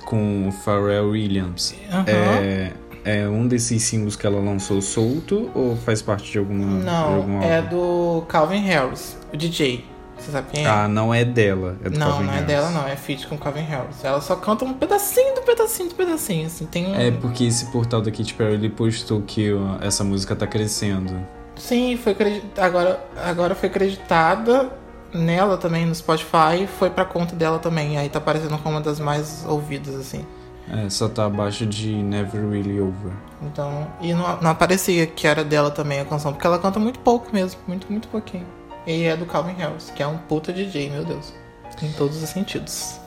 com 0.05 0.47
o 0.47 0.51
Pharrell 0.51 1.09
Williams 1.09 1.75
Aham. 1.91 2.05
é, 2.07 2.71
é 3.05 3.27
um 3.27 3.47
desses 3.47 3.81
singles 3.83 4.15
que 4.15 4.25
ela 4.25 4.39
lançou 4.39 4.81
solto 4.81 5.49
ou 5.53 5.75
faz 5.77 6.01
parte 6.01 6.31
de 6.31 6.37
alguma 6.37 6.81
de 6.81 6.87
algum 6.89 7.33
Não, 7.33 7.41
é 7.43 7.57
álbum? 7.57 7.69
do 7.69 8.21
Calvin 8.27 8.61
Harris, 8.61 9.17
o 9.33 9.37
DJ. 9.37 9.85
Você 10.17 10.31
sabe 10.31 10.47
quem 10.53 10.63
é? 10.65 10.69
Ah, 10.69 10.87
não 10.87 11.13
é 11.13 11.25
dela, 11.25 11.75
é 11.83 11.89
do 11.89 11.99
não, 11.99 12.07
Calvin 12.07 12.23
não 12.25 12.31
é 12.31 12.35
Harris. 12.35 12.47
dela, 12.47 12.69
não. 12.69 12.87
É 12.87 12.95
feat 12.95 13.27
com 13.27 13.37
Calvin 13.37 13.61
Harris. 13.63 14.03
Ela 14.05 14.21
só 14.21 14.35
canta 14.37 14.63
um 14.63 14.73
pedacinho 14.73 15.35
do 15.35 15.41
pedacinho 15.41 15.89
do 15.89 15.95
pedacinho, 15.95 16.45
assim. 16.45 16.65
Tem 16.65 16.85
um... 16.87 16.95
É 16.95 17.11
porque 17.11 17.43
esse 17.43 17.65
portal 17.71 18.01
da 18.01 18.09
Katy 18.09 18.33
Perry 18.35 18.53
ele 18.53 18.69
postou 18.69 19.21
que 19.21 19.51
ó, 19.53 19.77
essa 19.81 20.01
música 20.03 20.33
tá 20.35 20.47
crescendo. 20.47 21.13
Sim, 21.57 21.97
foi 22.01 22.13
acredi- 22.13 22.43
agora, 22.57 23.03
agora 23.21 23.53
foi 23.53 23.67
acreditada 23.69 24.71
nela 25.13 25.57
também 25.57 25.85
no 25.85 25.93
Spotify 25.93 26.65
foi 26.79 26.89
pra 26.89 27.03
conta 27.05 27.35
dela 27.35 27.59
também. 27.59 27.97
Aí 27.97 28.07
tá 28.07 28.19
aparecendo 28.19 28.57
como 28.59 28.75
uma 28.75 28.81
das 28.81 28.99
mais 28.99 29.43
ouvidas, 29.47 29.93
assim. 29.95 30.25
É, 30.69 30.89
só 30.89 31.09
tá 31.09 31.25
abaixo 31.25 31.65
de 31.65 31.93
Never 31.93 32.49
Really 32.49 32.79
Over. 32.79 33.11
Então, 33.41 33.87
e 34.01 34.13
não, 34.13 34.41
não 34.41 34.51
aparecia 34.51 35.05
que 35.05 35.27
era 35.27 35.43
dela 35.43 35.69
também 35.69 35.99
a 35.99 36.05
canção, 36.05 36.31
porque 36.31 36.47
ela 36.47 36.57
canta 36.57 36.79
muito 36.79 36.99
pouco 36.99 37.29
mesmo, 37.33 37.59
muito, 37.67 37.91
muito 37.91 38.07
pouquinho. 38.07 38.45
E 38.87 39.03
é 39.03 39.15
do 39.15 39.25
Calvin 39.25 39.53
Harris, 39.53 39.91
que 39.95 40.01
é 40.01 40.07
um 40.07 40.17
puta 40.17 40.51
DJ, 40.51 40.89
meu 40.89 41.05
Deus. 41.05 41.33
Em 41.81 41.91
todos 41.91 42.21
os 42.21 42.29
sentidos. 42.29 42.99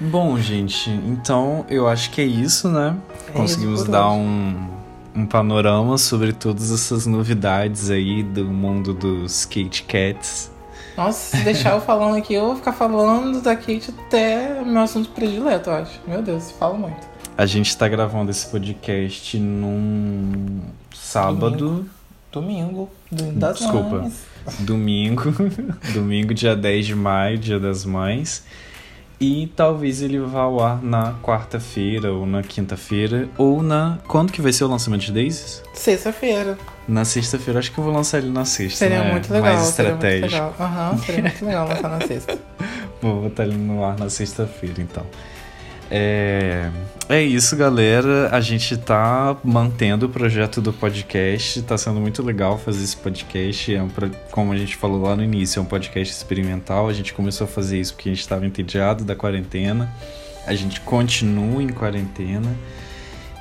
Bom, 0.00 0.38
gente, 0.38 0.90
então 0.90 1.64
eu 1.68 1.88
acho 1.88 2.10
que 2.10 2.20
é 2.20 2.24
isso, 2.24 2.68
né? 2.68 2.96
É 3.28 3.32
Conseguimos 3.32 3.82
isso 3.82 3.90
dar 3.90 4.10
um, 4.10 4.68
um 5.14 5.26
panorama 5.26 5.98
sobre 5.98 6.32
todas 6.32 6.70
essas 6.70 7.06
novidades 7.06 7.90
aí 7.90 8.22
do 8.22 8.44
mundo 8.44 8.94
dos 8.94 9.44
Kate 9.44 9.82
Cats. 9.84 10.52
Nossa, 10.98 11.36
se 11.36 11.44
deixar 11.44 11.74
eu 11.74 11.80
falando 11.80 12.16
aqui, 12.16 12.34
eu 12.34 12.46
vou 12.46 12.56
ficar 12.56 12.72
falando 12.72 13.40
da 13.40 13.54
Kate 13.54 13.94
até 13.96 14.64
meu 14.64 14.82
assunto 14.82 15.10
predileto, 15.10 15.70
eu 15.70 15.74
acho. 15.76 16.00
Meu 16.04 16.20
Deus, 16.20 16.50
falo 16.50 16.76
muito. 16.76 17.06
A 17.36 17.46
gente 17.46 17.76
tá 17.76 17.86
gravando 17.86 18.32
esse 18.32 18.48
podcast 18.48 19.38
num 19.38 20.60
sábado, 20.92 21.88
Domingo, 22.32 22.90
domingo 23.12 23.38
das 23.38 23.58
Desculpa. 23.60 23.98
mães. 24.00 24.26
domingo, 24.58 25.22
domingo, 25.94 26.34
dia 26.34 26.56
10 26.56 26.86
de 26.86 26.94
maio, 26.96 27.38
dia 27.38 27.60
das 27.60 27.84
mães. 27.84 28.44
E 29.20 29.46
talvez 29.54 30.02
ele 30.02 30.18
vá 30.18 30.40
ao 30.40 30.60
ar 30.60 30.82
na 30.82 31.14
quarta-feira 31.22 32.12
ou 32.12 32.26
na 32.26 32.42
quinta-feira. 32.42 33.28
Ou 33.38 33.62
na. 33.62 33.98
Quando 34.08 34.32
que 34.32 34.42
vai 34.42 34.52
ser 34.52 34.64
o 34.64 34.68
lançamento 34.68 35.02
de 35.02 35.12
Daisies? 35.12 35.62
Sexta-feira. 35.74 36.58
Na 36.88 37.04
sexta-feira, 37.04 37.58
acho 37.58 37.70
que 37.70 37.78
eu 37.78 37.84
vou 37.84 37.92
lançar 37.92 38.18
ele 38.18 38.30
na 38.30 38.46
sexta. 38.46 38.78
Seria 38.78 39.04
né? 39.04 39.12
muito 39.12 39.30
legal. 39.30 39.54
Mais 39.54 39.66
seria 39.68 39.90
muito 39.92 40.06
estratégico. 40.06 40.42
legal. 40.42 40.54
Aham, 40.58 40.98
seria 40.98 41.22
muito 41.22 41.44
legal 41.44 41.68
lançar 41.68 41.88
na 41.90 42.06
sexta. 42.06 42.38
Vou 43.00 43.22
botar 43.22 43.44
ele 43.44 43.56
no 43.56 43.84
ar 43.84 43.96
na 43.96 44.10
sexta-feira, 44.10 44.80
então. 44.82 45.06
É... 45.90 46.68
é 47.08 47.22
isso, 47.22 47.56
galera. 47.56 48.28
A 48.32 48.40
gente 48.40 48.76
tá 48.76 49.36
mantendo 49.44 50.06
o 50.06 50.08
projeto 50.08 50.60
do 50.60 50.72
podcast. 50.72 51.62
Tá 51.62 51.78
sendo 51.78 52.00
muito 52.00 52.22
legal 52.22 52.58
fazer 52.58 52.82
esse 52.82 52.96
podcast. 52.96 53.74
É 53.74 53.82
um 53.82 53.88
pro- 53.88 54.10
Como 54.30 54.52
a 54.52 54.56
gente 54.56 54.76
falou 54.76 55.02
lá 55.02 55.14
no 55.14 55.22
início, 55.22 55.60
é 55.60 55.62
um 55.62 55.66
podcast 55.66 56.12
experimental. 56.12 56.88
A 56.88 56.92
gente 56.92 57.14
começou 57.14 57.44
a 57.44 57.48
fazer 57.48 57.78
isso 57.78 57.94
porque 57.94 58.08
a 58.08 58.12
gente 58.12 58.20
estava 58.22 58.44
entediado 58.44 59.04
da 59.04 59.14
quarentena. 59.14 59.92
A 60.46 60.54
gente 60.54 60.80
continua 60.80 61.62
em 61.62 61.68
quarentena. 61.68 62.54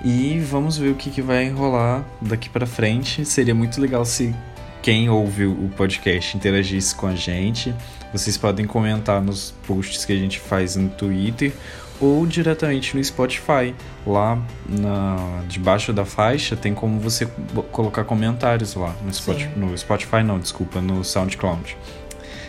E 0.03 0.39
vamos 0.39 0.77
ver 0.77 0.89
o 0.89 0.95
que, 0.95 1.09
que 1.09 1.21
vai 1.21 1.49
rolar 1.49 2.05
daqui 2.21 2.49
pra 2.49 2.65
frente. 2.65 3.25
Seria 3.25 3.55
muito 3.55 3.81
legal 3.81 4.05
se 4.05 4.33
quem 4.81 5.09
ouve 5.09 5.45
o 5.45 5.69
podcast 5.75 6.37
interagisse 6.37 6.95
com 6.95 7.07
a 7.07 7.15
gente. 7.15 7.73
Vocês 8.13 8.37
podem 8.37 8.65
comentar 8.65 9.21
nos 9.21 9.53
posts 9.65 10.05
que 10.05 10.13
a 10.13 10.15
gente 10.15 10.39
faz 10.39 10.75
no 10.75 10.87
Twitter 10.89 11.51
ou 11.99 12.25
diretamente 12.25 12.95
no 12.95 13.03
Spotify. 13.03 13.75
Lá 14.05 14.41
na, 14.67 15.43
debaixo 15.47 15.91
da 15.91 16.05
faixa 16.05 16.55
tem 16.55 16.73
como 16.73 16.99
você 16.99 17.25
colocar 17.71 18.03
comentários 18.03 18.75
lá 18.75 18.95
no 19.03 19.13
Spotify, 19.13 19.49
no 19.57 19.77
Spotify 19.77 20.23
não, 20.23 20.39
desculpa, 20.39 20.79
no 20.79 21.03
SoundCloud. 21.03 21.75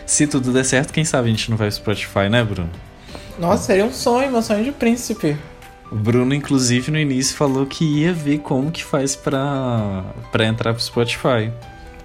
Se 0.05 0.25
tudo 0.25 0.51
der 0.51 0.65
certo, 0.65 0.93
quem 0.93 1.03
sabe 1.03 1.27
a 1.27 1.31
gente 1.31 1.49
não 1.49 1.57
vai 1.57 1.67
pro 1.67 1.75
Spotify, 1.75 2.29
né, 2.29 2.43
Bruno? 2.43 2.69
Nossa, 3.37 3.63
seria 3.63 3.85
um 3.85 3.93
sonho, 3.93 4.31
meu 4.31 4.41
sonho 4.41 4.63
de 4.63 4.71
príncipe. 4.71 5.37
O 5.91 5.95
Bruno, 5.95 6.33
inclusive, 6.35 6.91
no 6.91 6.99
início 6.99 7.35
falou 7.35 7.65
que 7.65 7.83
ia 7.83 8.13
ver 8.13 8.39
como 8.39 8.69
que 8.71 8.83
faz 8.83 9.15
pra, 9.15 10.03
pra 10.31 10.45
entrar 10.45 10.73
pro 10.73 10.81
Spotify. 10.83 11.51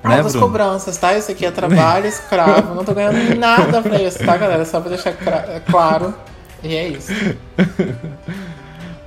Né, 0.03 0.17
Altas 0.19 0.33
Bruno? 0.33 0.47
cobranças, 0.47 0.97
tá? 0.97 1.17
Isso 1.17 1.31
aqui 1.31 1.45
é 1.47 1.51
trabalho 1.51 2.07
escravo. 2.07 2.75
Não 2.75 2.85
tô 2.85 2.95
ganhando 2.95 3.35
nada 3.39 3.81
pra 3.83 4.01
isso, 4.03 4.19
tá, 4.25 4.37
galera? 4.37 4.65
Só 4.65 4.81
pra 4.81 4.89
deixar 4.91 5.13
cra- 5.13 5.63
claro. 5.71 6.15
E 6.63 6.75
é 6.75 6.89
isso. 6.89 7.13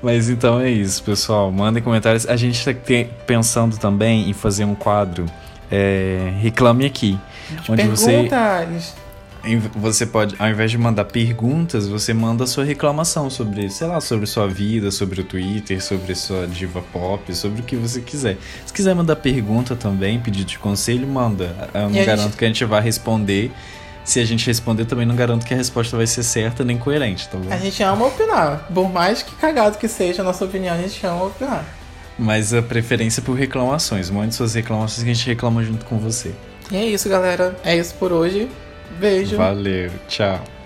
Mas 0.01 0.29
então 0.29 0.59
é 0.59 0.69
isso, 0.69 1.03
pessoal. 1.03 1.51
Mandem 1.51 1.81
comentários. 1.81 2.27
A 2.27 2.35
gente 2.35 2.63
tá 2.63 2.73
te- 2.73 3.09
pensando 3.25 3.77
também 3.77 4.29
em 4.29 4.33
fazer 4.33 4.63
um 4.63 4.75
quadro 4.75 5.25
é, 5.71 6.33
Reclame 6.39 6.85
Aqui. 6.85 7.17
Onde 7.67 7.83
você, 7.87 8.11
Perguntas. 8.29 8.93
em- 8.93 9.06
você 9.55 10.05
pode, 10.05 10.35
ao 10.37 10.49
invés 10.49 10.69
de 10.71 10.77
mandar 10.77 11.05
perguntas, 11.05 11.87
você 11.87 12.13
manda 12.13 12.43
a 12.43 12.47
sua 12.47 12.63
reclamação 12.63 13.29
sobre, 13.29 13.69
sei 13.69 13.87
lá, 13.87 14.01
sobre 14.01 14.25
sua 14.25 14.47
vida, 14.47 14.91
sobre 14.91 15.21
o 15.21 15.23
Twitter, 15.23 15.81
sobre 15.83 16.13
sua 16.15 16.45
diva 16.47 16.81
pop, 16.91 17.33
sobre 17.35 17.61
o 17.61 17.63
que 17.63 17.75
você 17.75 18.01
quiser. 18.01 18.37
Se 18.65 18.73
quiser 18.73 18.93
mandar 18.93 19.15
pergunta 19.17 19.75
também, 19.75 20.19
pedido 20.19 20.45
de 20.45 20.59
conselho, 20.59 21.07
manda. 21.07 21.69
Eu 21.73 21.89
não 21.89 21.95
E 22.01 22.05
garanto 22.05 22.25
gente- 22.25 22.37
que 22.37 22.45
a 22.45 22.47
gente 22.47 22.65
vai 22.65 22.81
responder. 22.81 23.51
Se 24.03 24.19
a 24.21 24.25
gente 24.25 24.47
responder, 24.47 24.85
também 24.85 25.05
não 25.05 25.15
garanto 25.15 25.45
que 25.45 25.53
a 25.53 25.57
resposta 25.57 25.97
vai 25.97 26.07
ser 26.07 26.23
certa 26.23 26.63
nem 26.63 26.77
coerente, 26.77 27.27
tá 27.27 27.37
bom? 27.37 27.51
A 27.53 27.57
gente 27.57 27.83
ama 27.83 28.07
opinar. 28.07 28.65
Por 28.73 28.89
mais 28.89 29.21
que 29.21 29.35
cagado 29.35 29.77
que 29.77 29.87
seja 29.87 30.21
a 30.21 30.25
nossa 30.25 30.45
opinião, 30.45 30.73
a 30.75 30.77
gente 30.77 31.05
ama 31.05 31.25
opinar. 31.25 31.65
Mas 32.17 32.53
a 32.53 32.61
preferência 32.61 33.19
é 33.19 33.23
por 33.23 33.33
reclamações. 33.37 34.09
Mande 34.09 34.33
suas 34.33 34.53
reclamações 34.55 35.03
que 35.03 35.09
a 35.09 35.13
gente 35.13 35.27
reclama 35.27 35.61
junto 35.63 35.83
com 35.85 35.97
você. 35.99 36.31
E 36.71 36.77
é 36.77 36.85
isso, 36.85 37.07
galera. 37.09 37.55
É 37.65 37.75
isso 37.77 37.93
por 37.95 38.11
hoje. 38.13 38.47
Beijo. 38.99 39.37
Valeu, 39.37 39.91
tchau. 40.07 40.56